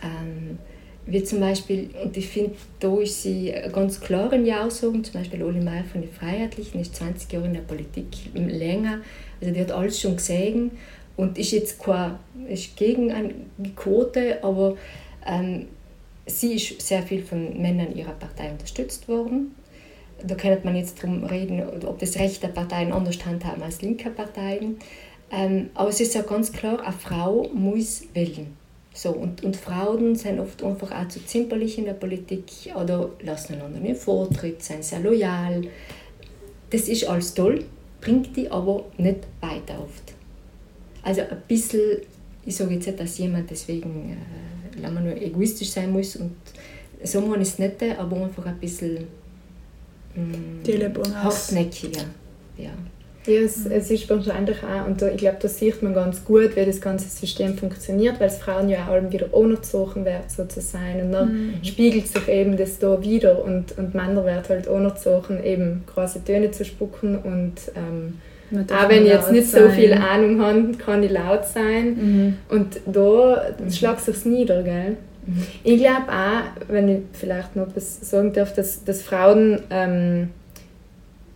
Ähm, 0.03 0.59
wie 1.07 1.23
zum 1.25 1.41
Beispiel, 1.41 1.91
und 2.03 2.17
ich 2.17 2.29
finde, 2.29 2.55
da 2.79 2.97
ist 2.99 3.23
sie 3.23 3.53
ganz 3.73 4.01
klar 4.01 4.33
in 4.33 4.45
der 4.45 4.65
Aussagen, 4.65 5.05
zum 5.05 5.15
Beispiel 5.15 5.43
Oli 5.43 5.61
Meyer 5.61 5.85
von 5.85 6.01
den 6.01 6.11
Freiheitlichen 6.11 6.81
ist 6.81 6.95
20 6.97 7.33
Jahre 7.33 7.47
in 7.47 7.55
der 7.55 7.61
Politik 7.61 8.07
länger, 8.35 9.01
also 9.41 9.53
die 9.53 9.61
hat 9.61 9.73
alles 9.73 10.01
schon 10.01 10.17
gesehen 10.17 10.71
und 11.21 11.37
ist 11.37 11.51
jetzt 11.53 11.79
kein, 11.83 12.17
ist 12.49 12.77
gegen 12.77 13.13
eine 13.13 13.35
Quote, 13.77 14.43
aber 14.43 14.77
ähm, 15.27 15.67
sie 16.27 16.55
ist 16.55 16.81
sehr 16.81 17.03
viel 17.03 17.23
von 17.23 17.61
Männern 17.61 17.95
ihrer 17.95 18.13
Partei 18.13 18.51
unterstützt 18.51 19.07
worden. 19.07 19.55
Da 20.23 20.35
könnte 20.35 20.65
man 20.65 20.77
jetzt 20.77 21.03
darum 21.03 21.25
reden, 21.25 21.63
ob 21.85 21.99
das 21.99 22.17
rechte 22.17 22.49
Parteien 22.49 22.93
anders 22.93 23.25
handhaben 23.25 23.63
als 23.63 23.83
linke 23.83 24.09
Parteien. 24.11 24.77
Ähm, 25.31 25.69
aber 25.75 25.91
es 25.91 26.01
ist 26.01 26.15
ja 26.15 26.23
ganz 26.23 26.53
klar, 26.53 26.81
eine 26.83 26.93
Frau 26.93 27.49
muss 27.53 28.03
wählen. 28.15 28.57
So, 28.95 29.11
und, 29.11 29.45
und 29.45 29.57
Frauen 29.57 30.17
sind 30.17 30.41
oft 30.41 30.63
einfach 30.63 30.91
auch 30.91 31.09
zu 31.09 31.25
zimperlich 31.25 31.79
in 31.79 31.85
der 31.85 31.95
Politik 31.95 32.45
oder 32.75 33.11
lassen 33.21 33.55
einander 33.55 33.79
nicht 33.79 34.01
Vortritt, 34.01 34.63
sind 34.63 34.85
sehr 34.85 35.01
loyal. 35.01 35.63
Das 36.71 36.89
ist 36.89 37.05
alles 37.05 37.35
toll, 37.35 37.65
bringt 38.01 38.35
die 38.37 38.51
aber 38.51 38.85
nicht 38.97 39.21
weiter 39.41 39.83
oft. 39.83 40.10
Also 41.03 41.23
ein 41.23 41.43
bisschen, 41.49 41.99
ich 42.45 42.57
sage 42.57 42.75
jetzt 42.75 42.87
nicht, 42.87 43.01
dass 43.01 43.19
jemand 43.19 43.51
deswegen 43.51 44.17
äh, 44.83 44.91
nur 44.91 45.17
egoistisch 45.17 45.71
sein 45.71 45.93
muss 45.93 46.17
und 46.17 46.33
so 47.03 47.21
man 47.21 47.41
ist 47.41 47.59
nicht, 47.59 47.83
aber 47.99 48.17
einfach 48.25 48.47
ein 48.47 48.59
bisschen 48.59 49.07
mm, 50.15 51.15
hartnäckiger. 51.15 52.05
Ja. 52.59 52.71
Ja, 53.27 53.43
es, 53.43 53.67
es 53.67 53.91
ist 53.91 54.09
wahrscheinlich 54.09 54.57
auch, 54.63 54.87
und 54.87 55.03
da, 55.03 55.09
ich 55.09 55.19
glaube, 55.19 55.37
da 55.43 55.49
sieht 55.49 55.83
man 55.83 55.93
ganz 55.93 56.25
gut, 56.25 56.57
wie 56.57 56.65
das 56.65 56.81
ganze 56.81 57.09
System 57.09 57.57
funktioniert, 57.57 58.19
weil 58.19 58.29
es 58.29 58.39
Frauen 58.39 58.71
ja 58.71 58.89
auch 58.89 59.13
wieder 59.13 59.27
anerzogen 59.35 60.07
werden, 60.07 60.25
so 60.29 60.47
zu 60.47 60.63
sein. 60.63 61.03
Und 61.03 61.13
dann 61.13 61.33
mhm. 61.33 61.55
spiegelt 61.65 62.09
sich 62.09 62.29
eben 62.29 62.57
das 62.57 62.79
da 62.79 63.03
wieder 63.03 63.45
und, 63.45 63.77
und 63.77 63.95
Männer 63.95 64.25
werden 64.25 64.49
halt 64.49 64.69
anerzogen, 64.69 65.45
eben 65.45 65.83
quasi 65.87 66.21
Töne 66.21 66.51
zu 66.51 66.65
spucken 66.65 67.19
und 67.19 67.57
ähm, 67.77 68.19
auch 68.53 68.89
wenn 68.89 69.05
ich 69.05 69.11
jetzt 69.11 69.31
nicht 69.31 69.47
sein. 69.49 69.63
so 69.65 69.69
viel 69.71 69.93
Ahnung 69.93 70.41
habe, 70.41 70.73
kann 70.79 71.03
ich 71.03 71.11
laut 71.11 71.47
sein. 71.47 71.87
Mhm. 71.95 72.37
Und 72.49 72.81
da 72.87 73.45
mhm. 73.59 73.71
schlägt 73.71 74.09
es 74.09 74.25
nieder, 74.25 74.63
gell? 74.63 74.97
Mhm. 75.27 75.43
Ich 75.63 75.81
glaube 75.81 76.07
auch, 76.09 76.69
wenn 76.69 76.89
ich 76.89 76.99
vielleicht 77.13 77.57
noch 77.57 77.69
etwas 77.69 78.11
sagen 78.11 78.33
darf, 78.33 78.55
dass, 78.55 78.85
dass 78.85 79.03
Frauen 79.03 79.61
ähm, 79.71 80.31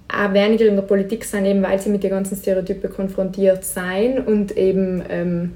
auch 0.09 0.33
weniger 0.33 0.67
in 0.67 0.77
der 0.77 0.83
Politik 0.83 1.25
sind, 1.25 1.45
eben 1.45 1.63
weil 1.63 1.81
sie 1.81 1.91
mit 1.91 2.03
den 2.03 2.11
ganzen 2.11 2.37
Stereotypen 2.37 2.93
konfrontiert 2.93 3.65
sein 3.65 4.19
und 4.19 4.57
eben 4.57 5.03
ähm, 5.09 5.53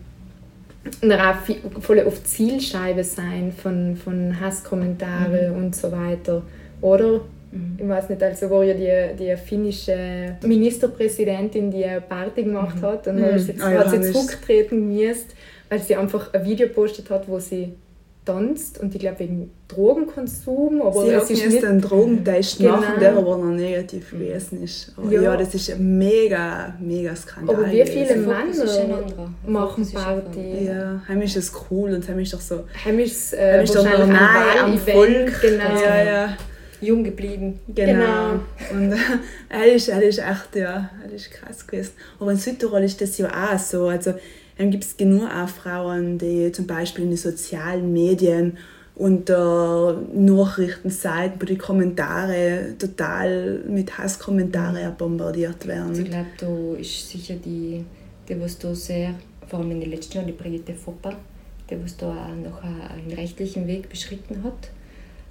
auch 1.10 1.80
voll 1.80 1.98
oft 2.06 2.26
Zielscheibe 2.26 3.04
sein 3.04 3.52
von, 3.52 3.96
von 3.96 4.40
Hasskommentaren 4.40 5.52
mhm. 5.52 5.56
und 5.56 5.76
so 5.76 5.92
weiter. 5.92 6.42
Oder? 6.80 7.20
Mhm. 7.58 7.78
Ich 7.78 7.88
weiß 7.88 8.08
nicht, 8.08 8.22
also 8.22 8.50
war 8.50 8.64
ja 8.64 8.74
die, 8.74 9.16
die 9.16 9.36
finnische 9.36 10.36
Ministerpräsidentin, 10.44 11.70
die 11.70 11.84
eine 11.84 12.00
Party 12.00 12.44
gemacht 12.44 12.76
mhm. 12.76 12.82
hat 12.82 13.06
und 13.08 13.20
dann 13.20 13.34
mhm. 13.34 13.38
sie, 13.38 13.54
ah, 13.60 13.70
hat 13.70 13.90
sie 13.90 14.12
zurücktreten 14.12 14.88
müssen, 14.88 15.26
weil 15.68 15.80
sie 15.80 15.96
einfach 15.96 16.32
ein 16.32 16.44
Video 16.44 16.68
gepostet 16.68 17.10
hat, 17.10 17.28
wo 17.28 17.38
sie 17.38 17.72
tanzt 18.28 18.78
und 18.80 18.94
ich 18.94 19.00
glaube 19.00 19.20
wegen 19.20 19.50
Drogenkonsum. 19.68 20.82
Aber 20.82 21.04
Sie 21.04 21.16
hat 21.16 21.30
jetzt 21.30 21.64
einen 21.64 21.80
Drogentest 21.80 22.58
genau. 22.58 22.76
machen, 22.76 23.00
der 23.00 23.16
aber 23.16 23.38
noch 23.38 23.44
negativ 23.44 24.10
gewesen 24.10 24.62
ist. 24.62 24.92
Aber 24.96 25.10
ja. 25.10 25.22
ja, 25.22 25.36
das 25.36 25.54
ist 25.54 25.70
ein 25.70 25.98
mega, 25.98 26.74
mega 26.78 27.16
Skandal. 27.16 27.56
Aber 27.56 27.72
wie 27.72 27.84
viele 27.86 28.16
Männer 28.16 29.32
machen 29.46 29.90
Party? 29.92 30.66
Ja, 30.66 31.02
heim 31.08 31.22
ist 31.22 31.36
es 31.36 31.52
cool 31.70 31.94
und 31.94 32.06
heim 32.06 32.18
ist 32.18 32.34
doch 32.34 32.40
so... 32.40 32.64
Heim 32.84 32.98
ist, 32.98 33.32
äh, 33.32 33.54
heim 33.54 33.64
ist 33.64 33.74
doch 33.74 33.84
noch 33.84 34.06
nahe 34.06 34.60
am 34.62 34.78
Volk. 34.78 35.40
Genau. 35.40 35.80
Ja, 35.82 36.04
ja. 36.04 36.36
Jung 36.80 37.04
geblieben. 37.04 37.58
Genau. 37.74 37.92
genau. 37.92 38.40
Und 38.72 38.98
er, 39.48 39.74
ist, 39.74 39.88
er 39.88 40.02
ist 40.02 40.18
echt, 40.18 40.56
ja, 40.56 40.90
er 41.04 41.12
ist 41.12 41.30
krass 41.30 41.66
gewesen. 41.66 41.92
Aber 42.18 42.30
in 42.30 42.38
Südtirol 42.38 42.82
ist 42.82 43.00
das 43.00 43.18
ja 43.18 43.28
auch 43.28 43.58
so. 43.58 43.88
Also, 43.88 44.14
dann 44.56 44.70
gibt 44.70 44.84
es 44.84 44.96
genug 44.96 45.28
auch 45.30 45.48
Frauen, 45.48 46.18
die 46.18 46.50
zum 46.52 46.66
Beispiel 46.66 47.04
in 47.04 47.10
den 47.10 47.16
sozialen 47.16 47.92
Medien 47.92 48.58
unter 48.98 50.02
Nachrichtenseiten, 50.12 51.40
wo 51.40 51.46
die 51.46 51.56
Kommentare 51.56 52.74
total 52.78 53.62
mit 53.68 53.96
Hasskommentaren 53.96 54.96
bombardiert 54.96 55.66
werden. 55.68 55.92
Ich 55.92 56.10
glaube, 56.10 56.26
da 56.36 56.80
ist 56.80 57.08
sicher 57.08 57.36
die, 57.36 57.84
die 58.28 58.40
was 58.40 58.58
da 58.58 58.74
sehr, 58.74 59.14
vor 59.46 59.60
allem 59.60 59.70
in 59.70 59.80
den 59.80 59.90
letzten 59.90 60.16
Jahren, 60.16 60.26
die 60.26 60.32
Brigitte 60.32 60.74
Fopper, 60.74 61.16
die 61.70 61.76
was 61.80 61.96
da 61.96 62.08
auch 62.08 62.34
noch 62.34 62.60
einen 62.62 63.12
rechtlichen 63.12 63.68
Weg 63.68 63.88
beschritten 63.88 64.42
hat. 64.42 64.70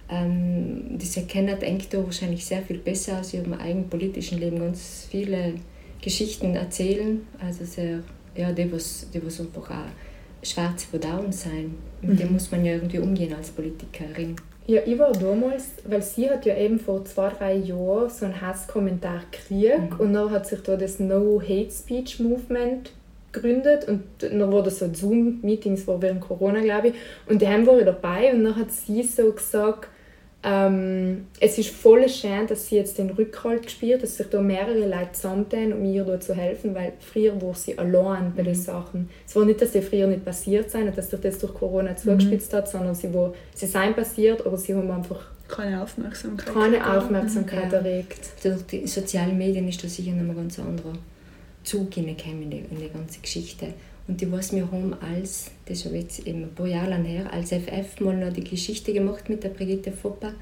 Ähm, 0.10 0.98
diese 0.98 1.24
kennt 1.24 1.63
eigentlich 1.63 1.89
da 1.89 2.04
wahrscheinlich 2.04 2.46
sehr 2.46 2.62
viel 2.62 2.78
besser 2.78 3.20
aus 3.20 3.34
ihrem 3.34 3.54
eigenen 3.54 3.89
politischen 3.89 4.39
Leben 4.39 4.60
ganz 4.60 5.08
viele 5.10 5.56
Geschichten 6.02 6.56
erzählen, 6.56 7.28
also 7.39 7.65
sehr 7.65 8.00
ja, 8.36 8.52
die, 8.52 8.72
was, 8.72 9.08
die 9.13 9.26
was 9.26 9.39
einfach 9.39 9.70
auch 9.70 10.46
schwarz 10.46 10.86
verdauen 10.86 11.32
sein. 11.32 11.76
Mit 12.02 12.12
mhm. 12.12 12.17
dem 12.17 12.34
muss 12.34 12.52
man 12.52 12.63
ja 12.63 12.74
irgendwie 12.74 13.00
umgehen 13.00 13.34
als 13.34 13.50
Politikerin. 13.50 14.36
Ja, 14.67 14.82
ich 14.86 15.00
war 15.00 15.12
damals, 15.13 15.70
weil 15.86 16.02
sie 16.02 16.30
hat 16.30 16.46
ja 16.46 16.56
eben 16.58 16.78
vor 16.78 17.04
zwei, 17.06 17.30
drei 17.30 17.56
Jahren 17.56 18.10
so 18.10 18.26
einen 18.26 18.39
Hasskommentar 18.39 19.22
gekriegt 19.32 19.91
mhm. 19.91 20.00
und 20.00 20.13
dann 20.13 20.30
hat 20.30 20.46
sich 20.46 20.62
da 20.62 20.76
das 20.76 21.00
No 21.00 21.41
Hate 21.41 21.72
Speech 21.72 22.20
Movement 22.20 22.91
gegründet 23.32 23.88
und 23.88 24.04
dann 24.20 24.52
wurde 24.52 24.70
so 24.70 24.93
Zoom-Meetings, 24.93 25.88
war 25.88 26.02
während 26.02 26.22
Corona, 26.22 26.62
glaube 26.62 26.89
ich, 26.89 26.93
und 27.28 27.41
die 27.41 27.48
haben 27.48 27.65
war 27.65 27.80
ich 27.80 27.86
dabei 27.86 28.34
und 28.34 28.43
dann 28.43 28.56
hat 28.56 28.72
sie 28.72 29.04
so 29.04 29.32
gesagt, 29.32 29.89
ähm, 30.43 31.26
es 31.39 31.58
ist 31.58 31.71
voll 31.71 32.08
schön, 32.08 32.45
dass 32.47 32.67
sie 32.67 32.76
jetzt 32.76 32.97
den 33.00 33.10
Rückhalt 33.10 33.63
gespürt, 33.63 34.04
dass 34.04 34.17
sich 34.17 34.28
da 34.28 34.39
mehrere 34.39 34.88
Leute 34.88 35.12
zusammentun, 35.13 35.73
um 35.73 35.84
ihr 35.86 36.04
da 36.04 36.19
zu 36.19 36.36
helfen, 36.36 36.76
weil 36.76 36.93
früher 37.00 37.41
war 37.41 37.56
sie 37.56 37.78
allein 37.78 38.34
bei 38.36 38.43
den 38.43 38.54
mhm. 38.54 38.62
Sachen. 38.62 39.10
Es 39.26 39.36
war 39.36 39.45
nicht, 39.45 39.62
dass 39.62 39.73
sie 39.73 39.82
früher 39.82 40.08
nicht 40.08 40.23
passiert 40.23 40.69
sind 40.69 40.89
und 40.89 40.97
dass 40.97 41.10
sich 41.10 41.19
das 41.19 41.39
durch 41.39 41.54
Corona 41.54 41.91
mhm. 41.91 41.97
zugespitzt 41.97 42.54
hat, 42.54 42.69
sondern 42.69 42.93
sie, 42.93 43.13
war, 43.13 43.34
sie 43.56 43.65
sind 43.65 43.95
passiert, 43.95 44.45
aber 44.45 44.58
sie 44.58 44.76
haben 44.76 44.89
einfach 44.91 45.26
keine 45.47 45.82
Aufmerksamkeit, 45.82 46.54
keine 46.54 46.97
Aufmerksamkeit 46.97 47.71
ja. 47.71 47.80
erregt. 47.80 48.19
Durch 48.43 48.62
die 48.63 48.86
sozialen 48.86 49.38
Medien 49.38 49.67
ist 49.67 49.84
da 49.84 49.88
sicher 49.88 50.12
noch 50.12 50.21
ein 50.21 50.36
ganz 50.36 50.60
anderer 50.60 50.93
Zug 51.63 51.95
in 51.97 52.10
in 52.10 52.15
die 52.52 52.89
ganze 52.93 53.19
Geschichte. 53.21 53.67
Und 54.08 54.22
die 54.22 54.32
was 54.32 54.54
wir 54.54 54.72
haben 54.72 54.93
als, 54.93 55.52
das 55.65 55.86
ist 55.86 55.93
jetzt 55.93 56.28
eben 56.28 56.43
ein 56.43 56.56
paar 56.56 56.67
Jahre 56.67 56.91
lang 56.91 57.04
her, 57.04 57.32
als 57.32 57.50
FF 57.50 58.00
mal 58.00 58.15
noch 58.15 58.32
die 58.32 58.43
Geschichte 58.43 58.93
gemacht 58.93 59.28
mit 59.28 59.43
der 59.43 59.50
Brigitte 59.50 59.91
Fopper, 59.91 60.34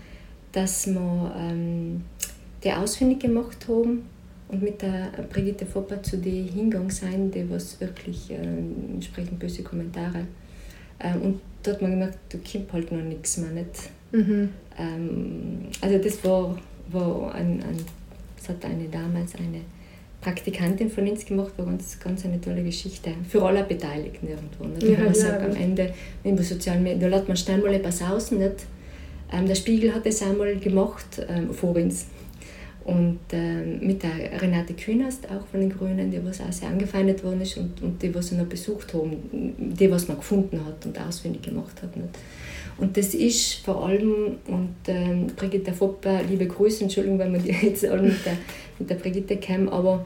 dass 0.52 0.88
wir 0.88 1.36
ähm, 1.38 2.04
die 2.64 2.72
ausfindig 2.72 3.20
gemacht 3.20 3.66
haben 3.68 4.04
und 4.50 4.62
mit 4.62 4.82
der 4.82 5.12
Brigitte 5.32 5.66
Fopper 5.66 6.02
zu 6.04 6.18
den 6.18 6.48
hingegangen 6.48 6.92
sind, 6.92 7.34
die 7.34 7.50
was 7.50 7.80
wirklich 7.82 8.30
äh, 8.30 8.36
entsprechend 8.36 9.40
böse 9.40 9.64
Kommentare. 9.64 10.28
Ähm, 11.00 11.22
und 11.22 11.42
da 11.64 11.72
hat 11.72 11.82
man 11.82 11.92
gemerkt, 11.92 12.20
da 12.30 12.38
kommt 12.38 12.72
halt 12.72 12.92
noch 12.92 13.02
nichts 13.02 13.38
mehr. 13.38 13.50
Nicht? 13.50 13.90
Mhm. 14.12 14.50
Ähm, 14.78 15.60
also 15.82 15.98
das 15.98 16.24
war, 16.24 16.56
war 16.92 17.34
ein, 17.34 17.64
ein, 17.64 17.78
das 18.38 18.50
hat 18.50 18.64
eine 18.66 18.88
damals 18.90 19.34
eine 19.36 19.62
Praktikantin 20.26 20.90
von 20.90 21.08
uns 21.08 21.24
gemacht, 21.24 21.52
war 21.56 21.68
ganz, 21.68 22.00
ganz 22.00 22.26
eine 22.26 22.42
tolle 22.42 22.64
Geschichte. 22.64 23.12
Für 23.30 23.44
alle 23.44 23.64
Beteiligten 23.64 24.28
irgendwo. 24.28 24.66
Nicht? 24.66 24.82
Ja, 24.82 24.98
man 24.98 25.14
ja, 25.14 25.14
sagt, 25.14 25.44
am 25.44 25.56
Ende, 25.56 25.94
in 26.24 26.36
sozialen 26.40 26.82
Medien, 26.82 27.00
da 27.02 27.08
lässt 27.16 27.28
man 27.28 27.38
schnell 27.38 27.60
mal 27.60 27.72
etwas 27.76 28.02
aus. 28.02 28.32
Nicht? 28.32 28.66
Ähm, 29.32 29.46
der 29.46 29.54
Spiegel 29.54 29.94
hat 29.94 30.04
das 30.04 30.24
einmal 30.24 30.56
gemacht 30.56 31.24
ähm, 31.30 31.54
vor 31.54 31.76
uns. 31.76 32.08
Und 32.86 33.20
ähm, 33.34 33.86
mit 33.86 34.02
der 34.02 34.42
Renate 34.42 34.74
Künast, 34.74 35.28
auch 35.30 35.46
von 35.46 35.60
den 35.60 35.70
Grünen, 35.70 36.10
die 36.10 36.24
was 36.26 36.42
auch 36.42 36.52
sehr 36.52 36.70
angefeindet 36.70 37.24
worden 37.24 37.42
ist 37.42 37.58
und, 37.58 37.82
und 37.84 38.02
die, 38.02 38.14
was 38.14 38.28
sie 38.28 38.36
noch 38.36 38.46
besucht 38.46 38.96
haben, 38.96 39.56
die, 39.58 39.92
was 39.92 40.08
man 40.08 40.18
gefunden 40.18 40.60
hat 40.66 40.88
und 40.88 41.00
ausfindig 41.00 41.44
gemacht 41.44 41.84
hat. 41.84 41.96
Nicht? 41.96 42.10
Und 42.78 42.98
das 42.98 43.14
ist 43.14 43.64
vor 43.64 43.86
allem, 43.86 44.38
und 44.48 44.76
ähm, 44.88 45.28
Brigitte 45.36 45.72
Fopper, 45.72 46.22
liebe 46.28 46.48
Grüße, 46.48 46.84
Entschuldigung, 46.84 47.20
wenn 47.20 47.34
wir 47.34 47.40
die 47.40 47.68
jetzt 47.68 47.86
alle 47.86 48.02
mit 48.02 48.26
der, 48.26 48.38
mit 48.80 48.90
der 48.90 48.96
Brigitte 48.96 49.38
kennen, 49.38 49.70
aber 49.70 50.06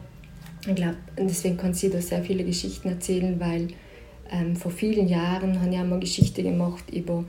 ich 0.68 0.76
glaube, 0.76 0.98
deswegen 1.18 1.58
kann 1.58 1.74
sie 1.74 1.90
da 1.90 2.02
sehr 2.02 2.24
viele 2.24 2.44
Geschichten 2.44 2.90
erzählen, 2.90 3.40
weil 3.40 3.68
ähm, 4.32 4.56
vor 4.56 4.72
vielen 4.72 5.08
Jahren 5.08 5.60
habe 5.60 5.74
ich 5.74 5.80
auch 5.80 5.86
mal 5.86 6.00
Geschichte 6.00 6.44
gemacht 6.44 6.84
über 6.92 7.24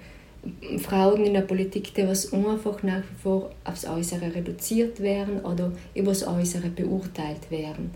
Frauen 0.79 1.25
in 1.25 1.35
der 1.35 1.43
Politik, 1.43 1.95
die 1.95 2.07
was 2.07 2.33
einfach 2.33 2.83
nach 2.83 3.03
wie 3.03 3.23
vor 3.23 3.51
aufs 3.65 3.85
Äußere 3.85 4.35
reduziert 4.35 5.01
werden 5.01 5.41
oder 5.41 5.73
über 5.95 6.09
das 6.09 6.27
Äußere 6.27 6.69
beurteilt 6.71 7.51
werden. 7.51 7.91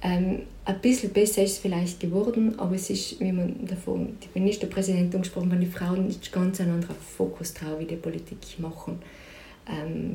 Ähm, 0.00 0.42
ein 0.64 0.80
bisschen 0.80 1.12
besser 1.12 1.42
ist 1.42 1.52
es 1.52 1.58
vielleicht 1.58 1.98
geworden, 1.98 2.56
aber 2.58 2.76
es 2.76 2.88
ist, 2.88 3.18
wie 3.20 3.32
man 3.32 3.66
davon 3.66 4.16
die 4.22 4.38
Ministerpräsidentin 4.38 5.22
gesprochen 5.22 5.50
hat, 5.50 5.60
die 5.60 5.66
Frauen 5.66 6.08
ist 6.08 6.30
ganz 6.30 6.60
ein 6.60 6.70
anderer 6.70 6.94
Fokus 6.94 7.52
drauf, 7.54 7.80
wie 7.80 7.84
die 7.84 7.96
Politik 7.96 8.38
machen 8.58 9.00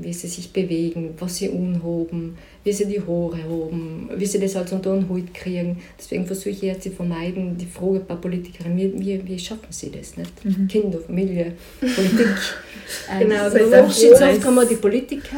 wie 0.02 0.14
sie 0.14 0.28
sich 0.28 0.52
bewegen, 0.52 1.14
was 1.20 1.38
sie 1.38 1.50
unhoben, 1.50 2.38
wie 2.64 2.72
sie 2.72 2.86
die 2.86 3.00
Haare 3.00 3.44
haben, 3.44 4.10
wie 4.16 4.26
sie 4.26 4.40
das 4.40 4.56
als 4.56 4.72
unter 4.72 4.96
den 4.96 5.08
Hut 5.08 5.34
kriegen. 5.34 5.80
Deswegen 5.98 6.26
versuche 6.26 6.50
ich 6.50 6.62
jetzt 6.62 6.84
zu 6.84 6.92
vermeiden, 6.92 7.58
die 7.58 7.66
Frage 7.66 8.00
bei 8.00 8.16
Politikern, 8.16 8.76
wie, 8.76 8.94
wie, 9.00 9.28
wie 9.28 9.40
schaffen 9.40 9.68
sie 9.70 9.92
das? 9.92 10.18
Nicht? 10.18 10.44
Mhm. 10.44 10.68
Kinder, 10.68 11.00
Familie, 11.00 11.54
Politik. 11.80 12.28
ähm, 13.12 13.20
genau, 13.20 13.50
so 13.50 14.24
oft 14.24 14.46
haben 14.46 14.56
wir 14.56 14.66
die 14.66 14.76
Politiker, 14.76 15.38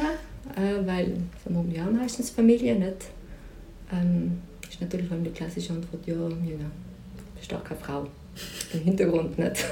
äh, 0.56 0.86
weil 0.88 1.14
wir 1.46 1.56
haben 1.56 1.72
ja 1.72 2.02
meistens 2.02 2.30
Familie, 2.30 2.76
nicht? 2.76 3.08
Ähm, 3.92 4.38
ist 4.70 4.82
natürlich 4.82 5.08
vor 5.08 5.16
allem 5.16 5.26
die 5.26 5.32
klassische 5.32 5.74
Antwort, 5.74 6.06
ja, 6.08 6.14
ja. 6.14 7.58
keine 7.60 7.80
Frau 7.80 8.08
im 8.74 8.80
Hintergrund 8.82 9.38
nicht. 9.38 9.66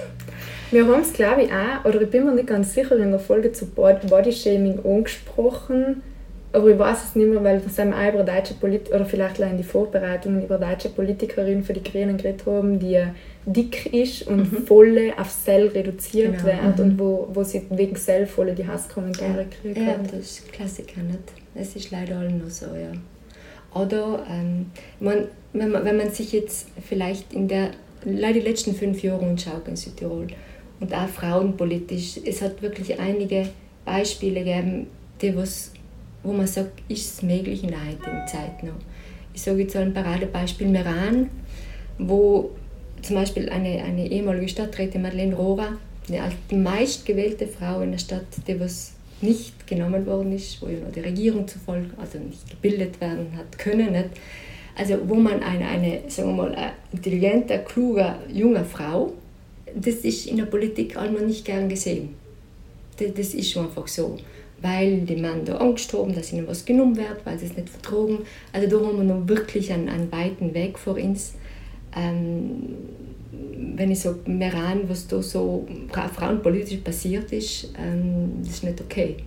Wir 0.71 0.87
haben 0.87 1.01
es, 1.01 1.13
glaube 1.13 1.43
ich, 1.43 1.51
auch, 1.51 1.85
oder 1.85 2.01
ich 2.01 2.09
bin 2.09 2.25
mir 2.25 2.33
nicht 2.33 2.47
ganz 2.47 2.73
sicher, 2.73 2.97
in 2.97 3.11
der 3.11 3.19
Folge 3.19 3.51
zu 3.51 3.67
Bodyshaming 3.67 4.79
angesprochen, 4.83 6.01
aber 6.51 6.69
ich 6.69 6.79
weiß 6.79 7.03
es 7.03 7.15
nicht 7.15 7.29
mehr, 7.29 7.43
weil 7.43 7.61
wir 7.61 7.69
sind 7.69 7.93
auch 7.93 8.13
über 8.13 8.23
deutsche 8.23 8.53
Politiker, 8.53 8.95
oder 8.95 9.05
vielleicht 9.05 9.39
in 9.39 9.57
die 9.57 9.63
Vorbereitungen 9.63 10.43
über 10.43 10.57
deutsche 10.57 10.89
Politikerin 10.89 11.63
für 11.63 11.73
die 11.73 11.83
Grünen 11.83 12.17
geredet 12.17 12.45
haben, 12.45 12.79
die 12.79 13.03
dick 13.45 13.91
ist 13.91 14.27
und 14.27 14.51
mhm. 14.51 14.65
voll 14.65 15.13
auf 15.17 15.29
Sell 15.29 15.67
reduziert 15.67 16.37
genau. 16.37 16.45
wird 16.45 16.77
mhm. 16.77 16.83
und 16.83 16.99
wo, 16.99 17.27
wo 17.33 17.43
sie 17.43 17.63
wegen 17.71 17.95
Sell 17.95 18.25
voll 18.25 18.53
die 18.53 18.67
Hasskommentare 18.67 19.45
kriegt. 19.61 19.77
Ja, 19.77 19.95
das 19.97 20.19
ist 20.19 20.53
Klassiker, 20.53 21.01
nicht? 21.01 21.19
Das 21.55 21.75
ist 21.75 21.91
leider 21.91 22.17
alle 22.17 22.31
nur 22.31 22.49
so, 22.49 22.67
ja. 22.67 22.91
Oder, 23.79 24.23
ähm, 24.29 24.67
man, 24.99 25.25
wenn, 25.53 25.71
man, 25.71 25.83
wenn 25.83 25.97
man 25.97 26.11
sich 26.11 26.31
jetzt 26.31 26.67
vielleicht 26.87 27.33
in 27.33 27.47
der, 27.47 27.71
leider 28.05 28.39
die 28.39 28.45
letzten 28.45 28.75
fünf 28.75 29.01
Jahre 29.03 29.25
anschaut 29.25 29.67
in 29.67 29.75
Südtirol 29.75 30.27
und 30.79 30.93
auch 30.93 31.07
frauenpolitisch, 31.07 32.19
es 32.25 32.41
hat 32.41 32.61
wirklich 32.61 32.99
einige 32.99 33.49
Beispiele 33.85 34.43
gegeben, 34.43 34.87
die 35.21 35.35
was, 35.35 35.71
wo 36.23 36.33
man 36.33 36.47
sagt, 36.47 36.81
ist 36.89 37.13
es 37.13 37.21
möglich 37.21 37.63
in 37.63 37.69
der 37.69 37.85
heutigen 37.85 38.27
Zeit 38.27 38.63
noch. 38.63 38.73
Ich 39.33 39.41
sage 39.41 39.61
jetzt 39.61 39.75
ein 39.75 39.93
Paradebeispiel 39.93 40.67
Meran, 40.67 41.29
wo 41.97 42.51
zum 43.01 43.15
Beispiel 43.15 43.49
eine, 43.49 43.83
eine 43.83 44.07
ehemalige 44.07 44.49
Stadträtin 44.49 45.01
Madeleine 45.01 45.35
Rohrer, 45.35 45.77
die 46.07 46.55
meistgewählte 46.55 47.47
Frau 47.47 47.81
in 47.81 47.91
der 47.91 47.99
Stadt, 47.99 48.25
die 48.47 48.59
was 48.59 48.93
nicht 49.21 49.65
genommen 49.67 50.05
worden 50.05 50.33
ist, 50.33 50.61
wo 50.61 50.67
ja 50.67 50.77
die 50.93 50.99
Regierung 50.99 51.47
zufolge, 51.47 51.89
also 51.97 52.19
nicht 52.19 52.49
gebildet 52.49 52.99
werden 52.99 53.31
hat 53.37 53.57
können. 53.57 53.93
Nicht? 53.93 54.09
Also 54.75 54.97
wo 55.07 55.15
man 55.15 55.41
eine, 55.43 55.65
eine 55.67 56.01
sagen 56.07 56.35
wir 56.35 56.43
mal, 56.43 56.73
intelligente, 56.91 57.63
kluge, 57.65 58.15
junge 58.31 58.65
Frau, 58.65 59.13
das 59.75 59.95
ist 59.95 60.27
in 60.27 60.37
der 60.37 60.45
Politik 60.45 60.97
einmal 60.97 61.25
nicht 61.25 61.45
gern 61.45 61.69
gesehen. 61.69 62.15
Das, 62.97 63.13
das 63.13 63.33
ist 63.33 63.51
schon 63.51 63.65
einfach 63.65 63.87
so. 63.87 64.17
Weil 64.61 65.01
die 65.01 65.15
Männer 65.15 65.43
da 65.43 65.57
Angst 65.57 65.91
haben, 65.93 66.15
dass 66.15 66.31
ihnen 66.31 66.47
was 66.47 66.63
genommen 66.63 66.95
wird, 66.95 67.25
weil 67.25 67.37
sie 67.37 67.47
es 67.47 67.57
nicht 67.57 67.69
vertragen. 67.69 68.19
Also 68.53 68.67
da 68.67 68.85
haben 68.85 68.97
wir 68.97 69.03
noch 69.03 69.27
wirklich 69.27 69.71
einen, 69.73 69.89
einen 69.89 70.11
weiten 70.11 70.53
Weg 70.53 70.79
vor 70.79 70.95
uns. 70.95 71.33
Ähm, 71.95 72.75
wenn 73.75 73.91
ich 73.91 73.99
so 73.99 74.15
Meran, 74.25 74.87
was 74.87 75.07
da 75.07 75.21
so 75.21 75.67
frauenpolitisch 75.91 76.77
passiert 76.77 77.31
ist, 77.31 77.73
ähm, 77.77 78.31
das 78.43 78.55
ist 78.55 78.63
nicht 78.63 78.81
okay. 78.81 79.17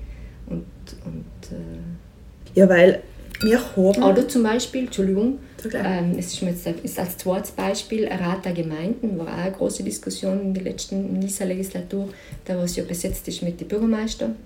Und, 0.46 0.64
und, 1.04 1.56
äh 1.56 2.58
ja, 2.58 2.68
weil 2.68 3.02
wir 3.40 3.60
haben... 3.76 4.02
Oder 4.02 4.28
zum 4.28 4.42
Beispiel, 4.42 4.82
Entschuldigung, 4.84 5.38
ähm, 5.72 6.14
es 6.18 6.32
ist, 6.32 6.40
jetzt, 6.40 6.66
ist 6.66 6.98
als 6.98 7.16
zweites 7.18 7.50
Beispiel 7.50 8.08
ein 8.08 8.18
Rat 8.18 8.44
der 8.44 8.52
Gemeinden, 8.52 9.18
war 9.18 9.26
auch 9.26 9.32
eine 9.32 9.52
große 9.52 9.82
Diskussion 9.82 10.40
in 10.40 10.54
der 10.54 10.62
letzten 10.62 11.14
in 11.14 11.20
dieser 11.20 11.46
Legislatur, 11.46 12.08
da 12.44 12.56
was 12.56 12.76
ja 12.76 12.84
besetzt 12.84 13.26
ist 13.28 13.42
mit 13.42 13.60
den 13.60 13.68
Bürgermeistern, 13.68 14.36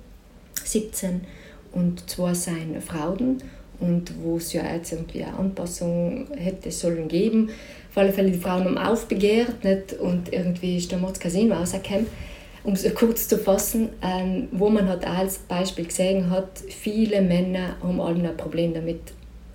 17 0.65 1.21
und 1.73 2.09
zwei 2.09 2.35
sind 2.35 2.83
Frauen 2.83 3.43
und 3.79 4.13
wo 4.23 4.37
es 4.37 4.53
ja 4.53 4.63
jetzt 4.75 4.93
irgendwie 4.93 5.25
eine 5.25 5.37
Anpassung 5.37 6.27
hätte 6.37 6.71
sollen 6.71 7.09
geben 7.09 7.51
auf 7.91 7.99
alle 7.99 8.13
Fälle 8.13 8.31
die 8.31 8.39
Frauen 8.39 8.67
um 8.67 8.79
aufbegehrt 8.79 9.65
nicht? 9.65 9.95
und 9.95 10.33
irgendwie 10.33 10.77
ist 10.77 10.91
der 10.93 10.99
Mordskasino 10.99 11.55
rausgekommen. 11.57 12.07
Um 12.63 12.75
es 12.75 12.95
kurz 12.95 13.27
zu 13.27 13.39
fassen, 13.39 13.89
ähm, 14.03 14.49
wo 14.53 14.69
man 14.69 14.89
hat 14.89 15.07
als 15.07 15.39
Beispiel 15.39 15.87
gesehen 15.87 16.31
hat, 16.31 16.59
viele 16.69 17.23
Männer 17.23 17.77
haben 17.83 18.01
alle 18.01 18.29
ein 18.29 18.37
Problem 18.37 18.75
damit, 18.75 19.01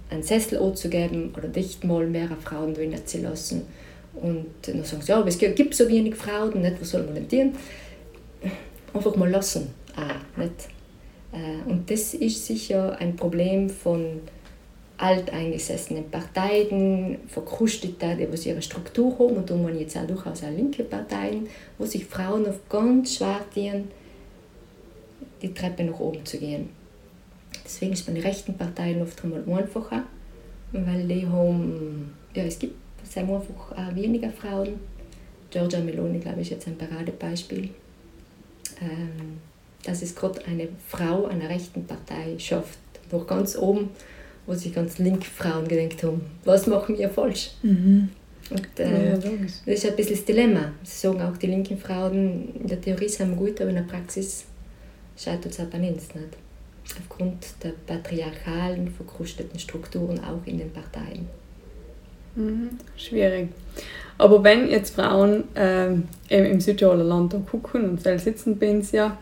einen 0.09 0.23
Sessel 0.23 0.59
anzugeben 0.59 1.33
oder 1.37 1.47
nicht 1.47 1.83
mal 1.83 2.07
mehr 2.07 2.29
Frauen 2.43 2.73
drin 2.73 2.95
zu 3.05 3.19
lassen. 3.19 3.63
Und 4.15 4.47
dann 4.63 4.83
sagen 4.83 5.01
sie, 5.01 5.11
ja, 5.11 5.19
aber 5.19 5.27
es 5.27 5.37
gibt 5.37 5.75
so 5.75 5.87
wenig 5.87 6.15
Frauen, 6.15 6.61
nicht, 6.61 6.79
was 6.79 6.91
soll 6.91 7.03
man 7.03 7.15
denn 7.15 7.29
tun? 7.29 7.55
Einfach 8.93 9.15
mal 9.15 9.29
lassen. 9.29 9.73
Ah, 9.95 10.15
nicht? 10.37 10.69
Äh, 11.31 11.69
und 11.69 11.91
das 11.91 12.13
ist 12.13 12.45
sicher 12.45 12.97
ein 12.99 13.15
Problem 13.15 13.69
von 13.69 14.21
alteingesessenen 14.97 16.09
Parteien, 16.09 17.17
verkrustete, 17.27 18.15
die 18.15 18.49
ihre 18.49 18.61
Struktur 18.61 19.11
haben, 19.19 19.37
und 19.37 19.49
da 19.49 19.55
man 19.55 19.77
jetzt 19.77 19.97
auch 19.97 20.07
durchaus 20.07 20.43
auch 20.43 20.51
linke 20.51 20.83
Parteien, 20.83 21.47
wo 21.77 21.85
sich 21.85 22.05
Frauen 22.05 22.47
auf 22.47 22.59
ganz 22.69 23.15
schwer 23.15 23.41
tun, 23.53 23.89
die 25.41 25.53
Treppe 25.53 25.83
nach 25.83 25.99
oben 25.99 26.25
zu 26.25 26.37
gehen. 26.37 26.69
Deswegen 27.63 27.93
ist 27.93 28.05
bei 28.05 28.13
den 28.13 28.21
rechten 28.21 28.55
Parteien 28.57 29.01
oft 29.01 29.23
einmal 29.23 29.43
einfacher, 29.47 30.03
weil 30.71 31.07
die 31.07 31.27
haben, 31.27 32.13
ja, 32.33 32.43
es 32.43 32.59
gibt 32.59 32.75
sehr 33.03 33.23
einfach 33.23 33.71
auch 33.71 33.95
weniger 33.95 34.29
Frauen. 34.29 34.79
Giorgia 35.51 35.79
Meloni, 35.79 36.19
glaube 36.19 36.41
ich, 36.41 36.51
ist 36.51 36.51
jetzt 36.51 36.67
ein 36.67 36.77
Paradebeispiel. 36.77 37.69
Ähm, 38.81 39.39
dass 39.85 40.01
es 40.01 40.15
gerade 40.15 40.43
eine 40.45 40.67
Frau 40.87 41.25
einer 41.25 41.47
rechten 41.47 41.85
Partei 41.85 42.37
schafft, 42.39 42.79
noch 43.11 43.27
ganz 43.27 43.55
oben 43.55 43.91
wo 44.45 44.53
sich 44.53 44.73
ganz 44.73 44.97
linke 44.99 45.25
Frauen 45.25 45.67
gedacht 45.67 46.03
haben, 46.03 46.21
was 46.43 46.67
machen 46.67 46.97
wir 46.97 47.09
falsch? 47.09 47.51
Mhm. 47.63 48.09
Und, 48.51 48.79
äh, 48.79 49.09
ja, 49.09 49.17
das 49.17 49.61
ist 49.65 49.85
ein 49.87 49.95
bisschen 49.95 50.15
das 50.15 50.25
Dilemma. 50.25 50.71
Sie 50.83 51.07
sagen 51.07 51.21
auch, 51.21 51.35
die 51.37 51.47
linken 51.47 51.77
Frauen 51.77 52.53
in 52.61 52.67
der 52.67 52.79
Theorie 52.79 53.09
sind 53.09 53.35
gut, 53.35 53.59
aber 53.59 53.71
in 53.71 53.77
der 53.77 53.83
Praxis 53.83 54.45
scheitert 55.17 55.51
es 55.53 55.59
aber 55.59 55.79
nicht. 55.79 55.99
Aufgrund 56.99 57.47
der 57.63 57.73
patriarchalen, 57.87 58.89
verkrusteten 58.89 59.59
Strukturen 59.59 60.19
auch 60.19 60.45
in 60.45 60.59
den 60.59 60.71
Parteien. 60.71 61.27
Mhm. 62.35 62.69
Schwierig. 62.95 63.49
Aber 64.17 64.43
wenn 64.43 64.69
jetzt 64.69 64.95
Frauen 64.95 65.45
äh, 65.55 65.95
im 66.29 66.61
Südtiroler 66.61 67.03
Land 67.03 67.35
gucken 67.49 67.89
und 67.89 68.01
selbst 68.01 68.25
sitzen 68.25 68.59
bei 68.59 68.69
uns 68.69 68.91
ja, 68.91 69.17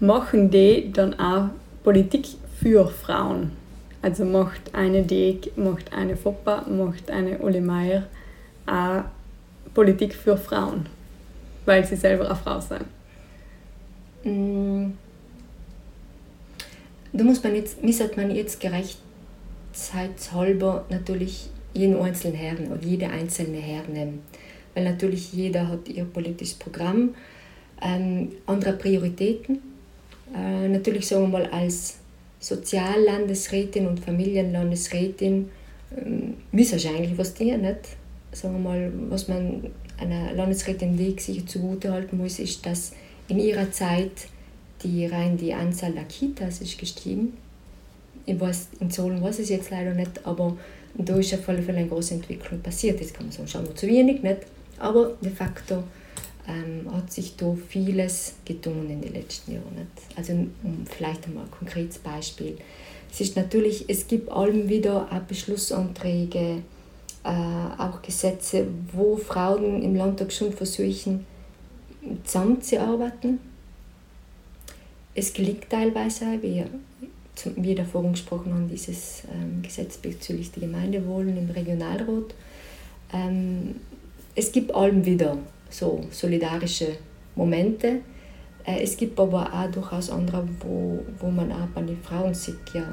machen 0.00 0.50
die 0.50 0.90
dann 0.92 1.18
auch 1.18 1.50
Politik 1.82 2.26
für 2.60 2.88
Frauen? 2.88 3.50
Also 4.04 4.24
macht 4.26 4.74
eine 4.74 5.02
Deg, 5.02 5.56
macht 5.56 5.94
eine 5.94 6.14
Foppa, 6.14 6.66
macht 6.68 7.10
eine 7.10 7.38
Uli 7.38 7.62
Meier 7.62 8.06
auch 8.66 9.04
Politik 9.72 10.14
für 10.14 10.36
Frauen, 10.36 10.84
weil 11.64 11.86
sie 11.86 11.96
selber 11.96 12.26
eine 12.26 12.36
Frau 12.36 12.60
sind. 12.60 12.84
Mm. 14.24 14.92
Da 17.14 17.24
muss 17.24 17.42
man 17.42 17.54
jetzt, 17.54 17.82
müsste 17.82 18.10
man 18.14 18.30
jetzt 18.30 18.60
gerechtshalber 18.60 20.84
natürlich 20.90 21.48
jeden 21.72 21.98
einzelnen 21.98 22.36
Herrn 22.36 22.70
oder 22.70 22.82
jede 22.82 23.08
einzelne 23.08 23.56
hernehmen. 23.56 24.20
Weil 24.74 24.84
natürlich 24.84 25.32
jeder 25.32 25.68
hat 25.68 25.88
ihr 25.88 26.04
politisches 26.04 26.56
Programm, 26.56 27.14
ähm, 27.80 28.32
andere 28.44 28.74
Prioritäten. 28.74 29.62
Äh, 30.36 30.68
natürlich 30.68 31.08
sagen 31.08 31.22
wir 31.22 31.38
mal 31.38 31.46
als 31.46 32.00
Soziallandesrätin 32.44 33.86
und 33.86 34.00
Familienlandesrätin 34.00 35.48
ähm, 35.96 36.34
müssen 36.52 36.78
eigentlich 36.88 37.16
was 37.16 37.34
tun, 37.34 37.60
nicht? 37.60 37.78
Sagen 38.32 38.54
wir 38.54 38.60
mal, 38.60 38.92
was 39.08 39.28
man 39.28 39.70
einer 39.96 40.32
Landesrätin 40.34 40.98
Weg 40.98 41.20
sicher 41.20 41.46
zugutehalten 41.46 42.18
muss, 42.18 42.38
ist, 42.38 42.66
dass 42.66 42.92
in 43.28 43.38
ihrer 43.38 43.70
Zeit 43.70 44.10
die 44.82 45.06
rein 45.06 45.38
die 45.38 45.54
Anzahl 45.54 45.92
der 45.92 46.04
Kitas 46.04 46.60
ist 46.60 46.76
gestiegen. 46.78 47.34
Ich 48.26 48.38
weiß, 48.38 48.68
in 48.80 48.90
Zolen 48.90 49.22
weiß 49.22 49.38
ich 49.38 49.44
es 49.44 49.50
jetzt 49.50 49.70
leider 49.70 49.94
nicht, 49.94 50.26
aber 50.26 50.56
da 50.96 51.16
ist 51.16 51.32
auf 51.32 51.48
alle 51.48 51.62
Fälle 51.62 51.78
eine 51.78 51.88
große 51.88 52.14
Entwicklung 52.14 52.60
passiert. 52.60 53.00
Jetzt 53.00 53.14
kann 53.14 53.26
man 53.26 53.32
sagen, 53.32 53.48
schauen 53.48 53.66
wir 53.66 53.74
zu 53.74 53.86
wenig, 53.86 54.22
nicht? 54.22 54.40
aber 54.78 55.16
de 55.22 55.30
facto 55.30 55.84
ähm, 56.46 56.92
hat 56.92 57.12
sich 57.12 57.36
da 57.36 57.56
vieles 57.68 58.34
getan 58.44 58.88
in 58.90 59.00
den 59.00 59.14
letzten 59.14 59.52
Jahren. 59.52 59.88
Also 60.16 60.32
um 60.32 60.86
vielleicht 60.86 61.26
einmal 61.26 61.44
ein 61.44 61.50
konkretes 61.50 61.98
Beispiel. 61.98 62.58
Es 63.10 63.20
ist 63.20 63.36
natürlich, 63.36 63.84
es 63.88 64.06
gibt 64.06 64.30
allem 64.30 64.68
wieder 64.68 65.08
auch 65.10 65.20
Beschlussanträge, 65.20 66.62
äh, 67.22 67.28
auch 67.28 68.02
Gesetze, 68.02 68.66
wo 68.92 69.16
Frauen 69.16 69.82
im 69.82 69.94
Landtag 69.94 70.32
schon 70.32 70.52
versuchen, 70.52 71.24
zusammenzuarbeiten. 72.24 73.38
Es 75.14 75.32
gelingt 75.32 75.70
teilweise, 75.70 76.26
wie 76.42 76.64
wir 77.56 77.74
davor 77.74 78.02
gesprochen 78.10 78.52
haben, 78.52 78.68
dieses 78.68 79.22
ähm, 79.32 79.62
Gesetz 79.62 79.96
bezüglich 79.96 80.50
der 80.52 80.62
Gemeindewohlen 80.62 81.36
im 81.36 81.50
Regionalrat. 81.50 82.34
Ähm, 83.12 83.76
es 84.34 84.50
gibt 84.50 84.74
allem 84.74 85.06
wieder 85.06 85.38
so 85.74 86.00
solidarische 86.10 86.96
Momente. 87.34 88.00
Äh, 88.64 88.82
es 88.82 88.96
gibt 88.96 89.18
aber 89.18 89.52
auch 89.52 89.70
durchaus 89.70 90.10
andere, 90.10 90.46
wo, 90.60 91.00
wo 91.18 91.30
man 91.30 91.50
auch 91.52 91.66
bei 91.74 91.82
den 91.82 92.00
Frauen 92.02 92.32
sieht, 92.32 92.72
ja, 92.72 92.84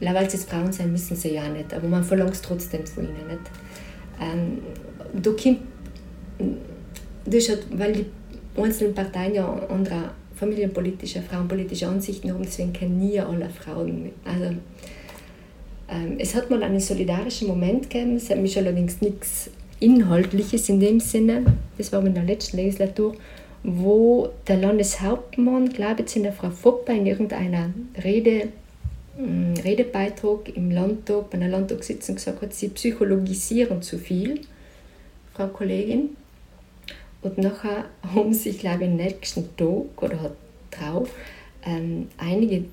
weil 0.00 0.30
sie 0.30 0.38
Frauen 0.38 0.72
sein, 0.72 0.90
müssen 0.90 1.16
sie 1.16 1.34
ja 1.34 1.48
nicht, 1.48 1.72
aber 1.74 1.86
man 1.86 2.02
verlangt 2.02 2.32
es 2.32 2.42
trotzdem 2.42 2.86
von 2.86 3.04
ihnen. 3.04 3.26
Nicht? 3.28 3.40
Ähm, 4.20 4.58
da 5.12 5.30
kommt, 5.30 5.60
halt, 7.48 7.78
weil 7.78 7.92
die 7.92 8.06
einzelnen 8.60 8.94
Parteien 8.94 9.34
ja 9.34 9.52
andere 9.68 10.10
familienpolitische, 10.34 11.20
frauenpolitische 11.20 11.88
Ansichten 11.88 12.32
haben, 12.32 12.42
deswegen 12.42 12.72
kennen 12.72 12.98
nie 12.98 13.20
alle 13.20 13.50
Frauen. 13.50 14.12
Also, 14.24 14.54
ähm, 15.90 16.16
es 16.18 16.34
hat 16.34 16.48
mal 16.48 16.62
einen 16.62 16.80
solidarischen 16.80 17.48
Moment 17.48 17.90
gegeben, 17.90 18.16
es 18.16 18.30
hat 18.30 18.38
mich 18.38 18.56
allerdings 18.56 19.00
nichts 19.00 19.50
Inhaltliches 19.80 20.68
in 20.68 20.80
dem 20.80 21.00
Sinne, 21.00 21.44
das 21.76 21.92
war 21.92 22.04
in 22.04 22.14
der 22.14 22.24
letzten 22.24 22.56
Legislatur, 22.56 23.14
wo 23.62 24.30
der 24.46 24.56
Landeshauptmann, 24.56 25.68
glaube 25.70 26.02
ich, 26.02 26.16
in 26.16 26.22
der 26.24 26.32
Frau 26.32 26.50
Foppa 26.50 26.92
in 26.92 27.06
irgendeiner 27.06 27.70
Rede, 28.02 28.48
mm, 29.16 29.54
Redebeitrag 29.64 30.56
im 30.56 30.70
Landtag, 30.70 31.30
bei 31.30 31.38
einer 31.38 31.48
Landtagssitzung 31.48 32.16
gesagt 32.16 32.42
hat, 32.42 32.54
sie 32.54 32.68
psychologisieren 32.68 33.82
zu 33.82 33.98
viel, 33.98 34.40
Frau 35.34 35.48
Kollegin. 35.48 36.16
Und 37.22 37.38
nachher 37.38 37.84
haben 38.14 38.32
sich, 38.32 38.58
glaube 38.58 38.84
ich, 38.84 38.90
am 38.90 38.96
nächsten 38.96 39.56
Tag 39.56 40.02
oder 40.02 40.32
drauf 40.70 41.10
ähm, 41.64 42.08
einige 42.18 42.64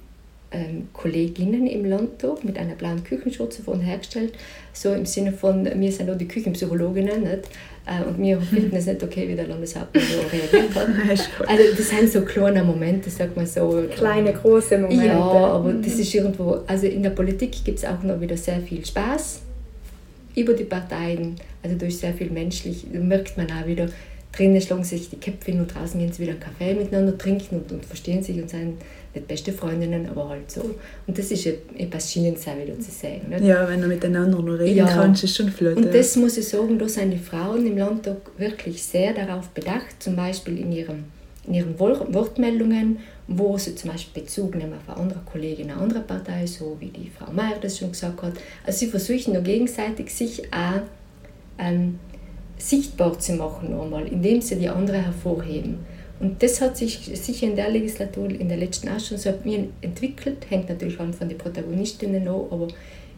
ähm, 0.52 0.90
Kolleginnen 0.94 1.68
im 1.68 1.86
Landtag 1.86 2.44
mit 2.44 2.58
einer 2.58 2.76
blauen 2.76 3.04
Küchenschürze 3.04 3.64
von 3.64 3.82
hergestellt, 3.82 4.34
so 4.74 4.94
im 4.94 5.06
Sinne 5.06 5.32
von, 5.32 5.66
wir 5.66 5.92
sind 5.92 6.10
auch 6.10 6.18
die 6.18 6.28
Küchenpsychologinnen 6.28 7.24
nicht? 7.24 7.50
Äh, 7.86 8.04
und 8.08 8.22
wir 8.22 8.40
finden 8.42 8.76
es 8.76 8.86
nicht 8.86 9.04
okay, 9.04 9.28
wie 9.28 9.36
der 9.36 9.48
Landeshauptmann 9.48 10.04
so 10.04 10.20
reagiert 10.36 10.76
hat. 10.76 10.88
also 11.48 11.64
das 11.78 11.90
sind 11.90 12.10
so 12.10 12.22
kleine 12.22 12.64
Momente, 12.64 13.10
sag 13.10 13.36
mal 13.36 13.46
so. 13.46 13.86
Kleine, 13.94 14.34
große 14.34 14.78
Momente. 14.78 15.06
Ja, 15.06 15.20
aber 15.20 15.74
das 15.74 15.94
ist 15.94 16.14
irgendwo, 16.14 16.60
also 16.68 16.88
in 16.88 17.04
der 17.04 17.12
Politik 17.12 17.64
gibt 17.64 17.80
es 17.80 17.86
auch 17.86 18.02
noch 18.04 18.20
wieder 18.20 18.38
sehr 18.38 18.60
viel 18.62 18.86
Spaß 18.86 19.42
über 20.36 20.54
die 20.54 20.66
Parteien, 20.66 21.36
also 21.64 21.78
durch 21.78 21.98
sehr 21.98 22.14
viel 22.14 22.30
menschlich, 22.30 22.86
merkt 22.92 23.38
man 23.38 23.48
auch 23.52 23.66
wieder, 23.66 23.88
drinnen 24.36 24.62
schlagen 24.62 24.84
sich 24.84 25.10
die 25.10 25.20
Köpfe 25.20 25.54
und 25.54 25.74
draußen 25.74 26.00
gehen 26.00 26.12
sie 26.12 26.24
wieder 26.24 26.34
einen 26.34 26.42
Kaffee 26.42 26.74
miteinander 26.74 27.18
trinken 27.18 27.58
und, 27.58 27.72
und 27.72 27.86
verstehen 27.86 28.22
sich 28.22 28.42
und 28.42 28.50
sind 28.50 28.76
nicht 29.16 29.28
beste 29.28 29.52
Freundinnen, 29.52 30.08
aber 30.10 30.30
halt 30.30 30.52
so. 30.52 30.62
Und 31.08 31.18
das 31.18 31.32
ist 31.32 31.48
etwas 31.78 32.12
Schönes 32.12 32.48
auch 32.48 32.58
wieder 32.58 32.80
zu 32.80 32.92
sehen. 32.92 33.22
Nicht? 33.30 33.44
Ja, 33.44 33.68
wenn 33.68 33.82
du 33.82 33.88
miteinander 33.88 34.42
noch 34.42 34.60
reden 34.60 34.78
ja. 34.78 34.88
kannst, 34.88 35.24
ist 35.24 35.36
schon 35.36 35.50
flott. 35.50 35.78
Und 35.78 35.94
das 35.94 36.16
muss 36.16 36.38
ich 36.38 36.48
sagen, 36.48 36.78
da 36.78 36.88
sind 36.88 37.12
die 37.12 37.18
Frauen 37.18 37.66
im 37.66 37.78
Landtag 37.78 38.18
wirklich 38.38 38.84
sehr 38.84 39.14
darauf 39.14 39.50
bedacht, 39.50 40.02
zum 40.02 40.16
Beispiel 40.16 40.60
in 40.60 40.72
ihrem 40.72 41.06
in 41.48 41.54
ihren 41.54 41.80
Wortmeldungen, 41.80 42.98
wo 43.28 43.58
sie 43.58 43.76
zum 43.76 43.92
Beispiel 43.92 44.24
Bezug 44.24 44.56
nehmen 44.56 44.74
auf 44.74 44.90
eine 44.90 44.98
andere 44.98 45.20
Kollegin 45.32 45.70
einer 45.70 45.82
anderen 45.82 46.06
Partei, 46.06 46.46
so 46.46 46.78
wie 46.80 46.90
die 46.90 47.10
Frau 47.10 47.32
Meier 47.32 47.58
das 47.62 47.78
schon 47.78 47.92
gesagt 47.92 48.22
hat. 48.22 48.34
Also 48.66 48.80
sie 48.80 48.88
versuchen 48.88 49.34
nur 49.34 49.44
gegenseitig 49.44 50.14
sich 50.14 50.42
auch 50.52 50.82
ähm, 51.58 52.00
sichtbar 52.58 53.18
zu 53.20 53.34
machen, 53.34 53.76
nochmal, 53.76 54.08
indem 54.08 54.42
sie 54.42 54.56
die 54.56 54.70
andere 54.70 54.98
hervorheben. 54.98 55.80
Und 56.20 56.42
das 56.42 56.62
hat 56.62 56.78
sich 56.78 57.00
sicher 57.14 57.48
in 57.48 57.56
der 57.56 57.70
Legislatur, 57.70 58.30
in 58.30 58.48
der 58.48 58.58
letzten 58.58 58.90
auch 58.90 59.00
schon 59.00 59.18
so 59.18 59.30
entwickelt, 59.82 60.38
hängt 60.50 60.70
natürlich 60.70 61.00
auch 61.00 61.14
von 61.14 61.28
den 61.28 61.38
Protagonistinnen 61.38 62.28
an, 62.28 62.46
aber 62.50 62.68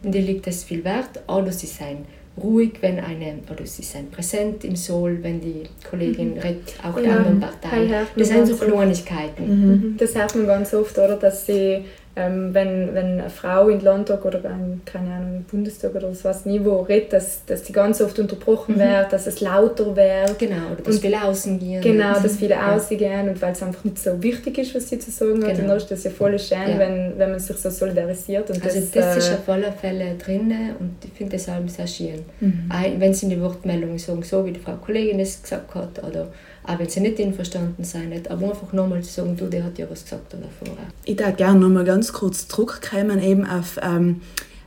in 0.02 0.12
der 0.12 0.22
liegt 0.22 0.46
es 0.46 0.64
viel 0.64 0.84
Wert. 0.84 1.20
Oder 1.28 1.52
sie 1.52 1.66
sein 1.66 2.04
ruhig, 2.42 2.74
wenn 2.80 3.00
eine, 3.00 3.38
oder 3.50 3.66
sie 3.66 3.82
sind 3.82 4.10
präsent 4.10 4.64
im 4.64 4.76
Soul, 4.76 5.18
wenn 5.22 5.40
die 5.40 5.62
Kollegin 5.88 6.34
mhm. 6.34 6.38
redet, 6.38 6.74
auch 6.82 6.96
ja, 6.96 7.02
der 7.02 7.16
anderen 7.18 7.40
Partei. 7.40 8.06
Das 8.16 8.28
sind 8.28 8.46
so 8.46 8.56
Kleinigkeiten. 8.56 9.44
Mhm. 9.46 9.96
Das 9.96 10.14
hört 10.14 10.34
man 10.36 10.46
ganz 10.46 10.72
oft, 10.74 10.96
oder, 10.98 11.16
dass 11.16 11.46
sie 11.46 11.84
ähm, 12.18 12.52
wenn, 12.52 12.94
wenn 12.94 13.20
eine 13.20 13.30
Frau 13.30 13.68
in 13.68 13.80
Landtag 13.80 14.24
oder 14.24 14.38
ein, 14.44 14.80
keine 14.84 15.14
Ahnung, 15.14 15.36
im 15.36 15.44
Bundestag 15.44 15.94
oder 15.94 16.12
so 16.12 16.24
was 16.24 16.44
Niveau 16.44 16.80
redet, 16.80 17.12
dass, 17.12 17.44
dass 17.46 17.62
die 17.62 17.72
ganz 17.72 18.00
oft 18.00 18.18
unterbrochen 18.18 18.74
mhm. 18.74 18.80
wird, 18.80 19.12
dass 19.12 19.26
es 19.26 19.40
lauter 19.40 19.94
wird. 19.94 20.38
Genau, 20.38 20.72
oder 20.72 20.82
dass 20.82 20.96
und, 20.96 21.00
viele 21.00 21.22
außen 21.22 21.58
gehen. 21.58 21.80
Genau, 21.80 22.18
dass 22.20 22.36
viele 22.36 22.54
ja. 22.54 22.74
außen 22.74 22.98
gehen 22.98 23.28
und 23.28 23.40
weil 23.40 23.52
es 23.52 23.62
einfach 23.62 23.84
nicht 23.84 23.98
so 23.98 24.20
wichtig 24.22 24.58
ist, 24.58 24.74
was 24.74 24.88
sie 24.88 24.98
zu 24.98 25.10
sagen 25.10 25.44
hat. 25.44 25.50
Genau. 25.50 25.60
Und 25.60 25.68
dann 25.68 25.76
ist 25.76 25.90
das 25.90 26.04
ja 26.04 26.10
voll 26.10 26.38
schön, 26.38 26.58
ja. 26.58 26.78
wenn, 26.78 27.14
wenn 27.16 27.30
man 27.30 27.38
sich 27.38 27.56
so 27.56 27.70
solidarisiert. 27.70 28.50
Und 28.50 28.64
also 28.64 28.80
das, 28.80 28.90
das 28.90 29.16
ist 29.16 29.30
äh, 29.30 29.34
auf 29.34 29.48
alle 29.48 29.72
Fälle 29.72 30.16
drin 30.16 30.52
und 30.80 30.96
ich 31.04 31.12
finde 31.12 31.36
das 31.36 31.48
auch 31.48 31.56
sehr 31.66 31.86
schön. 31.86 32.24
Mhm. 32.40 32.70
Wenn 32.98 33.14
sie 33.14 33.26
in 33.26 33.30
die 33.30 33.40
Wortmeldungen 33.40 33.98
sagen, 33.98 34.22
so 34.22 34.44
wie 34.44 34.52
die 34.52 34.60
Frau 34.60 34.74
Kollegin 34.74 35.20
es 35.20 35.40
gesagt 35.40 35.74
hat, 35.74 36.02
oder 36.02 36.28
auch 36.68 36.78
wenn 36.78 36.88
sie 36.88 37.00
nicht 37.00 37.18
einverstanden 37.18 37.82
sind, 37.82 38.30
aber 38.30 38.50
einfach 38.50 38.72
nochmal 38.74 39.02
zu 39.02 39.10
sagen, 39.10 39.36
du, 39.36 39.46
der 39.46 39.64
hat 39.64 39.78
ja 39.78 39.88
was 39.88 40.02
gesagt 40.02 40.34
davor. 40.34 40.76
Ich 41.04 41.18
würde 41.18 41.32
gerne 41.32 41.58
nochmal 41.58 41.84
ganz 41.84 42.12
kurz 42.12 42.46
zurückkommen 42.46 43.22
eben 43.22 43.46
auf, 43.46 43.78
ähm, 43.82 44.20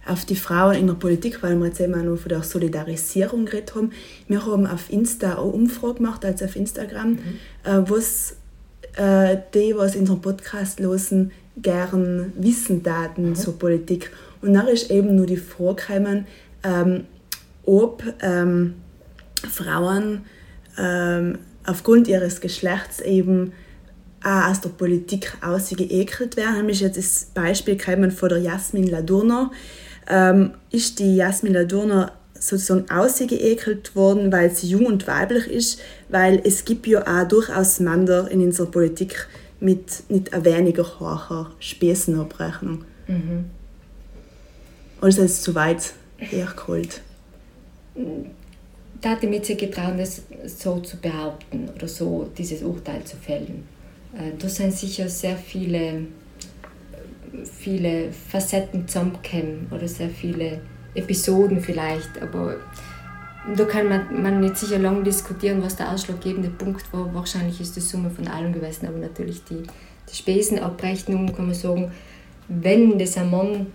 auf 0.08 0.26
die 0.26 0.36
Frauen 0.36 0.76
in 0.76 0.88
der 0.88 0.96
Politik, 0.96 1.44
weil 1.44 1.56
wir 1.58 1.68
jetzt 1.68 1.80
eben 1.80 1.94
auch 1.94 2.04
noch 2.04 2.18
von 2.18 2.30
der 2.30 2.42
Solidarisierung 2.42 3.46
geredet 3.46 3.76
haben. 3.76 3.92
Wir 4.28 4.44
haben 4.44 4.66
auf 4.66 4.92
Insta 4.92 5.34
eine 5.34 5.42
Umfrage 5.42 5.96
gemacht, 5.96 6.26
also 6.26 6.46
auf 6.46 6.56
Instagram, 6.56 7.10
mhm. 7.12 7.18
äh, 7.66 7.88
was 7.88 8.36
äh, 8.96 9.38
die, 9.54 9.76
was 9.78 9.94
in 9.94 10.02
unserem 10.02 10.22
Podcast 10.22 10.80
losen, 10.80 11.32
gern 11.58 12.34
wissen 12.36 12.82
Daten 12.82 13.30
mhm. 13.30 13.36
zur 13.36 13.60
Politik. 13.60 14.12
Und 14.42 14.56
dann 14.56 14.68
ist 14.68 14.90
eben 14.90 15.16
nur 15.16 15.28
die 15.28 15.38
Frage 15.38 15.76
gekommen, 15.76 16.26
ähm, 16.64 17.04
ob 17.64 18.02
ähm, 18.24 18.74
Frauen 19.48 20.22
ähm, 20.80 21.38
aufgrund 21.66 22.08
ihres 22.08 22.42
Geschlechts 22.42 23.02
eben 23.02 23.54
auch 24.24 24.50
aus 24.50 24.62
der 24.62 24.70
Politik 24.70 25.34
ausgeekelt 25.42 26.38
werden. 26.38 26.58
Nämlich 26.58 26.82
jetzt 26.82 26.98
das 26.98 27.26
Beispiel 27.34 27.78
kommen 27.78 28.12
von 28.12 28.30
der 28.30 28.40
Jasmin 28.40 28.88
Ladurner. 28.88 29.52
Ähm, 30.08 30.52
ist 30.72 31.00
die 31.00 31.16
Jasmin 31.16 31.54
Ladurner 31.54 32.12
sozusagen 32.38 32.90
ausgeekelt 32.90 33.96
worden, 33.96 34.32
weil 34.32 34.50
sie 34.52 34.68
jung 34.68 34.86
und 34.88 35.08
weiblich 35.08 35.48
ist, 35.48 35.80
weil 36.10 36.42
es 36.44 36.66
gibt 36.66 36.88
ja 36.88 37.06
auch 37.06 37.28
durchaus 37.28 37.80
Männer 37.80 38.30
in 38.30 38.42
unserer 38.42 38.70
Politik 38.70 39.28
mit 39.60 40.10
nicht 40.10 40.32
weniger 40.44 41.00
hoher 41.00 41.52
Spitzenabrechnung. 41.60 42.84
Mhm. 43.08 43.46
Also 45.00 45.22
ist 45.22 45.32
es 45.32 45.42
zu 45.44 45.54
weit 45.56 45.94
hergeholt 46.18 47.02
da 49.02 49.10
hat 49.10 49.24
mich 49.24 49.48
nicht 49.48 49.60
getraut, 49.60 49.96
das 49.98 50.22
so 50.46 50.80
zu 50.80 50.98
behaupten 50.98 51.70
oder 51.76 51.88
so 51.88 52.30
dieses 52.38 52.62
Urteil 52.62 53.04
zu 53.04 53.18
fällen. 53.18 53.64
Äh, 54.14 54.38
da 54.38 54.48
sind 54.48 54.74
sicher 54.74 55.10
sehr 55.10 55.36
viele, 55.36 56.06
viele 57.58 58.12
Facetten 58.12 58.88
zusammengekommen 58.88 59.68
oder 59.72 59.88
sehr 59.88 60.10
viele 60.10 60.62
Episoden 60.94 61.62
vielleicht, 61.62 62.22
aber 62.22 62.58
da 63.56 63.66
kann 63.66 63.90
man, 63.90 64.22
man 64.22 64.40
nicht 64.40 64.58
sicher 64.58 64.78
lange 64.78 65.04
diskutieren, 65.04 65.64
was 65.64 65.76
der 65.76 65.92
ausschlaggebende 65.92 66.50
Punkt 66.50 66.94
war. 66.94 67.12
Wahrscheinlich 67.14 67.60
ist 67.60 67.76
die 67.76 67.82
Summe 67.82 68.12
von 68.12 68.28
allem 68.28 68.54
gewesen, 68.54 68.88
aber 68.88 69.00
natürlich 69.00 69.44
die, 69.46 69.64
die 70.10 70.16
Spesenabrechnung, 70.16 71.34
kann 71.34 71.48
man 71.48 71.56
sagen, 71.56 71.92
wenn 72.48 73.00
das, 73.00 73.16
Mann, 73.16 73.68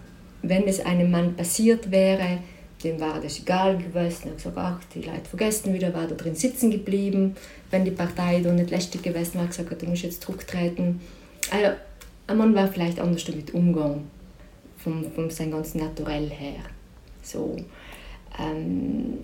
wenn 0.43 0.67
das 0.67 0.85
einem 0.85 1.11
Mann 1.11 1.35
passiert 1.35 1.91
wäre, 1.91 2.39
dem 2.87 3.01
war 3.01 3.21
das 3.21 3.41
egal 3.41 3.77
gewesen. 3.77 4.25
Er 4.25 4.31
hat 4.31 4.37
gesagt, 4.37 4.57
ach, 4.57 4.81
die 4.95 5.03
Leute 5.03 5.29
vergessen 5.29 5.75
wieder, 5.75 5.93
war 5.93 6.07
da 6.07 6.15
drin 6.15 6.35
sitzen 6.35 6.71
geblieben. 6.71 7.37
Wenn 7.71 7.85
die 7.85 7.91
Partei 7.91 8.41
da 8.41 8.53
nicht 8.53 8.71
lästig 8.71 9.03
gewesen 9.03 9.39
war, 9.39 9.47
gesagt, 9.47 9.83
du 9.83 9.87
musst 9.87 10.03
jetzt 10.03 10.23
zurücktreten. 10.23 11.01
Also, 11.51 11.77
ein 12.29 12.37
Mann 12.37 12.55
war 12.55 12.69
vielleicht 12.69 13.01
anders 13.01 13.25
damit 13.25 13.55
umgegangen, 13.55 14.11
vom, 14.79 15.11
vom 15.13 15.31
sein 15.31 15.51
ganzen 15.51 15.79
Naturell 15.79 16.31
her. 16.31 16.61
So, 17.23 17.57
ähm, 18.39 19.19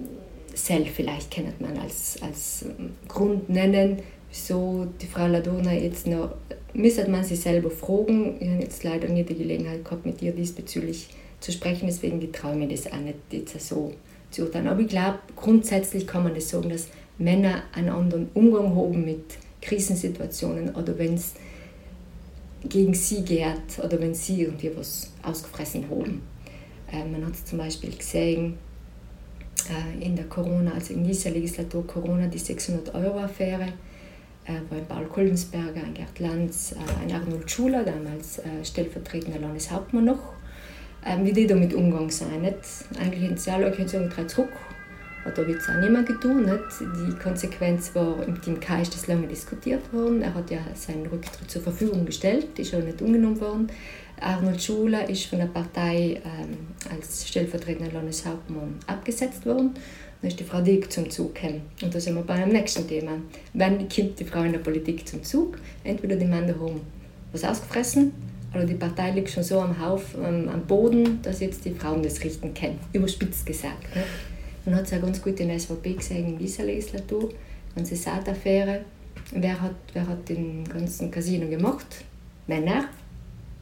Self 0.54 0.90
vielleicht 0.90 1.30
kennt 1.30 1.60
man 1.60 1.78
als, 1.78 2.18
als 2.20 2.66
Grund 3.08 3.48
nennen, 3.48 4.00
wieso 4.30 4.86
die 5.00 5.06
Frau 5.06 5.26
Ladona 5.26 5.72
jetzt 5.72 6.06
noch, 6.06 6.34
müsste 6.74 7.08
man 7.08 7.24
sich 7.24 7.40
selber 7.40 7.70
fragen. 7.70 8.36
Ich 8.38 8.48
habe 8.48 8.62
jetzt 8.62 8.84
leider 8.84 9.08
nie 9.08 9.22
die 9.22 9.34
Gelegenheit 9.34 9.82
gehabt, 9.82 10.04
mit 10.04 10.20
ihr 10.20 10.32
diesbezüglich 10.32 11.08
zu 11.08 11.21
sprechen. 11.50 11.86
Deswegen 11.86 12.20
getraue 12.20 12.52
ich 12.52 12.58
mir 12.58 12.68
das 12.68 12.86
auch 12.92 12.98
nicht 12.98 13.16
jetzt 13.32 13.58
so 13.68 13.92
zu 14.30 14.42
urteilen. 14.42 14.68
Aber 14.68 14.80
ich 14.80 14.88
glaube, 14.88 15.18
grundsätzlich 15.34 16.06
kann 16.06 16.22
man 16.22 16.34
das 16.34 16.48
sagen, 16.50 16.68
dass 16.68 16.88
Männer 17.18 17.64
einen 17.72 17.88
anderen 17.88 18.28
Umgang 18.34 18.76
haben 18.76 19.04
mit 19.04 19.24
Krisensituationen 19.60 20.74
oder 20.74 20.96
wenn 20.98 21.14
es 21.14 21.34
gegen 22.68 22.94
sie 22.94 23.22
geht 23.22 23.78
oder 23.82 24.00
wenn 24.00 24.14
sie 24.14 24.42
irgendwie 24.42 24.70
was 24.76 25.10
ausgefressen 25.22 25.84
haben. 25.90 26.22
Äh, 26.92 27.04
man 27.04 27.26
hat 27.26 27.34
es 27.34 27.44
zum 27.44 27.58
Beispiel 27.58 27.90
gesehen 27.90 28.58
äh, 29.68 30.04
in 30.04 30.16
der 30.16 30.26
Corona, 30.26 30.72
also 30.72 30.94
in 30.94 31.04
dieser 31.04 31.30
Legislatur 31.30 31.86
Corona, 31.86 32.26
die 32.26 32.38
600-Euro-Affäre, 32.38 33.72
äh, 34.44 34.52
wo 34.68 34.76
ein 34.76 34.86
Paul 34.86 35.06
Kollensberger, 35.06 35.82
ein 35.84 35.94
Gerd 35.94 36.18
Lanz, 36.18 36.72
äh, 36.72 37.02
ein 37.02 37.12
Arnold 37.12 37.50
Schuler, 37.50 37.84
damals 37.84 38.38
äh, 38.38 38.64
stellvertretender 38.64 39.40
Landeshauptmann 39.40 40.04
noch, 40.04 40.34
ähm, 41.04 41.24
wie 41.24 41.32
die 41.32 41.46
damit 41.46 41.74
umgegangen 41.74 42.10
sind. 42.10 42.42
Nicht? 42.42 42.56
Eigentlich 42.98 43.22
hätten 43.24 43.36
sie 43.36 43.50
alle 43.50 43.88
sagen, 43.88 44.10
drei 44.10 44.24
zurück. 44.24 44.50
Aber 45.24 45.34
da 45.34 45.46
wird 45.46 45.60
es 45.60 45.68
auch 45.68 45.80
nicht 45.80 45.90
mehr 45.90 46.02
getan. 46.02 46.44
Nicht? 46.44 46.62
Die 46.80 47.18
Konsequenz 47.22 47.94
war, 47.94 48.26
im 48.26 48.40
Team 48.40 48.58
Kai 48.58 48.82
ist 48.82 48.94
das 48.94 49.06
lange 49.06 49.26
diskutiert 49.26 49.92
worden. 49.92 50.22
Er 50.22 50.34
hat 50.34 50.50
ja 50.50 50.58
seinen 50.74 51.06
Rücktritt 51.06 51.50
zur 51.50 51.62
Verfügung 51.62 52.04
gestellt, 52.04 52.58
ist 52.58 52.74
aber 52.74 52.84
nicht 52.84 53.00
umgenommen 53.00 53.40
worden. 53.40 53.68
Arnold 54.20 54.62
Schuler 54.62 55.08
ist 55.08 55.26
von 55.26 55.38
der 55.38 55.46
Partei 55.46 56.20
ähm, 56.24 56.56
als 56.90 57.26
stellvertretender 57.28 57.92
Landeshauptmann 57.92 58.78
abgesetzt 58.86 59.44
worden. 59.46 59.74
Dann 60.20 60.28
ist 60.28 60.38
die 60.38 60.44
Frau 60.44 60.60
Dick 60.60 60.92
zum 60.92 61.10
Zug 61.10 61.34
gekommen. 61.34 61.62
Und 61.82 61.92
da 61.92 61.98
sind 61.98 62.14
wir 62.14 62.22
bei 62.22 62.34
einem 62.34 62.52
nächsten 62.52 62.86
Thema. 62.86 63.12
Wann 63.54 63.88
kommt 63.88 64.20
die 64.20 64.24
Frau 64.24 64.42
in 64.42 64.52
der 64.52 64.60
Politik 64.60 65.08
zum 65.08 65.22
Zug? 65.24 65.58
Entweder 65.82 66.16
die 66.16 66.26
Männer 66.26 66.54
haben 66.60 66.80
was 67.32 67.44
ausgefressen 67.44 68.12
oder 68.54 68.64
die 68.64 68.74
Partei 68.74 69.10
liegt 69.12 69.30
schon 69.30 69.42
so 69.42 69.60
am, 69.60 69.78
Haufen, 69.80 70.48
am 70.48 70.66
Boden, 70.66 71.20
dass 71.22 71.40
jetzt 71.40 71.64
die 71.64 71.70
Frauen 71.70 72.02
das 72.02 72.22
richten 72.22 72.52
können. 72.54 72.78
Überspitzt 72.92 73.46
gesagt. 73.46 73.94
Ne? 73.94 74.02
Man 74.64 74.76
hat 74.76 74.84
es 74.84 74.92
auch 74.92 75.00
ganz 75.00 75.20
gut 75.22 75.40
in 75.40 75.48
der 75.48 75.58
SVP 75.58 75.94
gesehen 75.94 76.28
in 76.28 76.38
dieser 76.38 76.64
Legislatur, 76.64 77.30
ganze 77.74 77.96
Saat-Affäre. 77.96 78.84
Wer 79.32 79.60
hat, 79.60 79.74
wer 79.92 80.06
hat 80.06 80.28
den 80.28 80.64
ganzen 80.64 81.10
Casino 81.10 81.48
gemacht? 81.48 82.04
Männer. 82.46 82.88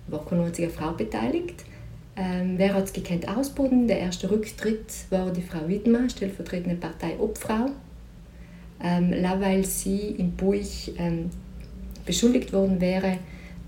War 0.09 0.25
keine 0.25 0.45
einzige 0.45 0.69
Frau 0.69 0.93
beteiligt. 0.93 1.65
Ähm, 2.17 2.55
wer 2.57 2.75
hat 2.75 2.85
es 2.85 2.93
gekannt 2.93 3.29
ausboden? 3.29 3.87
Der 3.87 4.01
erste 4.01 4.31
Rücktritt 4.31 4.93
war 5.11 5.31
die 5.31 5.43
Frau 5.43 5.69
Widmer, 5.69 6.09
stellvertretende 6.09 6.77
Parteiobfrau. 6.77 7.71
Ähm, 8.83 9.15
weil 9.39 9.65
sie 9.65 10.17
im 10.19 10.33
Buch 10.33 10.55
ähm, 10.99 11.31
beschuldigt 12.05 12.53
worden 12.53 12.81
wäre, 12.81 13.19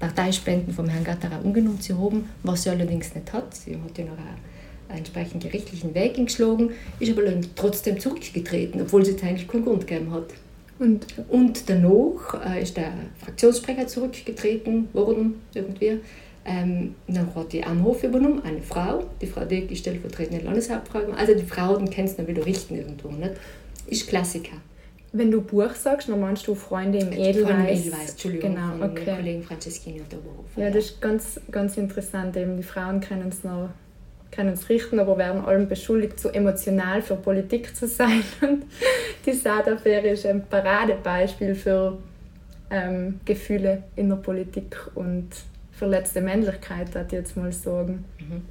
Parteispenden 0.02 0.74
vom 0.74 0.88
Herrn 0.88 1.04
Gatterer 1.04 1.44
ungenommen 1.44 1.80
zu 1.80 1.96
haben, 1.96 2.28
was 2.42 2.64
sie 2.64 2.70
allerdings 2.70 3.14
nicht 3.14 3.32
hat. 3.32 3.54
Sie 3.54 3.76
hat 3.76 3.96
ja 3.96 4.04
noch 4.04 4.18
einen 4.18 4.98
entsprechenden 4.98 5.48
gerichtlichen 5.48 5.94
Weg 5.94 6.16
geschlagen, 6.16 6.70
ist 6.98 7.16
aber 7.16 7.22
trotzdem 7.54 8.00
zurückgetreten, 8.00 8.82
obwohl 8.82 9.04
sie 9.04 9.12
eigentlich 9.22 9.46
keinen 9.46 9.64
Grund 9.64 9.86
gegeben 9.86 10.10
hat. 10.10 10.34
Und, 10.80 11.06
und 11.28 11.70
danach 11.70 12.44
äh, 12.44 12.62
ist 12.62 12.76
der 12.76 12.92
Fraktionssprecher 13.22 13.86
zurückgetreten 13.86 14.88
worden, 14.92 15.40
irgendwie. 15.54 16.00
Ähm, 16.44 16.96
dann 17.06 17.32
hat 17.36 17.52
die 17.52 17.62
Amhof 17.62 18.02
übernommen, 18.02 18.42
eine 18.42 18.60
Frau, 18.60 19.04
die 19.20 19.28
Frau 19.28 19.44
Deck 19.44 19.70
ist 19.70 19.78
stellvertretende 19.78 20.44
Landeshauptfrau. 20.44 21.12
Also 21.16 21.34
die 21.34 21.44
Frau, 21.44 21.76
den 21.76 21.88
kennst 21.88 22.18
du 22.18 22.24
dann 22.24 22.34
wieder 22.34 22.44
richten 22.44 22.74
irgendwo. 22.74 23.10
Nicht? 23.10 23.34
Ist 23.86 24.08
Klassiker. 24.08 24.56
Wenn 25.14 25.30
du 25.30 25.42
Buch 25.42 25.74
sagst, 25.74 26.08
dann 26.08 26.20
meinst 26.20 26.46
du 26.46 26.54
Freunde 26.54 26.98
im 26.98 27.12
Edelweiß. 27.12 27.42
Freunde 27.42 27.70
im 27.70 27.78
Edelweiß, 27.78 28.10
Entschuldigung, 28.10 28.54
genau, 28.54 28.76
von 28.78 28.90
okay. 28.90 29.14
Kollegen 29.16 29.42
Franceschini 29.42 30.00
und 30.00 30.14
Oberhof. 30.14 30.46
Ja, 30.56 30.70
das 30.70 30.86
ist 30.86 31.00
ganz, 31.00 31.40
ganz 31.50 31.76
interessant. 31.76 32.36
Eben 32.36 32.56
die 32.56 32.62
Frauen 32.62 33.00
können 33.00 33.28
es 33.28 33.44
noch 33.44 33.70
können 34.32 34.54
es 34.54 34.68
richten, 34.68 34.98
aber 34.98 35.18
werden 35.18 35.44
allem 35.44 35.68
beschuldigt, 35.68 36.18
zu 36.18 36.30
emotional 36.30 37.02
für 37.02 37.16
Politik 37.16 37.76
zu 37.76 37.86
sein. 37.86 38.22
Und 38.40 38.64
die 39.26 39.32
Saat-Affäre 39.32 40.08
ist 40.08 40.26
ein 40.26 40.44
Paradebeispiel 40.48 41.54
für 41.54 41.98
ähm, 42.70 43.20
Gefühle 43.24 43.84
in 43.94 44.08
der 44.08 44.16
Politik 44.16 44.76
und 44.94 45.28
verletzte 45.72 46.22
Männlichkeit, 46.22 46.94
würde 46.94 47.06
ich 47.08 47.12
jetzt 47.12 47.36
mal 47.36 47.52
sagen. 47.52 48.04
Mhm. 48.18 48.42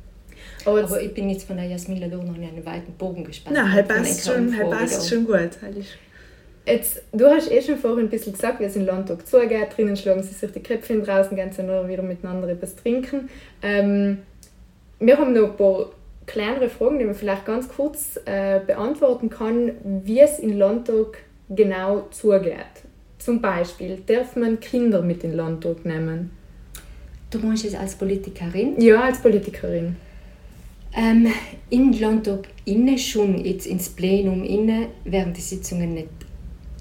Aber, 0.66 0.84
aber, 0.84 1.02
ich 1.02 1.14
bin 1.14 1.30
jetzt 1.30 1.46
von 1.46 1.58
der 1.58 1.66
Jasmin 1.66 2.00
Lador 2.00 2.24
noch 2.24 2.36
in 2.36 2.44
einen 2.44 2.66
weiten 2.66 2.94
Bogen 2.94 3.24
gespannt. 3.24 3.56
Nein, 3.56 3.78
er 3.78 3.84
passt 3.84 4.26
schon, 4.26 4.52
passt 4.70 5.10
schon 5.10 5.26
gut. 5.26 5.58
Jetzt, 6.72 7.04
du 7.12 7.26
hast 7.26 7.52
eh 7.52 7.62
schon 7.62 7.78
vorhin 7.78 8.06
ein 8.06 8.10
bisschen 8.10 8.32
gesagt, 8.32 8.62
wie 8.62 8.64
es 8.64 8.78
in 8.78 8.86
Landtag 8.86 9.28
zugeht. 9.28 9.76
Drinnen 9.76 9.98
schlagen 9.98 10.24
sie 10.24 10.34
sich 10.34 10.52
die 10.52 10.64
Köpfe 10.64 10.98
draußen 11.02 11.36
gehen 11.36 11.52
sie 11.52 11.64
nur 11.64 11.86
wieder 11.90 12.02
miteinander 12.02 12.48
etwas 12.48 12.78
trinken. 12.78 13.30
Ähm, 13.62 14.20
wir 15.00 15.18
haben 15.18 15.34
noch 15.34 15.50
ein 15.50 15.58
paar 15.58 15.88
kleinere 16.26 16.70
Fragen, 16.70 17.00
die 17.00 17.04
man 17.04 17.16
vielleicht 17.16 17.46
ganz 17.46 17.68
kurz 17.68 18.18
äh, 18.24 18.62
beantworten 18.66 19.30
kann, 19.30 19.74
wie 19.84 20.22
es 20.22 20.40
in 20.40 20.58
Landtag 20.58 21.18
genau 21.50 22.08
zugeht. 22.12 22.56
Zum 23.18 23.42
Beispiel, 23.42 24.02
darf 24.06 24.38
man 24.38 24.62
Kinder 24.62 25.02
mit 25.02 25.26
in 25.26 25.34
Landtag 25.34 25.84
nehmen? 25.84 26.32
Du 27.32 27.40
meinst 27.40 27.66
es 27.66 27.76
als 27.76 27.96
Politikerin? 27.96 28.80
Ja, 28.80 29.02
als 29.02 29.18
Politikerin. 29.18 29.98
Ähm, 30.96 31.28
Im 31.70 31.92
Landtag 31.92 32.48
inne 32.64 32.98
schon, 32.98 33.44
jetzt 33.44 33.68
ins 33.68 33.90
Plenum 33.90 34.46
inne, 34.46 34.88
während 35.04 35.36
die 35.36 35.42
Sitzungen 35.42 35.94
nicht 35.94 36.10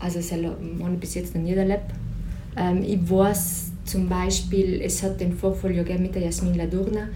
also 0.01 0.19
das 0.19 0.33
habe 0.33 0.95
ich 0.95 1.01
bis 1.01 1.15
jetzt 1.15 1.35
noch 1.35 1.43
nie 1.43 1.53
erlebt. 1.53 1.93
Ähm, 2.57 2.83
ich 2.83 2.99
weiß 3.09 3.71
zum 3.85 4.09
Beispiel, 4.09 4.81
es 4.83 5.03
hat 5.03 5.21
den 5.21 5.37
Vorfall 5.37 5.73
ja 5.73 5.83
mit 5.99 6.15
der 6.15 6.23
Jasmin 6.23 6.55
Ladurna. 6.55 7.09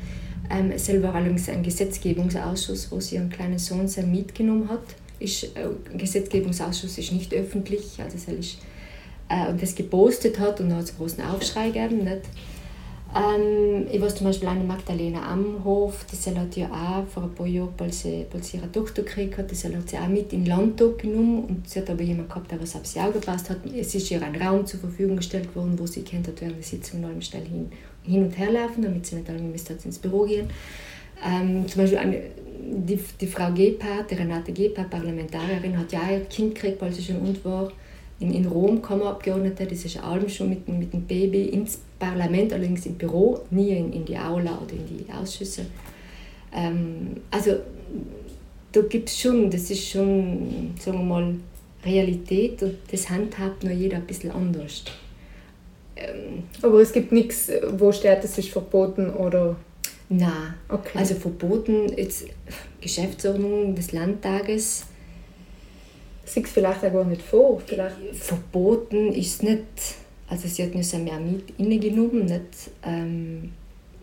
Ähm, 0.50 0.72
war 1.02 1.14
allerdings 1.14 1.48
ein 1.48 1.62
Gesetzgebungsausschuss, 1.62 2.92
wo 2.92 3.00
sie 3.00 3.16
ihren 3.16 3.30
kleinen 3.30 3.58
Sohn 3.58 3.88
sehr 3.88 4.04
mitgenommen 4.04 4.68
hat. 4.68 4.82
Ist, 5.18 5.44
äh, 5.44 5.68
Gesetzgebungsausschuss 5.96 6.98
ist 6.98 7.12
nicht 7.12 7.32
öffentlich, 7.32 7.98
also 7.98 8.16
es 8.16 8.28
ist, 8.28 8.58
äh, 9.28 9.48
und 9.48 9.62
das 9.62 9.74
gepostet 9.74 10.38
hat 10.38 10.60
und 10.60 10.68
da 10.68 10.76
hat 10.76 10.84
es 10.84 10.90
einen 10.90 10.98
großen 10.98 11.24
Aufschrei 11.24 11.70
gegeben. 11.70 12.04
Nicht? 12.04 12.22
Ähm, 13.14 13.86
ich 13.92 14.00
weiß 14.00 14.16
zum 14.16 14.26
Beispiel 14.26 14.48
eine 14.48 14.64
Magdalena 14.64 15.22
Amhof, 15.22 16.04
die 16.10 16.36
hat 16.36 16.56
ja 16.56 16.66
auch 16.66 17.06
vor 17.06 17.22
ein 17.22 17.34
paar 17.34 17.46
Jahren, 17.46 17.72
als 17.78 18.00
sie, 18.00 18.26
als 18.32 18.48
sie 18.48 18.56
ihre 18.56 18.72
Tochter 18.72 19.02
gekriegt 19.02 19.38
hat, 19.38 19.50
die 19.50 19.54
hat 19.54 19.88
sie 19.88 19.98
auch 19.98 20.08
mit 20.08 20.32
in 20.32 20.46
Landtag 20.46 20.98
genommen 20.98 21.44
und 21.44 21.68
sie 21.68 21.78
hat 21.78 21.90
aber 21.90 22.02
jemanden 22.02 22.28
gehabt, 22.28 22.50
der 22.50 22.60
was 22.60 22.74
auf 22.74 22.84
sie 22.86 22.98
aufgepasst 22.98 23.50
hat. 23.50 23.58
Es 23.66 23.94
ist 23.94 24.10
ihr 24.10 24.20
ein 24.20 24.34
Raum 24.34 24.66
zur 24.66 24.80
Verfügung 24.80 25.16
gestellt 25.16 25.54
worden, 25.54 25.78
wo 25.78 25.86
sie 25.86 26.02
kennt 26.02 26.26
hat, 26.26 26.40
während 26.40 26.56
der 26.56 26.64
Sitzung 26.64 27.04
allem 27.04 27.22
schnell 27.22 27.44
hin, 27.44 27.70
hin 28.02 28.24
und 28.24 28.36
her 28.36 28.50
laufen, 28.50 28.82
damit 28.82 29.06
sie 29.06 29.16
nicht 29.16 29.30
alle 29.30 29.38
müsste 29.38 29.74
ins 29.84 29.98
Büro 29.98 30.24
gehen. 30.24 30.48
Ähm, 31.24 31.68
zum 31.68 31.82
Beispiel 31.82 31.98
eine, 31.98 32.20
die, 32.60 32.98
die 33.20 33.26
Frau 33.28 33.52
Gebhardt, 33.52 34.10
die 34.10 34.16
Renate 34.16 34.52
Gebhardt, 34.52 34.90
Parlamentarierin, 34.90 35.78
hat 35.78 35.92
ja 35.92 36.00
auch 36.00 36.10
ihr 36.10 36.24
Kind 36.24 36.56
gekriegt, 36.56 36.82
als 36.82 36.96
sie 36.96 37.04
schon 37.04 37.18
und 37.18 37.44
war 37.44 37.70
in, 38.20 38.32
in 38.32 38.46
Rom 38.46 38.80
Kammerabgeordnete, 38.80 39.66
das 39.66 39.84
ist 39.84 40.02
allem 40.02 40.28
schon 40.28 40.50
mit, 40.50 40.68
mit 40.68 40.92
dem 40.92 41.02
Baby 41.02 41.46
ins 41.46 41.80
Parlament, 41.98 42.52
allerdings 42.52 42.86
im 42.86 42.94
Büro, 42.94 43.40
nie 43.50 43.70
in, 43.70 43.92
in 43.92 44.04
die 44.04 44.16
Aula 44.16 44.58
oder 44.62 44.72
in 44.72 44.86
die 44.86 45.12
Ausschüsse. 45.12 45.66
Ähm, 46.52 47.16
also 47.30 47.56
da 48.72 48.82
gibt 48.82 49.08
es 49.08 49.20
schon, 49.20 49.50
das 49.50 49.70
ist 49.70 49.88
schon, 49.88 50.74
sagen 50.78 50.98
wir 50.98 51.04
mal, 51.04 51.34
Realität 51.84 52.62
und 52.62 52.76
das 52.90 53.10
handhabt 53.10 53.62
nur 53.62 53.72
jeder 53.72 53.98
ein 53.98 54.06
bisschen 54.06 54.30
anders. 54.30 54.84
Ähm, 55.96 56.44
Aber 56.62 56.80
es 56.80 56.92
gibt 56.92 57.12
nichts, 57.12 57.50
wo 57.72 57.92
steht, 57.92 58.24
das 58.24 58.38
ist 58.38 58.48
verboten 58.48 59.10
oder... 59.10 59.56
Nein, 60.08 60.54
okay. 60.68 60.98
also 60.98 61.14
verboten, 61.14 61.88
jetzt 61.96 62.26
Geschäftsordnung 62.80 63.74
des 63.74 63.92
Landtages 63.92 64.84
Sieht 66.24 66.48
vielleicht 66.48 66.84
auch 66.84 66.92
gar 66.92 67.04
nicht 67.04 67.22
vor. 67.22 67.60
Vielleicht. 67.66 67.96
Verboten 68.14 69.12
ist 69.12 69.42
nicht, 69.42 69.64
also 70.28 70.48
sie 70.48 70.64
hat 70.64 70.74
uns 70.74 70.92
mehr 70.94 71.20
mit 71.20 71.58
innegenommen. 71.58 72.24
Nicht, 72.24 72.70
ähm, 72.84 73.52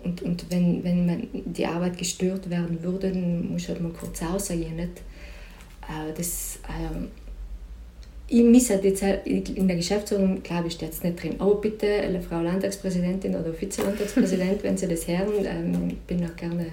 und, 0.04 0.22
und 0.22 0.46
wenn, 0.50 0.84
wenn 0.84 1.06
man 1.06 1.28
die 1.34 1.66
Arbeit 1.66 1.98
gestört 1.98 2.50
werden 2.50 2.82
würde, 2.84 3.12
dann 3.12 3.52
muss 3.52 3.68
halt 3.68 3.82
mal 3.82 3.92
kurz 3.92 4.22
aussagen. 4.22 4.76
Nicht? 4.76 5.02
Äh, 5.88 6.14
das, 6.16 6.60
äh, 6.68 7.08
ich 8.28 8.44
misse 8.44 8.76
jetzt 8.76 9.04
in 9.04 9.68
der 9.68 9.76
Geschäftsordnung, 9.76 10.42
glaube 10.42 10.68
ich, 10.68 10.74
steht 10.74 10.94
es 10.94 11.04
nicht 11.04 11.22
drin. 11.22 11.36
Aber 11.40 11.56
bitte, 11.56 11.86
Frau 12.28 12.42
Landtagspräsidentin 12.42 13.36
oder 13.36 13.54
Vize-Landtagspräsident, 13.54 14.64
wenn 14.64 14.78
Sie 14.78 14.88
das 14.88 15.06
hören, 15.08 15.46
ähm, 15.46 15.98
bin 16.08 16.24
auch 16.24 16.36
gerne 16.38 16.68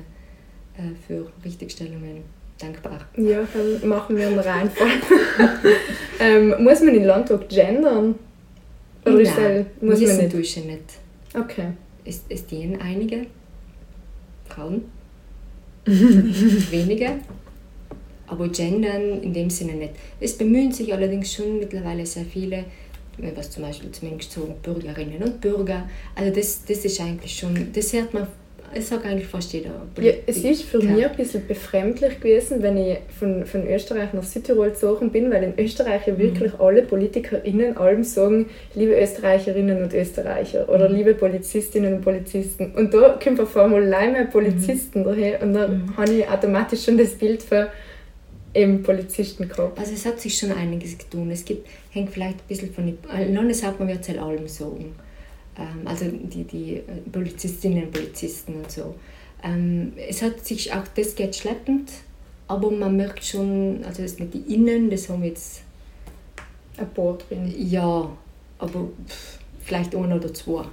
äh, 0.77 0.95
für 1.07 1.31
Richtigstellungen 1.45 2.38
dankbar. 2.59 3.01
Ja, 3.17 3.47
dann 3.53 3.89
machen 3.89 4.17
wir 4.17 4.27
einen 4.27 4.39
Reinfall. 4.39 4.89
ähm, 6.21 6.55
muss 6.63 6.81
man 6.81 6.95
in 6.95 7.05
Landtag 7.05 7.49
gendern? 7.49 8.15
Oder 9.05 9.15
Nein, 9.15 9.23
ist 9.23 9.37
das, 9.39 9.65
muss 9.81 10.01
man 10.01 10.17
nicht? 10.17 10.33
Duschen 10.33 10.67
nicht. 10.67 10.85
Okay. 11.35 11.73
Es, 12.05 12.23
es 12.29 12.47
dienen 12.47 12.81
einige 12.81 13.27
Frauen, 14.49 14.85
wenige, 15.85 17.21
aber 18.27 18.49
gendern 18.49 19.23
in 19.23 19.33
dem 19.33 19.51
Sinne 19.51 19.75
nicht. 19.75 19.95
Es 20.21 20.37
bemühen 20.37 20.73
sich 20.73 20.93
allerdings 20.93 21.33
schon 21.33 21.59
mittlerweile 21.59 22.05
sehr 22.07 22.25
viele, 22.25 22.65
was 23.35 23.51
zum 23.51 23.63
Beispiel 23.63 23.91
zumindest 23.91 24.33
so 24.33 24.55
Bürgerinnen 24.63 25.23
und 25.23 25.41
Bürger. 25.41 25.89
Also 26.15 26.33
das, 26.33 26.65
das 26.65 26.85
ist 26.85 27.01
eigentlich 27.01 27.37
schon, 27.37 27.73
das 27.73 27.93
hört 27.93 28.15
man 28.15 28.27
es 28.75 28.89
sagt 28.89 29.05
eigentlich 29.05 29.27
fast 29.27 29.53
jeder. 29.53 29.71
Ja, 30.01 30.13
es 30.27 30.39
ist 30.39 30.65
für 30.65 30.79
mich 30.79 31.05
ein 31.05 31.17
bisschen 31.17 31.47
befremdlich 31.47 32.21
gewesen, 32.21 32.63
wenn 32.63 32.77
ich 32.77 32.99
von, 33.19 33.47
von 33.47 33.67
Österreich 33.67 34.13
nach 34.13 34.23
Südtirol 34.23 34.71
gezogen 34.71 35.11
bin, 35.11 35.31
weil 35.31 35.43
in 35.43 35.59
Österreich 35.59 36.07
ja 36.07 36.19
wirklich 36.19 36.53
mhm. 36.53 36.61
alle 36.61 36.83
PolitikerInnen 36.83 37.77
allem 37.77 38.05
sagen, 38.05 38.47
liebe 38.75 39.01
Österreicherinnen 39.01 39.83
und 39.83 39.95
Österreicher 39.95 40.69
oder 40.69 40.89
mhm. 40.89 40.97
liebe 40.97 41.15
Polizistinnen 41.15 41.95
und 41.95 42.01
Polizisten. 42.03 42.73
Und 42.77 42.93
da 42.95 43.19
kommt 43.23 43.41
auf 43.41 43.57
einmal 43.57 43.85
leider 43.85 44.25
Polizisten 44.25 45.01
mhm. 45.01 45.05
daher 45.05 45.43
und 45.43 45.55
dann 45.55 45.87
mhm. 45.87 45.97
habe 45.97 46.13
ich 46.13 46.29
automatisch 46.29 46.85
schon 46.85 46.99
das 46.99 47.15
Bild 47.15 47.43
für 47.43 47.71
eben 48.55 48.83
Polizisten 48.83 49.49
gehabt. 49.49 49.79
Also 49.79 49.93
es 49.93 50.05
hat 50.05 50.21
sich 50.21 50.37
schon 50.37 50.53
einiges 50.53 50.97
getan. 50.99 51.31
Es 51.31 51.45
gibt, 51.45 51.67
hängt 51.91 52.11
vielleicht 52.11 52.39
ein 52.39 52.49
bisschen 52.49 52.73
von 52.73 52.87
den 52.87 53.35
Landeshauptmann 53.35 53.89
wird 53.89 54.01
es 54.01 54.09
halt 54.09 54.19
allem 54.19 54.49
sagen 54.49 54.95
also 55.85 56.07
die, 56.07 56.45
die 56.45 56.77
äh, 56.77 56.83
Polizistinnen 57.11 57.85
und 57.85 57.93
Polizisten 57.93 58.57
und 58.57 58.71
so. 58.71 58.95
Ähm, 59.43 59.93
es 59.97 60.23
hat 60.23 60.45
sich 60.45 60.73
auch, 60.73 60.85
das 60.95 61.15
geht 61.15 61.37
schleppend, 61.37 61.91
aber 62.47 62.71
man 62.71 62.97
merkt 62.97 63.25
schon, 63.25 63.85
also 63.85 64.03
das 64.03 64.19
mit 64.19 64.35
den 64.35 64.47
Innen, 64.47 64.91
das 64.91 65.09
haben 65.09 65.23
wir 65.23 65.31
jetzt 65.31 65.63
ein 66.77 66.89
paar 66.91 67.19
drin. 67.19 67.53
Ja, 67.57 68.11
aber 68.59 68.89
vielleicht 69.61 69.95
ein 69.95 70.13
oder 70.13 70.33
zwei. 70.33 70.65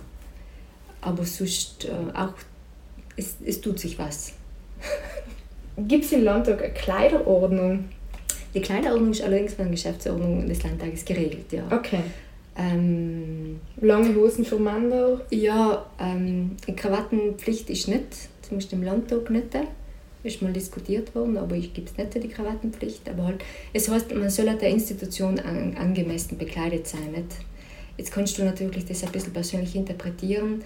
Aber 1.01 1.25
sonst 1.25 1.85
äh, 1.85 2.17
auch, 2.17 2.33
es, 3.15 3.35
es 3.45 3.61
tut 3.61 3.79
sich 3.79 3.99
was. 3.99 4.33
Gibt 5.77 6.05
es 6.05 6.11
im 6.13 6.23
Landtag 6.23 6.63
eine 6.63 6.73
Kleiderordnung? 6.73 7.85
Die 8.53 8.61
Kleiderordnung 8.61 9.11
ist 9.11 9.21
allerdings 9.21 9.53
von 9.53 9.65
der 9.65 9.71
Geschäftsordnung 9.71 10.47
des 10.47 10.63
Landtages 10.63 11.03
geregelt, 11.03 11.51
ja. 11.51 11.63
Okay. 11.69 11.99
Ähm, 12.57 13.59
Lange 13.81 14.15
Hosen 14.15 14.45
für 14.45 14.57
Männer? 14.57 15.21
Ja, 15.29 15.85
ähm, 15.99 16.51
Krawattenpflicht 16.75 17.69
ist 17.69 17.87
nicht, 17.87 18.29
zumindest 18.41 18.73
im 18.73 18.83
Landtag 18.83 19.29
nicht. 19.29 19.47
ist 20.23 20.41
mal 20.41 20.53
diskutiert 20.53 21.13
worden, 21.13 21.37
aber 21.37 21.55
ich 21.55 21.73
gibt 21.73 21.89
es 21.89 21.97
nicht 21.97 22.23
die 22.23 22.29
Krawattenpflicht. 22.29 23.07
Aber 23.09 23.25
halt, 23.25 23.43
es 23.73 23.89
heißt, 23.89 24.13
man 24.15 24.29
soll 24.29 24.45
der 24.45 24.69
Institution 24.69 25.39
an, 25.39 25.75
angemessen 25.77 26.37
bekleidet 26.37 26.87
sein. 26.87 27.11
Nicht? 27.11 27.35
Jetzt 27.97 28.11
kannst 28.11 28.37
du 28.37 28.43
natürlich 28.43 28.85
das 28.85 29.03
ein 29.03 29.11
bisschen 29.11 29.33
persönlich 29.33 29.75
interpretieren. 29.75 30.63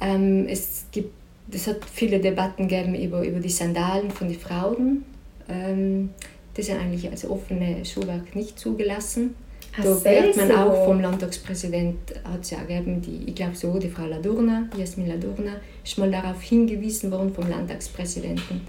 Ähm, 0.00 0.46
es 0.48 0.86
gibt, 0.90 1.12
es 1.50 1.66
hat 1.66 1.84
viele 1.84 2.18
Debatten 2.18 2.68
gegeben 2.68 2.94
über, 2.94 3.24
über 3.24 3.40
die 3.40 3.50
Sandalen 3.50 4.10
von 4.10 4.28
den 4.28 4.38
Frauen. 4.38 5.04
Ähm, 5.48 6.10
das 6.54 6.66
sind 6.66 6.78
eigentlich 6.78 7.08
als 7.08 7.28
offene 7.28 7.84
Schuhwerk 7.84 8.34
nicht 8.34 8.58
zugelassen. 8.58 9.34
Da 9.76 10.04
wird 10.04 10.36
man 10.36 10.52
auch 10.52 10.84
vom 10.84 11.00
Landtagspräsident, 11.00 11.98
hat 12.24 12.40
es 12.42 12.50
ja 12.50 12.60
gegeben, 12.60 13.00
die, 13.02 13.28
ich 13.28 13.34
glaube 13.34 13.54
so, 13.54 13.78
die 13.78 13.88
Frau 13.88 14.06
Ladurna, 14.06 14.68
Jasmin 14.76 15.08
Ladurna, 15.08 15.52
ist 15.84 15.98
mal 15.98 16.10
darauf 16.10 16.40
hingewiesen 16.40 17.10
worden 17.10 17.34
vom 17.34 17.48
Landtagspräsidenten, 17.48 18.62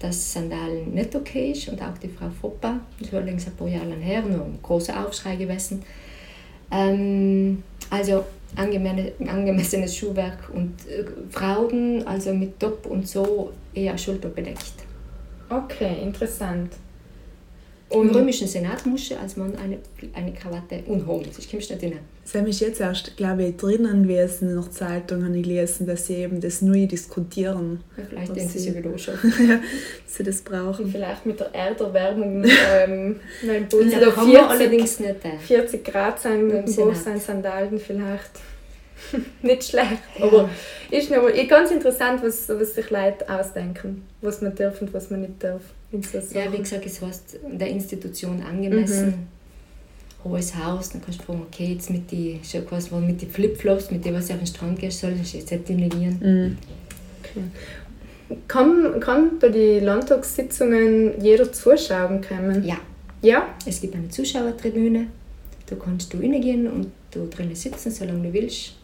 dass 0.00 0.32
Sandalen 0.32 0.92
nicht 0.92 1.14
okay 1.14 1.52
ist 1.52 1.68
und 1.68 1.80
auch 1.80 1.96
die 2.02 2.08
Frau 2.08 2.30
Foppa, 2.30 2.80
das 2.98 3.12
war 3.12 3.20
allerdings 3.20 3.46
ein 3.46 3.54
paar 3.54 3.68
Jahre 3.68 3.94
her, 3.94 4.22
noch 4.22 4.44
ein 4.44 4.58
großer 4.62 5.06
Aufschrei 5.06 5.36
gewesen. 5.36 5.82
Ähm, 6.72 7.62
also 7.90 8.24
angemessenes 8.56 9.96
Schuhwerk 9.96 10.50
und 10.52 10.74
äh, 10.88 11.04
Frauen, 11.30 12.06
also 12.06 12.32
mit 12.32 12.58
Top 12.58 12.86
und 12.86 13.06
so, 13.06 13.52
eher 13.74 13.96
schulterbedeckt. 13.96 14.74
Okay, 15.48 16.02
interessant. 16.02 16.72
Und 17.90 18.10
Im 18.10 18.14
römischen 18.14 18.46
Senat 18.46 18.86
musste 18.86 19.18
als 19.18 19.36
Mann 19.36 19.52
eine, 19.56 19.78
eine 20.14 20.32
Krawatte 20.32 20.84
unholen. 20.86 21.26
Ich 21.36 21.50
komme 21.50 21.60
nicht 21.60 21.82
rein. 21.82 21.98
Sie 22.22 22.38
haben 22.38 22.44
mich 22.44 22.60
jetzt 22.60 22.80
erst, 22.80 23.16
glaube 23.16 23.44
ich, 23.44 23.56
drinnen 23.56 24.04
gewesen, 24.04 24.54
der 24.54 24.70
Zeitung 24.70 25.24
habe 25.24 25.36
ich 25.36 25.42
gelesen, 25.42 25.88
dass 25.88 26.06
sie 26.06 26.14
eben 26.14 26.40
das 26.40 26.62
neu 26.62 26.86
diskutieren. 26.86 27.80
Ja, 27.96 28.04
vielleicht 28.08 28.36
denken 28.36 28.58
sie 28.58 28.76
wieder 28.76 28.96
schon. 28.96 29.14
ja, 29.48 29.56
dass 30.04 30.14
sie 30.14 30.22
das 30.22 30.40
brauchen. 30.40 30.84
Und 30.84 30.92
vielleicht 30.92 31.26
mit 31.26 31.40
der 31.40 31.52
Erderwärmung 31.52 32.44
ähm, 32.44 33.16
mein 33.42 33.68
Bund 33.68 33.92
ja, 33.92 33.98
40, 33.98 34.38
allerdings 34.38 35.00
nicht. 35.00 35.16
40 35.48 35.84
Grad 35.84 36.20
sein, 36.20 36.64
Buch 36.64 36.94
sein 36.94 37.18
Sandalen 37.18 37.80
vielleicht. 37.80 38.30
nicht 39.42 39.64
schlecht. 39.64 40.02
Ja. 40.18 40.24
Aber 40.26 40.48
ist 40.90 41.12
aber 41.12 41.32
ganz 41.44 41.70
interessant, 41.70 42.22
was, 42.22 42.48
was 42.48 42.74
sich 42.74 42.90
Leute 42.90 43.28
ausdenken, 43.28 44.02
was 44.20 44.40
man 44.40 44.54
darf 44.54 44.80
und 44.80 44.92
was 44.92 45.10
man 45.10 45.22
nicht 45.22 45.42
darf. 45.42 45.62
Ja, 45.92 46.52
wie 46.52 46.58
gesagt, 46.58 46.86
es 46.86 47.02
heißt 47.02 47.38
der 47.50 47.68
Institution 47.68 48.42
angemessen. 48.42 49.06
Mhm. 49.06 49.14
Hohes 50.22 50.54
Haus, 50.54 50.90
dann 50.90 51.02
kannst 51.02 51.20
du 51.20 51.24
fragen, 51.24 51.42
okay, 51.42 51.72
jetzt 51.72 51.90
mit 51.90 52.10
den 52.12 52.40
mit 53.06 53.22
die 53.22 53.26
Flipflops, 53.26 53.90
mit 53.90 54.04
dem, 54.04 54.14
was 54.14 54.26
ich 54.26 54.32
auf 54.32 54.40
den 54.40 54.46
Strand 54.46 54.78
gehen 54.78 54.90
soll, 54.90 55.12
ist 55.12 55.32
jetzt 55.32 55.50
nicht 55.50 55.96
mhm. 55.96 56.58
Okay. 57.20 58.38
Kann, 58.46 59.00
kann 59.00 59.38
bei 59.40 59.48
den 59.48 59.84
Landtagssitzungen 59.84 61.20
jeder 61.20 61.50
zuschauen 61.52 62.20
kommen? 62.20 62.64
Ja. 62.64 62.76
Ja? 63.22 63.48
Es 63.66 63.80
gibt 63.80 63.94
eine 63.94 64.08
Zuschauertribüne, 64.08 65.06
da 65.66 65.76
kannst 65.76 66.12
du 66.12 66.18
reingehen 66.18 66.68
und 66.68 66.92
da 67.10 67.20
drinnen 67.20 67.56
sitzen, 67.56 67.90
solange 67.90 68.28
du 68.28 68.32
willst. 68.32 68.76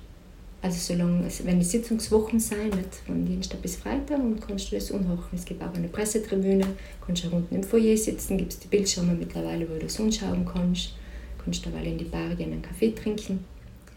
Also 0.63 0.95
solange, 0.95 1.29
wenn 1.45 1.59
die 1.59 1.65
Sitzungswochen 1.65 2.41
sein, 2.41 2.71
nicht 2.71 2.95
von 3.07 3.25
Dienstag 3.25 3.63
bis 3.63 3.77
Freitag, 3.77 4.19
und 4.19 4.41
kannst 4.41 4.73
du 4.73 4.77
das 4.77 4.91
unhochen. 4.91 5.31
Es 5.35 5.45
gibt 5.45 5.63
auch 5.63 5.73
eine 5.75 5.89
Pressetribüne, 5.89 6.67
kannst 7.05 7.25
du 7.25 7.31
unten 7.31 7.55
im 7.55 7.63
Foyer 7.63 7.97
sitzen, 7.97 8.39
gibt 8.39 8.53
es 8.53 8.59
die 8.59 8.69
Bildschirme 8.69 9.15
mittlerweile, 9.15 9.69
wo 9.69 9.75
du 9.75 9.81
das 9.81 10.01
anschauen 10.01 10.49
kannst. 10.51 10.95
Kannst 11.43 11.65
du 11.65 11.71
dabei 11.71 11.85
in 11.85 11.99
die 11.99 12.05
Bar 12.05 12.35
gehen, 12.35 12.53
einen 12.53 12.63
Kaffee 12.63 12.91
trinken. 12.91 13.45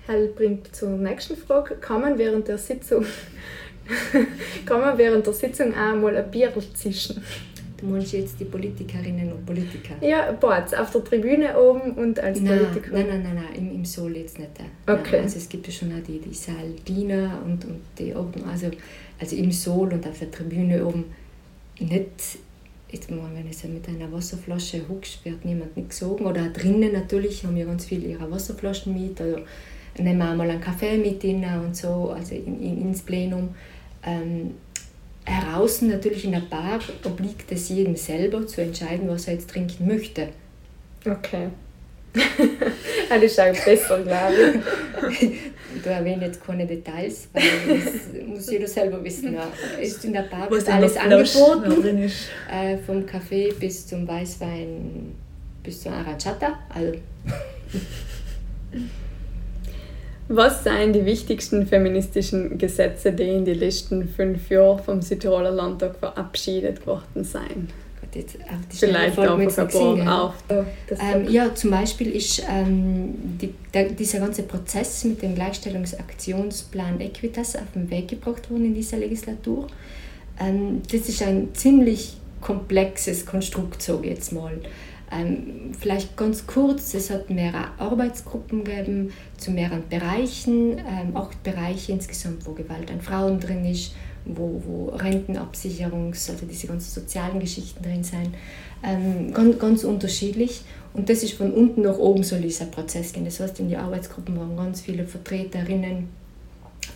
Hell 0.06 0.28
bringt 0.28 0.76
zur 0.76 0.90
nächsten 0.90 1.36
Frage. 1.38 1.76
Kann 1.76 2.02
man 2.02 2.18
während 2.18 2.48
der 2.48 2.58
Sitzung, 2.58 3.06
kann 4.66 4.82
man 4.82 4.98
während 4.98 5.26
der 5.26 5.34
Sitzung 5.34 5.74
auch 5.74 5.96
mal 5.96 6.16
ein 6.16 6.30
Bier 6.30 6.52
zischen? 6.76 7.24
Du 7.80 7.86
meinst 7.86 8.12
jetzt 8.12 8.40
die 8.40 8.46
Politikerinnen 8.46 9.32
und 9.32 9.46
Politiker? 9.46 9.96
Ja, 10.02 10.32
Boards, 10.34 10.74
auf 10.74 10.92
der 10.92 11.04
Tribüne 11.04 11.58
oben 11.58 11.92
und 11.92 12.20
als 12.20 12.42
nein, 12.42 12.60
Politiker? 12.60 12.92
Nein, 12.94 13.08
nein, 13.08 13.24
nein, 13.24 13.36
nein, 13.36 13.56
im, 13.56 13.76
im 13.76 13.86
Soul 13.86 14.18
jetzt 14.18 14.38
nicht. 14.38 14.52
Okay. 14.86 15.02
Nein, 15.12 15.24
also 15.24 15.38
es 15.38 15.48
gibt 15.48 15.68
ja 15.68 15.74
schon 15.74 15.92
auch 15.94 16.04
die, 16.06 16.20
die 16.20 16.34
Saaldiener 16.34 17.42
und, 17.46 17.64
und 17.66 17.82
die 17.98 18.14
oben, 18.14 18.44
also, 18.50 18.70
also 19.20 19.36
im 19.36 19.52
Soul 19.52 19.94
und 19.94 20.06
auf 20.06 20.20
der 20.20 20.30
Tribüne 20.30 20.86
oben 20.86 21.06
nicht, 21.80 22.40
jetzt 22.92 23.12
mal, 23.12 23.30
wenn 23.34 23.50
du 23.50 23.74
mit 23.74 23.88
einer 23.88 24.12
Wasserflasche 24.12 24.82
huckst, 24.90 25.24
wird 25.24 25.46
niemand 25.46 25.78
nicht 25.78 25.90
gesogen. 25.90 26.26
Oder 26.26 26.50
drinnen 26.50 26.92
natürlich 26.92 27.46
haben 27.46 27.56
ja 27.56 27.66
ganz 27.66 27.86
viele 27.86 28.08
ihre 28.08 28.30
Wasserflaschen 28.30 28.94
mit 28.94 29.22
oder 29.22 29.42
nehmen 29.98 30.22
auch 30.22 30.36
mal 30.36 30.50
einen 30.50 30.62
Kaffee 30.62 30.98
mit 30.98 31.24
ihnen 31.24 31.60
und 31.60 31.76
so, 31.76 32.12
also 32.16 32.36
in, 32.36 32.62
in, 32.62 32.82
ins 32.82 33.02
Plenum. 33.02 33.50
Ähm, 34.06 34.52
Heraus 35.26 35.82
natürlich 35.82 36.26
in 36.26 36.32
der 36.32 36.40
Bar 36.40 36.80
obliegt 37.04 37.52
es 37.52 37.70
jedem 37.70 37.96
selber 37.96 38.46
zu 38.48 38.62
entscheiden, 38.62 39.08
was 39.10 39.28
er 39.28 39.34
jetzt 39.34 39.50
trinken 39.50 39.88
möchte. 39.88 40.30
Okay. 41.06 41.50
ist 43.22 43.40
auch 43.40 43.66
besser, 43.66 44.02
glaube 44.02 44.62
ich. 45.12 45.30
Ich 45.76 45.86
erwähne 45.86 46.26
jetzt 46.26 46.44
keine 46.44 46.66
Details, 46.66 47.30
weil 47.32 47.44
das 47.80 48.28
muss 48.28 48.50
jeder 48.50 48.68
selber 48.68 49.04
wissen. 49.04 49.36
Ja. 49.36 49.48
Ist 49.80 50.04
in 50.04 50.14
der 50.14 50.24
Bar 50.24 50.50
wird 50.50 50.68
alles 50.68 50.98
angeboten, 50.98 52.12
äh, 52.52 52.78
vom 52.78 53.06
Kaffee 53.06 53.54
bis 53.60 53.86
zum 53.86 54.08
Weißwein 54.08 55.16
bis 55.62 55.84
zum 55.84 55.94
Arachata. 55.94 56.58
Also. 56.74 56.94
Was 60.32 60.64
seien 60.64 60.94
die 60.94 61.06
wichtigsten 61.06 61.66
feministischen 61.66 62.60
Gesetze, 62.60 63.12
die 63.12 63.24
in 63.24 63.46
den 63.46 63.58
letzten 63.58 64.08
fünf 64.08 64.48
Jahren 64.52 64.78
vom 64.78 65.02
Südtiroler 65.02 65.50
Landtag 65.50 65.98
verabschiedet 65.98 66.86
worden 66.86 67.24
seien? 67.24 67.70
Jetzt 68.14 68.38
die 68.72 68.76
Vielleicht 68.76 69.20
auch 69.20 69.38
ein 69.38 70.08
auf. 70.08 70.34
Ähm, 70.50 71.30
ja, 71.30 71.54
zum 71.54 71.72
Beispiel 71.72 72.12
ist 72.12 72.44
ähm, 72.50 73.14
die, 73.40 73.54
der, 73.74 73.90
dieser 73.90 74.20
ganze 74.20 74.44
Prozess 74.44 75.04
mit 75.04 75.22
dem 75.22 75.36
Gleichstellungsaktionsplan 75.36 77.02
Equitas 77.02 77.56
auf 77.56 77.72
den 77.76 77.90
Weg 77.92 78.08
gebracht 78.08 78.50
worden 78.50 78.66
in 78.66 78.74
dieser 78.74 78.98
Legislatur. 78.98 79.68
Ähm, 80.40 80.82
das 80.92 81.10
ist 81.10 81.22
ein 81.22 81.50
ziemlich 81.54 82.18
komplexes 82.42 83.26
Konstrukt, 83.26 83.82
so 83.82 84.02
jetzt 84.04 84.32
mal. 84.32 84.54
Ähm, 85.12 85.72
vielleicht 85.78 86.16
ganz 86.16 86.46
kurz, 86.46 86.94
es 86.94 87.10
hat 87.10 87.30
mehrere 87.30 87.68
Arbeitsgruppen 87.78 88.64
gegeben 88.64 89.12
zu 89.38 89.52
mehreren 89.52 89.88
Bereichen, 89.90 90.78
ähm, 90.78 91.16
auch 91.16 91.34
Bereiche 91.44 91.94
insgesamt, 91.94 92.46
wo 92.46 92.52
Gewalt 92.52 92.92
an 92.92 93.02
Frauen 93.02 93.40
drin 93.40 93.66
ist, 93.66 93.96
wo, 94.26 94.62
wo 94.66 94.96
Rentenabsicherungs-, 94.96 96.30
also 96.30 96.46
diese 96.46 96.68
ganzen 96.68 96.92
sozialen 96.92 97.40
Geschichten 97.40 97.84
drin 97.84 98.04
sind, 98.04 98.30
ähm, 98.84 99.34
ganz, 99.34 99.58
ganz 99.58 99.84
unterschiedlich. 99.84 100.62
Und 100.94 101.10
das 101.10 101.24
ist 101.24 101.34
von 101.34 101.52
unten 101.54 101.82
nach 101.82 101.98
oben 101.98 102.24
soll 102.24 102.42
dieser 102.42 102.66
Prozess 102.66 103.14
gehen. 103.14 103.26
Das 103.26 103.40
heißt, 103.40 103.60
in 103.60 103.70
die 103.70 103.78
Arbeitsgruppen 103.78 104.38
waren 104.38 104.56
ganz 104.58 104.82
viele 104.82 105.06
Vertreterinnen 105.06 106.10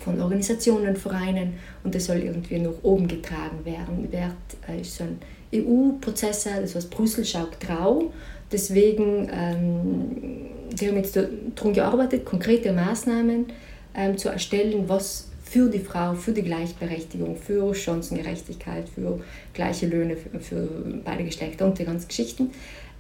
von 0.03 0.20
Organisationen, 0.20 0.95
Vereinen 0.95 1.53
und 1.84 1.95
das 1.95 2.05
soll 2.05 2.18
irgendwie 2.18 2.59
nach 2.59 2.72
oben 2.84 3.07
getragen 3.07 3.64
werden. 3.64 4.11
Wert 4.11 4.34
äh, 4.68 4.82
ist 4.82 4.97
so 4.97 5.03
ein 5.03 5.20
EU-Prozesse, 5.54 6.49
das 6.62 6.76
heißt 6.76 6.89
Brüssel 6.89 7.26
schaut 7.26 7.60
grau. 7.60 8.12
Deswegen, 8.51 9.30
ähm, 9.32 10.47
die 10.72 10.88
haben 10.88 10.97
jetzt 10.97 11.18
darum 11.56 11.74
gearbeitet, 11.74 12.26
konkrete 12.26 12.72
Maßnahmen 12.72 13.47
ähm, 13.95 14.18
zu 14.18 14.30
erstellen, 14.30 14.84
was 14.88 15.28
für 15.43 15.70
die 15.70 15.80
Frau, 15.80 16.16
für 16.16 16.32
die 16.32 16.41
Gleichberechtigung, 16.41 17.38
für 17.38 17.76
Chancengerechtigkeit, 17.76 18.89
für 18.89 19.20
gleiche 19.54 19.86
Löhne 19.86 20.18
für, 20.18 20.39
für 20.39 20.68
beide 21.06 21.24
Geschlechter 21.24 21.66
und 21.66 21.78
die 21.78 21.86
ganzen 21.86 22.08
Geschichten, 22.08 22.51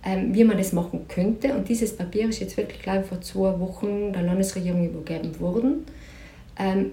ähm, 0.05 0.35
wie 0.35 0.43
man 0.43 0.57
das 0.57 0.71
machen 0.71 1.07
könnte. 1.07 1.53
Und 1.53 1.67
dieses 1.67 1.95
Papier 1.95 2.29
ist 2.29 2.39
jetzt 2.39 2.57
wirklich, 2.57 2.81
glaube 2.81 3.01
ich, 3.01 3.07
vor 3.07 3.21
zwei 3.21 3.59
Wochen 3.59 4.13
der 4.13 4.21
Landesregierung 4.23 4.85
übergeben 4.85 5.39
worden. 5.39 5.85
Ähm, 6.59 6.91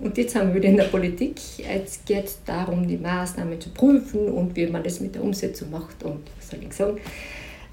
und 0.00 0.16
jetzt 0.16 0.34
haben 0.34 0.48
wir 0.48 0.56
wieder 0.56 0.68
in 0.68 0.76
der 0.76 0.84
Politik. 0.84 1.40
Jetzt 1.58 2.06
geht 2.06 2.24
es 2.24 2.38
darum, 2.44 2.86
die 2.86 2.96
Maßnahmen 2.96 3.60
zu 3.60 3.70
prüfen 3.70 4.28
und 4.28 4.56
wie 4.56 4.66
man 4.66 4.82
das 4.82 5.00
mit 5.00 5.14
der 5.14 5.22
Umsetzung 5.22 5.70
macht. 5.70 6.02
Und 6.02 6.20
was 6.36 6.50
soll 6.50 6.60
ich 6.62 6.72
sagen? 6.72 6.98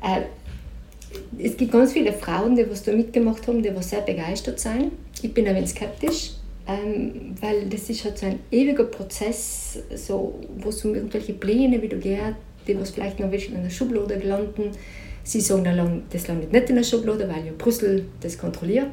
Äh, 0.01 0.21
es 1.39 1.55
gibt 1.55 1.71
ganz 1.71 1.93
viele 1.93 2.11
Frauen, 2.11 2.55
die 2.55 2.69
was 2.69 2.83
da 2.83 2.91
mitgemacht 2.91 3.47
haben, 3.47 3.63
die 3.63 3.73
was 3.73 3.89
sehr 3.89 4.01
begeistert 4.01 4.59
sind. 4.59 4.91
Ich 5.21 5.33
bin 5.33 5.47
ein 5.47 5.55
wenig 5.55 5.69
skeptisch, 5.69 6.31
ähm, 6.67 7.35
weil 7.39 7.69
das 7.69 7.89
ist 7.89 8.03
halt 8.03 8.17
so 8.17 8.25
ein 8.25 8.39
ewiger 8.51 8.83
Prozess, 8.83 9.79
so, 9.95 10.39
wo 10.57 10.69
es 10.69 10.83
um 10.83 10.93
irgendwelche 10.95 11.33
Pläne 11.33 11.81
wieder 11.81 11.97
geht, 11.97 12.35
die 12.67 12.77
was 12.77 12.89
vielleicht 12.91 13.19
noch 13.19 13.31
in 13.31 13.63
der 13.63 13.69
Schublade 13.69 14.15
landen. 14.15 14.71
Sie 15.23 15.41
sagen, 15.41 16.03
das 16.11 16.27
landet 16.27 16.51
nicht 16.51 16.69
in 16.69 16.75
der 16.75 16.83
Schublade, 16.83 17.27
weil 17.27 17.45
ja 17.45 17.51
Brüssel 17.57 18.05
das 18.21 18.37
kontrolliert. 18.37 18.89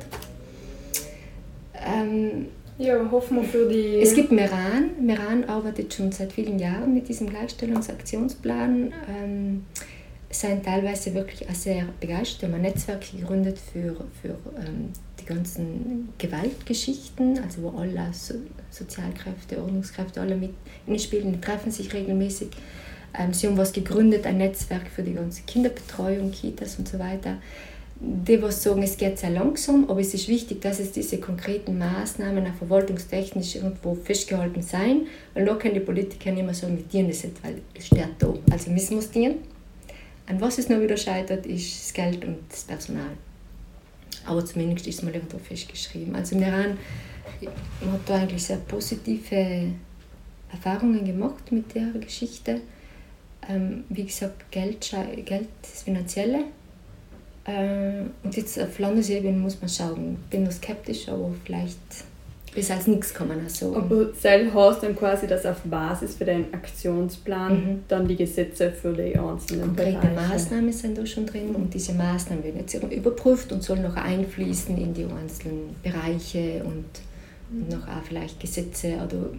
Ähm, 1.87 2.47
ja, 2.78 3.11
hoffen 3.11 3.37
wir 3.37 3.45
für 3.45 3.68
die. 3.68 4.01
Es 4.01 4.14
gibt 4.14 4.33
Meran. 4.33 4.91
Meran 5.01 5.45
arbeitet 5.45 5.93
schon 5.95 6.11
seit 6.11 6.33
vielen 6.33 6.59
Jahren 6.59 6.95
mit 6.95 7.09
diesem 7.09 7.28
Gleichstellungsaktionsplan. 7.28 8.93
Ähm, 9.09 9.64
sind 10.30 10.64
teilweise 10.64 11.14
wirklich 11.14 11.47
sehr 11.53 11.85
begeistert. 12.01 12.43
Wir 12.43 12.49
haben 12.49 12.55
ein 12.55 12.62
Netzwerk 12.62 13.12
gegründet 13.12 13.59
für, 13.59 13.97
für 14.20 14.39
ähm, 14.59 14.91
die 15.20 15.26
ganzen 15.26 16.09
Gewaltgeschichten, 16.18 17.39
also 17.39 17.62
wo 17.62 17.78
alle 17.78 18.09
so 18.12 18.35
Sozialkräfte, 18.70 19.59
Ordnungskräfte, 19.59 20.20
alle 20.20 20.37
mit 20.37 20.55
in 20.87 20.99
spielen, 20.99 21.33
die 21.33 21.41
treffen 21.41 21.70
sich 21.70 21.93
regelmäßig. 21.93 22.49
Ähm, 23.18 23.35
sie 23.35 23.47
haben 23.47 23.59
was 23.59 23.72
gegründet, 23.72 24.26
ein 24.26 24.39
Netzwerk 24.39 24.89
für 24.89 25.03
die 25.03 25.12
ganze 25.12 25.43
Kinderbetreuung, 25.43 26.33
Kitas 26.33 26.78
und 26.78 26.89
so 26.89 26.99
weiter. 26.99 27.37
Die, 28.05 28.42
was 28.42 28.62
sagen, 28.62 28.82
es 28.82 28.96
geht 28.96 29.18
sehr 29.18 29.30
langsam, 29.30 29.88
aber 29.88 30.00
es 30.00 30.12
ist 30.12 30.26
wichtig, 30.26 30.61
dass 30.61 30.80
es 30.80 30.90
diese 30.90 31.18
konkreten 31.18 31.78
Maßnahmen 31.78 32.44
auch 32.46 32.55
verwaltungstechnisch 32.55 33.57
irgendwo 33.57 33.94
festgehalten 33.94 34.61
sein, 34.61 35.07
weil 35.34 35.44
da 35.44 35.55
können 35.55 35.74
die 35.74 35.80
Politiker 35.80 36.32
nicht 36.32 36.44
mehr 36.44 36.53
sagen, 36.53 36.76
wir 36.76 36.84
dienen 36.84 37.09
das 37.09 37.22
weil 37.42 37.61
es 37.74 37.86
steht 37.86 38.09
da. 38.18 38.34
Also 38.50 38.70
müssen 38.72 38.92
wir 38.92 38.98
es 38.98 39.11
dienen. 39.11 39.36
An 40.26 40.40
was 40.40 40.59
es 40.59 40.68
noch 40.68 40.80
wieder 40.80 40.96
scheitert, 40.96 41.46
ist 41.46 41.80
das 41.80 41.92
Geld 41.92 42.24
und 42.24 42.38
das 42.48 42.64
Personal. 42.64 43.11
Aber 44.26 44.44
zumindest 44.44 44.86
ist 44.88 44.96
es 44.96 45.03
mal 45.03 45.14
irgendwo 45.14 45.38
festgeschrieben. 45.38 46.14
Also 46.16 46.34
im 46.34 46.42
Iran 46.42 46.78
man 47.80 47.92
hat 47.92 48.00
da 48.07 48.14
eigentlich 48.16 48.42
sehr 48.42 48.59
positive 48.59 49.72
Erfahrungen 50.50 51.05
gemacht 51.05 51.50
mit 51.50 51.74
der 51.74 51.88
Geschichte. 52.00 52.61
Ähm, 53.48 53.84
wie 53.88 54.05
gesagt, 54.05 54.50
Geld, 54.50 54.94
Geld 55.24 55.48
das 55.62 55.82
Finanzielle. 55.82 56.44
Äh, 57.45 58.03
und 58.22 58.36
jetzt 58.36 58.59
auf 58.61 58.78
Landesebene 58.78 59.36
muss 59.36 59.61
man 59.61 59.68
schauen. 59.68 60.16
Ich 60.24 60.30
bin 60.30 60.45
noch 60.45 60.53
skeptisch, 60.53 61.09
aber 61.09 61.30
vielleicht 61.45 61.78
ist 62.55 62.70
als 62.70 62.86
nichts 62.86 63.14
auch 63.14 63.49
sagen. 63.49 63.76
Aber 63.76 64.05
das 64.05 64.24
heißt 64.24 64.82
dann 64.82 64.97
quasi, 64.97 65.26
dass 65.26 65.47
auf 65.47 65.62
Basis 65.62 66.14
für 66.14 66.24
den 66.24 66.53
Aktionsplan 66.53 67.55
mhm. 67.55 67.84
dann 67.88 68.07
die 68.07 68.16
Gesetze 68.16 68.70
für 68.70 68.93
die 68.93 69.16
einzelnen 69.16 69.68
Konkrete 69.68 69.99
Bereiche. 69.99 70.14
Maßnahmen 70.14 70.72
sind 70.72 70.99
da 70.99 71.07
schon 71.07 71.26
drin 71.26 71.55
und 71.55 71.72
diese 71.72 71.95
Maßnahmen 71.95 72.45
werden 72.45 72.61
jetzt 72.61 72.74
überprüft 72.74 73.53
und 73.53 73.62
sollen 73.62 73.82
noch 73.82 73.97
einfließen 73.97 74.76
in 74.76 74.93
die 74.93 75.05
einzelnen 75.05 75.74
Bereiche 75.82 76.62
und, 76.64 76.84
und 77.51 77.70
noch 77.70 77.88
auch 77.88 78.03
vielleicht 78.07 78.38
Gesetze. 78.38 78.99
Also 79.01 79.30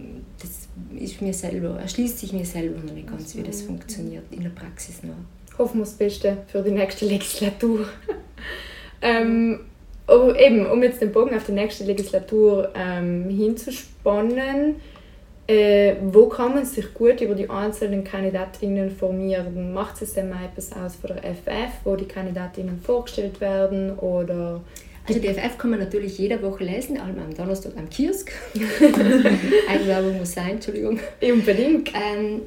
das 0.42 0.68
ist 1.00 1.22
mir 1.22 1.34
selber, 1.34 1.80
erschließt 1.80 2.18
sich 2.18 2.34
mir 2.34 2.46
selber 2.46 2.80
noch 2.84 2.94
nicht 2.94 3.08
ganz, 3.08 3.36
wie 3.36 3.44
das 3.44 3.62
funktioniert 3.62 4.24
in 4.32 4.42
der 4.42 4.50
Praxis 4.50 5.04
noch. 5.04 5.14
Hoffen 5.58 5.80
wir 5.80 5.86
das 5.86 5.94
Beste 5.94 6.38
für 6.48 6.62
die 6.62 6.72
nächste 6.72 7.06
Legislatur. 7.06 7.88
ähm, 9.02 9.60
oh, 10.08 10.32
eben, 10.34 10.66
um 10.66 10.82
jetzt 10.84 11.02
den 11.02 11.12
Bogen 11.12 11.36
auf 11.36 11.46
die 11.46 11.52
nächste 11.52 11.84
Legislatur 11.84 12.72
ähm, 12.76 13.30
hinzuspannen, 13.30 14.76
äh, 15.46 15.96
wo 16.02 16.28
kann 16.28 16.56
man 16.56 16.66
sich 16.66 16.94
gut 16.94 17.20
über 17.20 17.36
die 17.36 17.50
einzelnen 17.50 18.04
Kandidatinnen 18.04 18.90
informieren? 18.90 19.74
Macht 19.74 20.02
es 20.02 20.14
denn 20.14 20.30
mal 20.30 20.46
etwas 20.46 20.72
aus 20.72 20.96
von 20.96 21.12
der 21.12 21.36
FF, 21.36 21.74
wo 21.84 21.96
die 21.96 22.06
Kandidatinnen 22.06 22.80
vorgestellt 22.82 23.42
werden? 23.42 23.98
Oder 23.98 24.62
also 25.06 25.20
die 25.20 25.28
FF 25.28 25.58
kann 25.58 25.72
man 25.72 25.80
natürlich 25.80 26.18
jede 26.18 26.42
Woche 26.42 26.64
lesen, 26.64 26.98
am 26.98 27.36
Donnerstag 27.36 27.74
am 27.78 27.90
Kiosk. 27.90 28.32
Eigenwerbung 29.70 30.18
muss 30.18 30.32
sein, 30.32 30.52
Entschuldigung. 30.52 30.98
Unbedingt. 31.22 31.92
Ähm, 31.94 32.44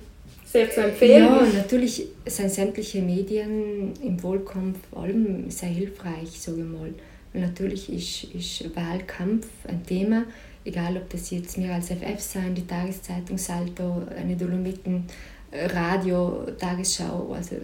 sehr 0.57 0.71
zu 0.71 0.81
empfehlen. 0.83 1.25
Ja, 1.25 1.47
natürlich 1.55 2.07
sind 2.25 2.51
sämtliche 2.51 3.03
Medien 3.03 3.93
im 4.03 4.23
Wahlkampf 4.23 4.79
allem 4.95 5.51
sehr 5.51 5.69
hilfreich, 5.69 6.41
sage 6.41 6.59
ich 6.61 6.65
mal 6.65 6.95
natürlich 7.41 7.93
ist, 7.93 8.35
ist 8.35 8.77
Wahlkampf 8.77 9.47
ein 9.69 9.85
Thema, 9.85 10.25
egal 10.65 10.97
ob 10.97 11.09
das 11.11 11.31
jetzt 11.31 11.59
wir 11.59 11.75
als 11.75 11.89
FF 11.89 12.21
sein, 12.21 12.55
die 12.55 12.67
Tageszeitung 12.67 13.39
Salto, 13.39 14.03
eine 14.17 14.37
Dolomiten, 14.37 15.05
äh, 15.51 15.67
Radio, 15.67 16.47
Tagesschau, 16.59 17.33
also 17.35 17.57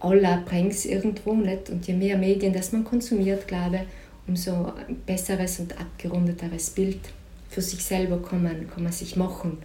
alle 0.00 0.42
bringen 0.44 0.70
es 0.70 0.84
irgendwo 0.84 1.34
nicht. 1.34 1.70
Und 1.70 1.86
je 1.86 1.94
mehr 1.94 2.18
Medien 2.18 2.52
das 2.52 2.72
man 2.72 2.84
konsumiert, 2.84 3.46
glaube 3.48 3.76
ich, 3.76 4.28
umso 4.28 4.72
besseres 5.06 5.60
und 5.60 5.78
abgerundeteres 5.78 6.70
Bild 6.70 7.00
für 7.48 7.62
sich 7.62 7.82
selber 7.84 8.20
kann 8.20 8.42
man, 8.42 8.68
kann 8.68 8.82
man 8.82 8.92
sich 8.92 9.16
machen. 9.16 9.58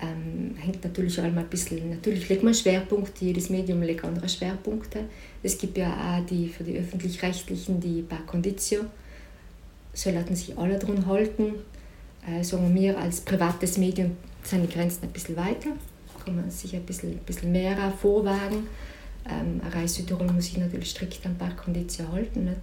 Ähm, 0.00 0.54
hängt 0.56 0.84
natürlich 0.84 1.18
auch 1.20 1.24
mal 1.24 1.38
ein 1.40 1.48
bisschen, 1.48 1.90
natürlich 1.90 2.28
legt 2.28 2.44
man 2.44 2.54
Schwerpunkte, 2.54 3.24
jedes 3.24 3.50
Medium 3.50 3.82
legt 3.82 4.04
andere 4.04 4.28
Schwerpunkte. 4.28 5.00
Es 5.42 5.58
gibt 5.58 5.76
ja 5.76 5.90
auch 5.90 6.24
die 6.24 6.48
für 6.48 6.62
die 6.62 6.78
Öffentlich-Rechtlichen 6.78 7.80
die 7.80 8.02
Par 8.02 8.24
Conditio, 8.24 8.82
sollten 9.92 10.36
sich 10.36 10.56
alle 10.56 10.78
dran 10.78 11.04
halten. 11.06 11.54
Äh, 12.28 12.44
sagen 12.44 12.72
wir 12.74 12.96
als 12.96 13.22
privates 13.22 13.76
Medium 13.78 14.16
sind 14.44 14.62
die 14.62 14.72
Grenzen 14.72 15.04
ein 15.04 15.10
bisschen 15.10 15.36
weiter, 15.36 15.70
kann 16.24 16.36
man 16.36 16.50
sich 16.50 16.76
ein 16.76 16.84
bisschen, 16.84 17.12
ein 17.12 17.24
bisschen 17.26 17.50
mehr 17.50 17.92
vorwagen. 18.00 18.68
Ähm, 19.28 19.60
Reis 19.72 19.96
Südtirol 19.96 20.30
muss 20.30 20.46
sich 20.46 20.58
natürlich 20.58 20.90
strikt 20.90 21.26
an 21.26 21.36
Par 21.36 21.56
Conditio 21.56 22.10
halten. 22.12 22.44
Nicht? 22.44 22.60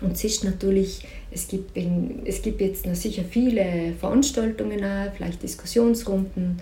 Und 0.00 0.12
es 0.12 0.24
ist 0.24 0.44
natürlich, 0.44 1.06
es 1.30 1.48
gibt, 1.48 1.76
in, 1.76 2.22
es 2.24 2.40
gibt 2.42 2.60
jetzt 2.60 2.86
noch 2.86 2.94
sicher 2.94 3.22
viele 3.28 3.92
Veranstaltungen, 3.98 4.82
auch, 4.82 5.12
vielleicht 5.14 5.42
Diskussionsrunden. 5.42 6.60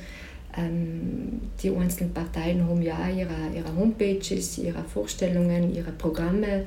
Ähm, 0.57 1.41
die 1.62 1.70
einzelnen 1.70 2.12
Parteien 2.12 2.66
haben 2.66 2.82
ja 2.82 2.95
auch 2.95 3.16
ihre, 3.16 3.57
ihre 3.57 3.76
Homepages, 3.76 4.59
ihre 4.59 4.82
Vorstellungen, 4.82 5.74
ihre 5.74 5.93
Programme. 5.93 6.66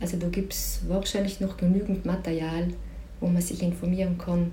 Also 0.00 0.16
da 0.16 0.28
gibt 0.28 0.52
es 0.52 0.80
wahrscheinlich 0.86 1.40
noch 1.40 1.56
genügend 1.56 2.06
Material, 2.06 2.68
wo 3.20 3.26
man 3.26 3.42
sich 3.42 3.62
informieren 3.62 4.16
kann. 4.16 4.52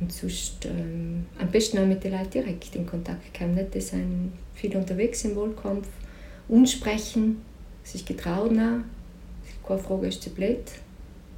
Und 0.00 0.12
sonst 0.12 0.66
ähm, 0.66 1.26
am 1.38 1.50
besten 1.50 1.78
auch 1.78 1.86
mit 1.86 2.02
den 2.02 2.12
Leuten 2.12 2.30
direkt 2.30 2.74
in 2.74 2.84
Kontakt 2.84 3.32
kommen. 3.38 3.54
Nicht? 3.54 3.74
Die 3.74 3.80
sind 3.80 4.32
viel 4.54 4.76
unterwegs 4.76 5.24
im 5.24 5.36
Wahlkampf 5.36 5.86
und 6.48 6.68
sprechen, 6.68 7.40
sich 7.84 8.04
getrauen 8.04 8.58
auch 8.58 9.01
keine 9.66 9.78
Frage 9.78 10.06
ist 10.08 10.22
zu 10.22 10.30
blöd. 10.30 10.58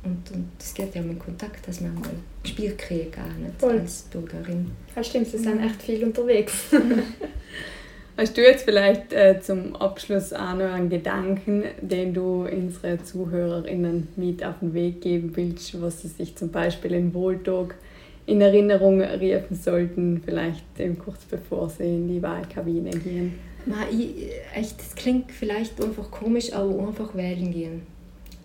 Und, 0.04 0.30
und 0.32 0.48
das 0.58 0.74
geht 0.74 0.94
ja 0.94 1.00
um 1.00 1.08
den 1.08 1.18
Kontakt, 1.18 1.66
dass 1.66 1.80
man 1.80 1.94
mal 1.94 2.10
Spiel 2.44 2.74
kriegt, 2.76 3.16
auch 3.18 3.38
nicht 3.38 3.58
Voll. 3.58 3.78
als 3.78 4.02
Bürgerin. 4.02 4.70
Ja, 4.94 5.02
stimmt, 5.02 5.28
sie 5.28 5.38
sind 5.38 5.64
echt 5.64 5.82
viel 5.82 6.04
unterwegs. 6.04 6.66
Hast 8.16 8.36
du 8.36 8.42
jetzt 8.42 8.64
vielleicht 8.64 9.12
äh, 9.12 9.40
zum 9.40 9.74
Abschluss 9.74 10.32
auch 10.32 10.54
noch 10.54 10.72
einen 10.72 10.88
Gedanken, 10.88 11.64
den 11.80 12.14
du 12.14 12.46
unseren 12.46 13.04
ZuhörerInnen 13.04 14.08
mit 14.16 14.44
auf 14.44 14.60
den 14.60 14.72
Weg 14.72 15.00
geben 15.00 15.32
willst, 15.34 15.80
was 15.82 16.02
sie 16.02 16.08
sich 16.08 16.36
zum 16.36 16.50
Beispiel 16.50 16.92
in 16.92 17.12
Wohltag 17.12 17.74
in 18.26 18.40
Erinnerung 18.40 19.02
rufen 19.02 19.56
sollten, 19.56 20.22
vielleicht 20.24 20.64
kurz 21.04 21.24
bevor 21.24 21.68
sie 21.68 21.84
in 21.84 22.08
die 22.08 22.22
Wahlkabine 22.22 22.90
gehen? 22.90 23.38
Ma, 23.66 23.76
ich, 23.90 24.30
echt, 24.54 24.78
das 24.78 24.94
klingt 24.94 25.32
vielleicht 25.32 25.82
einfach 25.82 26.10
komisch, 26.10 26.52
aber 26.52 26.86
einfach 26.86 27.14
wählen 27.16 27.50
gehen 27.50 27.93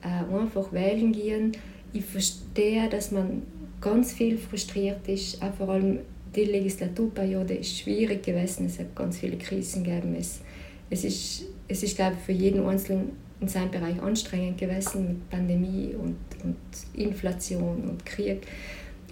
äh, 0.02 0.36
einfach 0.36 0.72
wählen 0.72 1.12
gehen. 1.12 1.52
Ich 1.94 2.06
verstehe, 2.06 2.88
dass 2.90 3.12
man 3.12 3.44
ganz 3.82 4.14
viel 4.14 4.38
frustriert 4.38 5.08
ist, 5.08 5.42
auch 5.42 5.54
vor 5.54 5.70
allem 5.70 6.00
die 6.36 6.46
Legislaturperiode 6.46 7.56
ist 7.56 7.80
schwierig 7.80 8.24
gewesen, 8.24 8.68
es 8.68 8.78
hat 8.78 8.96
ganz 8.96 9.18
viele 9.18 9.38
Krisen 9.38 9.84
gegeben. 9.84 10.16
Es, 10.20 10.42
es, 10.90 11.04
ist, 11.04 11.46
es 11.68 11.84
ist, 11.84 11.96
glaube 11.96 12.16
ich, 12.20 12.26
für 12.26 12.32
jeden 12.32 12.66
Einzelnen 12.66 13.12
in 13.42 13.48
seinem 13.48 13.72
Bereich 13.72 14.02
anstrengend 14.02 14.58
gewesen 14.58 15.08
mit 15.08 15.30
Pandemie 15.30 15.96
und, 15.98 16.18
und 16.44 16.58
Inflation 16.94 17.90
und 17.90 18.06
Krieg. 18.06 18.46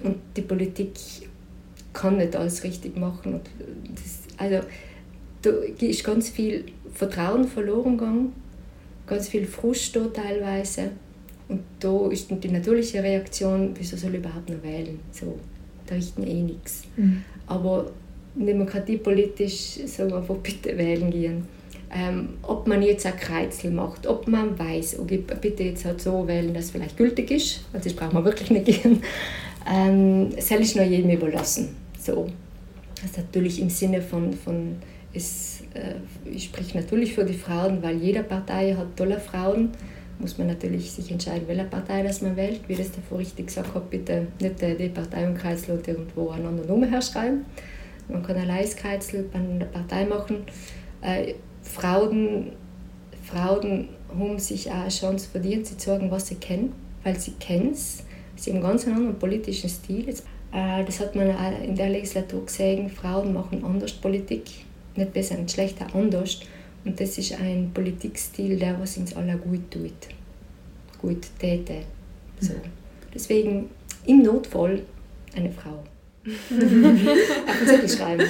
Und 0.04 0.18
die 0.36 0.42
Politik 0.42 0.92
kann 1.94 2.18
nicht 2.18 2.36
alles 2.36 2.64
richtig 2.64 2.98
machen. 2.98 3.36
Und 3.36 3.50
das, 3.96 4.20
also 4.38 4.68
da 5.42 5.50
ist 5.86 6.04
ganz 6.04 6.30
viel 6.30 6.66
Vertrauen 6.94 7.48
verloren 7.48 7.98
gegangen 7.98 8.34
ganz 9.08 9.30
viel 9.30 9.45
Frust 9.47 9.95
da 9.95 10.05
teilweise. 10.08 10.91
Und 11.49 11.62
da 11.80 12.10
ist 12.10 12.30
die 12.30 12.49
natürliche 12.49 13.01
Reaktion, 13.01 13.74
wieso 13.78 13.95
soll 13.95 14.12
ich 14.12 14.20
überhaupt 14.20 14.49
noch 14.49 14.62
wählen? 14.62 14.99
So, 15.12 15.39
da 15.86 15.95
richten 15.95 16.24
eh 16.24 16.41
nichts. 16.41 16.84
Mhm. 16.97 17.24
Aber 17.47 17.89
demokratiepolitisch 18.36 19.80
sagen 19.86 20.12
wir 20.12 20.18
einfach 20.18 20.36
bitte 20.36 20.78
wählen 20.78 21.10
gehen. 21.10 21.45
Ähm, 21.89 22.30
ob 22.43 22.68
man 22.68 22.82
jetzt 22.82 23.05
ein 23.05 23.16
Kreuzel 23.16 23.72
macht, 23.72 24.05
ob 24.08 24.28
man 24.28 24.60
weiß, 24.60 24.99
okay, 24.99 25.24
bitte 25.41 25.64
jetzt 25.64 25.86
halt 25.86 26.01
so 26.01 26.28
wählen, 26.28 26.53
dass 26.53 26.66
es 26.66 26.72
vielleicht 26.72 26.97
gültig 26.97 27.32
ist, 27.32 27.62
also 27.72 27.88
das 27.88 27.93
braucht 27.93 28.12
man 28.12 28.26
wirklich 28.26 28.51
nicht 28.51 28.66
gehen, 28.66 29.01
ähm, 29.74 30.30
soll 30.38 30.60
ich 30.60 30.76
nur 30.76 30.84
jedem 30.84 31.12
überlassen. 31.12 31.70
So. 31.97 32.28
Das 32.95 33.12
ist 33.12 33.18
natürlich 33.18 33.62
im 33.62 33.70
Sinne 33.70 34.01
von, 34.01 34.34
von 34.34 34.76
es 35.14 35.57
ich 36.25 36.45
spreche 36.45 36.78
natürlich 36.78 37.13
für 37.13 37.25
die 37.25 37.34
Frauen, 37.34 37.82
weil 37.82 37.97
jede 37.97 38.23
Partei 38.23 38.73
hat 38.73 38.95
tolle 38.95 39.19
Frauen. 39.19 39.71
Muss 40.19 40.38
man 40.38 40.47
natürlich 40.47 40.91
sich 40.91 41.11
entscheiden, 41.11 41.47
welche 41.47 41.65
Partei 41.65 42.01
das 42.01 42.21
man 42.21 42.36
wählt. 42.36 42.61
Wie 42.67 42.75
das 42.75 42.91
davor 42.91 43.19
richtig 43.19 43.47
gesagt 43.47 43.73
habe, 43.75 43.86
bitte 43.89 44.28
nicht 44.39 44.61
die 44.61 44.89
Partei 44.89 45.28
und 45.28 45.38
Kreisel 45.38 45.80
irgendwo 45.86 46.34
Nummer 46.34 46.88
herschreiben. 46.88 47.45
Man 48.09 48.23
kann 48.23 48.38
ein 48.38 48.47
Leiskreisel 48.47 49.30
bei 49.32 49.39
einer 49.39 49.65
Partei 49.65 50.05
machen. 50.05 50.38
Äh, 51.01 51.34
Frauen, 51.61 52.51
Frauen 53.23 53.89
haben 54.09 54.39
sich 54.39 54.71
auch 54.71 54.75
eine 54.75 54.89
Chance 54.89 55.30
verdient, 55.30 55.67
sie 55.67 55.78
zu 55.78 55.89
sagen, 55.89 56.09
was 56.09 56.28
sie 56.28 56.36
kennen, 56.36 56.71
weil 57.03 57.19
sie 57.19 57.34
kennen 57.34 57.71
es. 57.73 58.03
Sie 58.36 58.51
haben 58.51 58.57
einen 58.57 58.67
ganz 58.67 58.88
anderen 58.88 59.19
politischen 59.19 59.69
Stil. 59.69 60.09
Äh, 60.09 60.86
das 60.86 60.99
hat 60.99 61.15
man 61.15 61.30
in 61.63 61.75
der 61.75 61.89
Legislatur 61.89 62.45
gesehen. 62.45 62.89
Frauen 62.89 63.34
machen 63.34 63.63
anders 63.63 63.91
Politik 63.91 64.66
nicht 64.98 65.14
besser, 65.14 65.36
nicht 65.36 65.52
schlechter, 65.52 65.88
anders. 65.93 66.39
Und 66.86 67.00
das 67.00 67.18
ist 67.18 67.34
ein 67.34 67.72
Politikstil, 67.74 68.58
der 68.58 68.80
was 68.80 68.98
uns 68.98 69.16
alle 69.16 69.38
gut 69.38 69.72
tut. 69.72 69.91
Gut 71.02 71.28
täte. 71.39 71.82
So. 72.39 72.54
Deswegen 73.14 73.70
im 74.06 74.24
Notfall 74.24 74.82
eine 75.36 75.52
Frau. 75.52 75.84
Schreiben. 77.88 78.28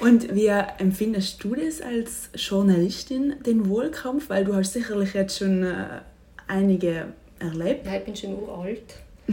Und 0.00 0.34
wie 0.34 0.46
empfindest 0.46 1.42
du 1.42 1.54
das 1.54 1.80
als 1.80 2.30
Journalistin, 2.34 3.34
den 3.44 3.68
Wohlkampf? 3.68 4.28
Weil 4.30 4.44
du 4.44 4.54
hast 4.54 4.72
sicherlich 4.72 5.14
jetzt 5.14 5.38
schon 5.38 5.64
äh, 5.64 6.00
einige 6.46 7.06
erlebt. 7.38 7.86
Ja, 7.86 7.96
ich 7.96 8.04
bin 8.04 8.14
schon 8.14 8.34
uralt. 8.36 8.94
äh, 9.28 9.32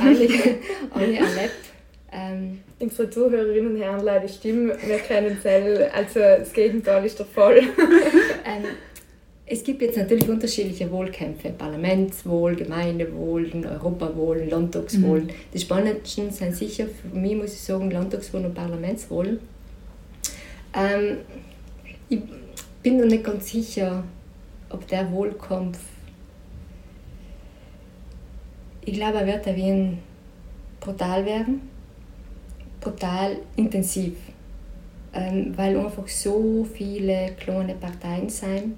einige, 0.00 0.58
alle 0.90 1.16
erlebt. 1.16 1.71
Ähm, 2.12 2.60
Unsere 2.78 3.08
Zuhörerinnen 3.08 3.76
hören 3.76 4.04
leider 4.04 4.28
Stimmen, 4.28 4.72
wir 4.86 4.98
kennen 4.98 5.38
es 5.42 5.94
also 5.94 6.20
das 6.20 6.52
Gegenteil 6.52 7.04
ist 7.06 7.18
der 7.18 7.26
Fall. 7.26 7.58
ähm, 8.44 8.64
es 9.46 9.64
gibt 9.64 9.82
jetzt 9.82 9.96
natürlich 9.96 10.28
unterschiedliche 10.28 10.90
Wohlkämpfe, 10.90 11.50
Parlamentswohl, 11.50 12.54
Gemeindewohl, 12.54 13.50
Europawohl, 13.64 14.44
Landtagswohl. 14.48 15.20
Mhm. 15.20 15.30
Die 15.52 15.58
spannendsten 15.58 16.30
sind 16.30 16.54
sicher 16.54 16.86
für 16.86 17.16
mich, 17.16 17.36
muss 17.36 17.54
ich 17.54 17.60
sagen, 17.60 17.90
Landtagswohl 17.90 18.44
und 18.44 18.54
Parlamentswohl. 18.54 19.40
Ähm, 20.74 21.18
ich 22.08 22.20
bin 22.82 22.98
noch 22.98 23.06
nicht 23.06 23.24
ganz 23.24 23.50
sicher, 23.50 24.04
ob 24.70 24.86
der 24.88 25.10
Wohlkampf, 25.12 25.78
ich 28.84 28.94
glaube, 28.94 29.18
er 29.18 29.26
wird 29.26 29.46
ein 29.46 29.98
brutal 30.80 31.24
werden, 31.24 31.71
brutal 32.82 33.36
intensiv, 33.56 34.14
ähm, 35.14 35.52
weil 35.56 35.78
einfach 35.78 36.06
so 36.08 36.66
viele 36.74 37.32
kleine 37.38 37.74
Parteien 37.74 38.28
sind 38.28 38.74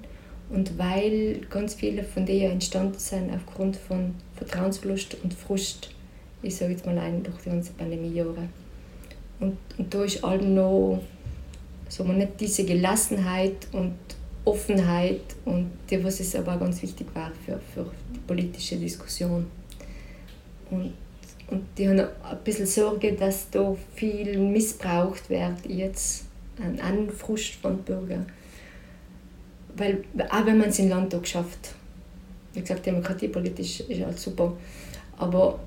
und 0.49 0.77
weil 0.77 1.41
ganz 1.49 1.73
viele 1.73 2.03
von 2.03 2.25
denen 2.25 2.53
entstanden 2.53 2.99
sind 2.99 3.33
aufgrund 3.33 3.75
von 3.75 4.15
Vertrauensverlust 4.35 5.17
und 5.23 5.33
Frust, 5.33 5.89
ich 6.41 6.55
sage 6.55 6.71
jetzt 6.71 6.85
mal 6.85 6.97
ein 6.97 7.23
durch 7.23 7.37
die 7.43 7.49
ganzen 7.49 7.75
Pandemiejahre. 7.75 8.47
Und, 9.39 9.57
und 9.77 9.93
da 9.93 10.03
ist 10.03 10.23
allem 10.23 10.55
noch 10.55 11.01
so 11.89 12.03
man 12.03 12.17
nicht 12.17 12.39
diese 12.39 12.65
Gelassenheit 12.65 13.67
und 13.71 13.93
Offenheit 14.43 15.21
und 15.45 15.71
die, 15.89 16.03
was 16.03 16.19
es 16.19 16.35
aber 16.35 16.57
ganz 16.57 16.81
wichtig 16.81 17.07
war 17.13 17.31
für, 17.45 17.59
für 17.73 17.91
die 18.13 18.19
politische 18.19 18.77
Diskussion. 18.77 19.47
Und, 20.69 20.93
und 21.47 21.63
die 21.77 21.87
haben 21.87 21.99
ein 21.99 22.37
bisschen 22.43 22.65
Sorge, 22.65 23.13
dass 23.13 23.49
da 23.51 23.75
viel 23.95 24.39
missbraucht 24.39 25.29
wird 25.29 25.65
jetzt 25.67 26.25
an, 26.59 26.79
an 26.79 27.09
Frust 27.09 27.55
von 27.55 27.77
Bürgern. 27.79 28.25
Weil 29.77 30.03
auch 30.29 30.45
wenn 30.45 30.57
man 30.57 30.69
es 30.69 30.79
im 30.79 30.89
Landtag 30.89 31.27
schafft, 31.27 31.75
wie 32.53 32.61
gesagt, 32.61 32.85
demokratiepolitisch 32.85 33.81
ist 33.81 34.01
halt 34.01 34.17
super, 34.17 34.53
aber 35.17 35.59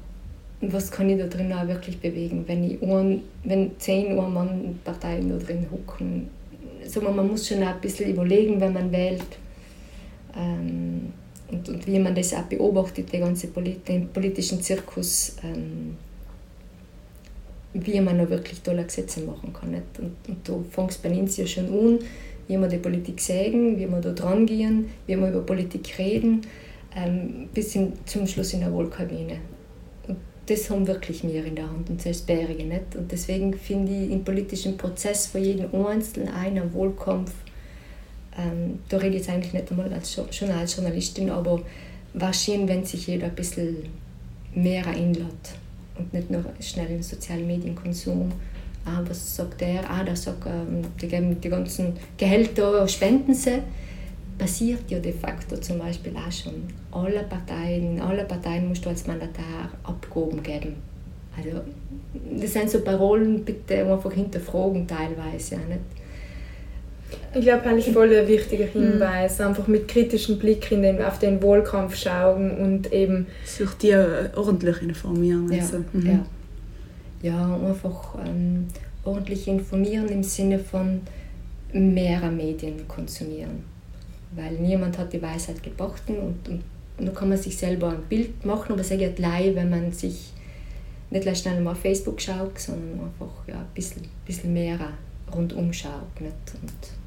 was 0.60 0.90
kann 0.90 1.08
ich 1.08 1.18
da 1.18 1.26
drin 1.26 1.52
auch 1.52 1.68
wirklich 1.68 2.00
bewegen, 2.00 2.44
wenn, 2.46 2.64
ich 2.64 2.82
ein, 2.82 3.22
wenn 3.44 3.78
zehn 3.78 4.16
Mann-Parteien 4.16 5.28
da 5.28 5.36
drin 5.36 5.66
hocken? 5.70 6.28
Also 6.82 7.00
man 7.02 7.28
muss 7.28 7.46
schon 7.46 7.62
auch 7.62 7.74
ein 7.74 7.80
bisschen 7.80 8.10
überlegen, 8.10 8.60
wenn 8.60 8.72
man 8.72 8.90
wählt. 8.90 9.22
Ähm, 10.36 11.12
und, 11.50 11.68
und, 11.68 11.86
wie 11.86 11.98
man 11.98 12.14
das 12.14 12.34
auch 12.34 12.42
beobachtet, 12.42 13.12
den 13.12 13.22
ganzen 13.22 13.52
den 13.86 14.08
politischen 14.08 14.60
Zirkus, 14.60 15.36
ähm, 15.42 15.96
wie 17.74 18.00
man 18.00 18.16
noch 18.16 18.30
wirklich 18.30 18.60
tolle 18.60 18.84
Gesetze 18.84 19.20
machen 19.20 19.52
kann. 19.52 19.70
Nicht? 19.70 19.98
Und, 19.98 20.16
und 20.28 20.48
da 20.48 20.54
fängt 20.70 21.02
bei 21.02 21.10
uns 21.10 21.36
ja 21.36 21.46
schon 21.46 21.66
an, 21.66 21.98
wie 22.48 22.56
wir 22.56 22.68
die 22.68 22.78
Politik 22.78 23.20
sehen, 23.20 23.78
wie 23.78 23.88
wir 23.88 24.00
da 24.00 24.12
dran 24.12 24.46
gehen, 24.46 24.86
wie 25.06 25.16
wir 25.16 25.28
über 25.28 25.40
Politik 25.40 25.98
reden, 25.98 26.42
ähm, 26.96 27.48
bis 27.52 27.72
hin 27.72 27.92
zum 28.06 28.26
Schluss 28.26 28.54
in 28.54 28.60
der 28.60 28.72
Wohlkabine. 28.72 29.38
Und 30.06 30.16
das 30.46 30.68
haben 30.70 30.86
wirklich 30.86 31.22
wir 31.22 31.44
in 31.44 31.54
der 31.54 31.70
Hand 31.70 31.88
und 31.90 32.00
selbst 32.00 32.26
Bärige 32.26 32.64
nicht. 32.64 32.96
Und 32.96 33.12
deswegen 33.12 33.54
finde 33.54 33.92
ich 33.92 34.10
im 34.10 34.24
politischen 34.24 34.76
Prozess 34.76 35.26
für 35.26 35.38
jeden 35.38 35.72
Einzelnen 35.74 36.28
einen 36.28 36.72
Wohlkampf, 36.72 37.32
ähm, 38.38 38.78
da 38.88 38.96
rede 38.98 39.16
ich 39.16 39.22
jetzt 39.22 39.30
eigentlich 39.30 39.52
nicht 39.52 39.70
einmal 39.70 39.92
als, 39.92 40.20
schon 40.30 40.50
als 40.50 40.76
Journalistin, 40.76 41.30
aber 41.30 41.60
wahrscheinlich, 42.14 42.68
wenn 42.68 42.84
sich 42.84 43.06
jeder 43.06 43.26
ein 43.26 43.34
bisschen 43.34 43.76
mehr 44.54 44.86
einlädt 44.86 45.26
und 45.98 46.12
nicht 46.12 46.30
nur 46.30 46.44
schnell 46.60 46.90
im 46.90 47.02
sozialen 47.02 47.46
Medienkonsum 47.46 48.32
ah, 48.88 49.02
was 49.06 49.36
sagt 49.36 49.60
der? 49.60 49.88
Ah, 49.90 50.02
der 50.02 50.16
sagt, 50.16 50.46
ähm, 50.46 50.82
die 51.00 51.08
geben 51.08 51.40
die 51.40 51.48
ganzen 51.48 51.94
Gehälter, 52.16 52.86
spenden 52.88 53.34
sie. 53.34 53.62
Passiert 54.38 54.88
ja 54.88 55.00
de 55.00 55.12
facto 55.12 55.56
zum 55.56 55.78
Beispiel 55.78 56.14
auch 56.16 56.30
schon. 56.30 56.62
Alle 56.92 57.24
Parteien, 57.24 58.00
alle 58.00 58.24
Parteien 58.24 58.68
musst 58.68 58.84
du 58.84 58.88
als 58.88 59.06
Mandatar 59.06 59.70
Abgaben 59.82 60.42
geben. 60.42 60.76
Also, 61.36 61.60
das 62.40 62.52
sind 62.52 62.70
so 62.70 62.80
Parolen, 62.80 63.44
bitte 63.44 63.84
einfach 63.84 64.12
hinterfragen 64.12 64.86
teilweise. 64.86 65.56
Ja, 65.56 65.60
nicht? 65.62 65.80
Ich 67.34 67.42
glaube, 67.42 67.64
eigentlich 67.64 67.92
voll 67.92 68.14
ein 68.14 68.28
wichtiger. 68.28 68.64
Hinweis, 68.64 69.38
mhm. 69.38 69.46
einfach 69.46 69.66
mit 69.66 69.88
kritischem 69.88 70.38
Blick 70.38 70.70
in 70.72 70.82
den, 70.82 71.02
auf 71.02 71.18
den 71.18 71.42
Wohlkampf 71.42 71.96
schauen 71.96 72.50
und 72.50 72.92
eben... 72.92 73.26
Sich 73.44 73.70
dir 73.72 74.30
ordentlich 74.34 74.82
informieren. 74.82 75.50
Also. 75.52 75.76
Ja, 75.76 75.84
mhm. 75.92 76.06
ja 76.06 76.24
ja, 77.22 77.54
einfach 77.56 78.16
ähm, 78.24 78.68
ordentlich 79.04 79.48
informieren 79.48 80.08
im 80.08 80.22
Sinne 80.22 80.58
von 80.58 81.00
mehrer 81.72 82.30
Medien 82.30 82.86
konsumieren. 82.86 83.64
Weil 84.34 84.54
niemand 84.54 84.98
hat 84.98 85.12
die 85.12 85.22
Weisheit 85.22 85.62
gebracht 85.62 86.02
und, 86.08 86.48
und 86.48 86.62
nur 86.98 87.14
kann 87.14 87.28
man 87.28 87.38
sich 87.38 87.56
selber 87.56 87.90
ein 87.90 88.02
Bild 88.08 88.44
machen, 88.44 88.72
aber 88.72 88.84
sehr 88.84 88.96
gleich, 89.10 89.54
wenn 89.54 89.70
man 89.70 89.92
sich 89.92 90.32
nicht 91.10 91.22
gleich 91.22 91.38
schnell 91.38 91.60
mal 91.60 91.72
auf 91.72 91.78
Facebook 91.78 92.20
schaut, 92.20 92.58
sondern 92.58 93.00
einfach 93.00 93.32
ja, 93.46 93.60
ein 93.60 93.66
bisschen, 93.74 94.02
bisschen 94.26 94.52
mehr 94.52 94.78
rundum 95.34 95.72
schaut. 95.72 96.20
Nicht? 96.20 96.34
Und. 96.60 96.97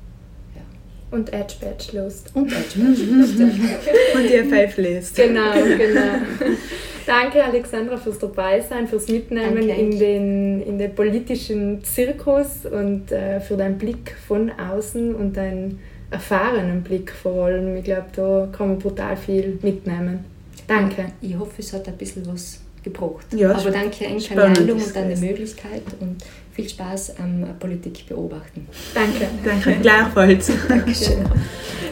Und 1.12 1.34
Edge 1.34 1.56
Badge 1.62 1.98
lust. 1.98 2.32
Und 2.34 2.52
Edge 2.52 2.80
Badge 2.80 3.04
lust. 3.04 3.40
Und 4.16 4.24
die 4.24 4.38
FF 4.38 4.78
liest. 4.78 5.16
Genau, 5.16 5.54
genau. 5.54 6.14
Danke, 7.06 7.44
Alexandra, 7.44 7.98
fürs 7.98 8.20
Dabeisein, 8.20 8.88
fürs 8.88 9.08
Mitnehmen 9.08 9.70
in 9.70 9.98
den, 9.98 10.62
in 10.62 10.78
den 10.78 10.94
politischen 10.96 11.84
Zirkus 11.84 12.66
und 12.66 13.12
äh, 13.12 13.40
für 13.40 13.58
deinen 13.58 13.78
Blick 13.78 14.16
von 14.28 14.52
außen 14.52 15.16
und 15.16 15.36
deinen 15.36 15.80
erfahrenen 16.12 16.84
Blick 16.84 17.12
vor 17.12 17.46
allem. 17.46 17.76
Ich 17.78 17.86
glaube, 17.86 18.06
da 18.16 18.48
kann 18.56 18.70
man 18.70 18.80
brutal 18.80 19.18
viel 19.18 19.58
mitnehmen. 19.62 20.26
Danke. 20.68 21.06
Ich 21.22 21.38
hoffe, 21.38 21.56
es 21.58 21.74
hat 21.74 21.88
ein 21.88 21.98
bisschen 21.98 22.26
was 22.28 22.60
gebraucht. 22.84 23.26
Ja, 23.34 23.56
Aber 23.56 23.72
danke 23.72 24.08
an 24.08 24.18
die 24.18 24.30
Einladung 24.30 24.82
und 24.82 24.98
an 24.98 25.14
die 25.14 25.22
Möglichkeit 25.22 25.84
und 26.00 26.18
viel 26.52 26.70
Spaß 26.70 27.18
am 27.20 27.46
Politik 27.60 28.08
beobachten. 28.08 28.68
Danke. 28.94 29.28
Danke. 29.44 29.80
Gleichfalls. 29.82 30.52
Dankeschön. 30.68 31.26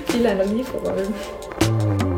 Viel 0.07 0.25
vor 0.63 0.91
allem. 0.91 2.08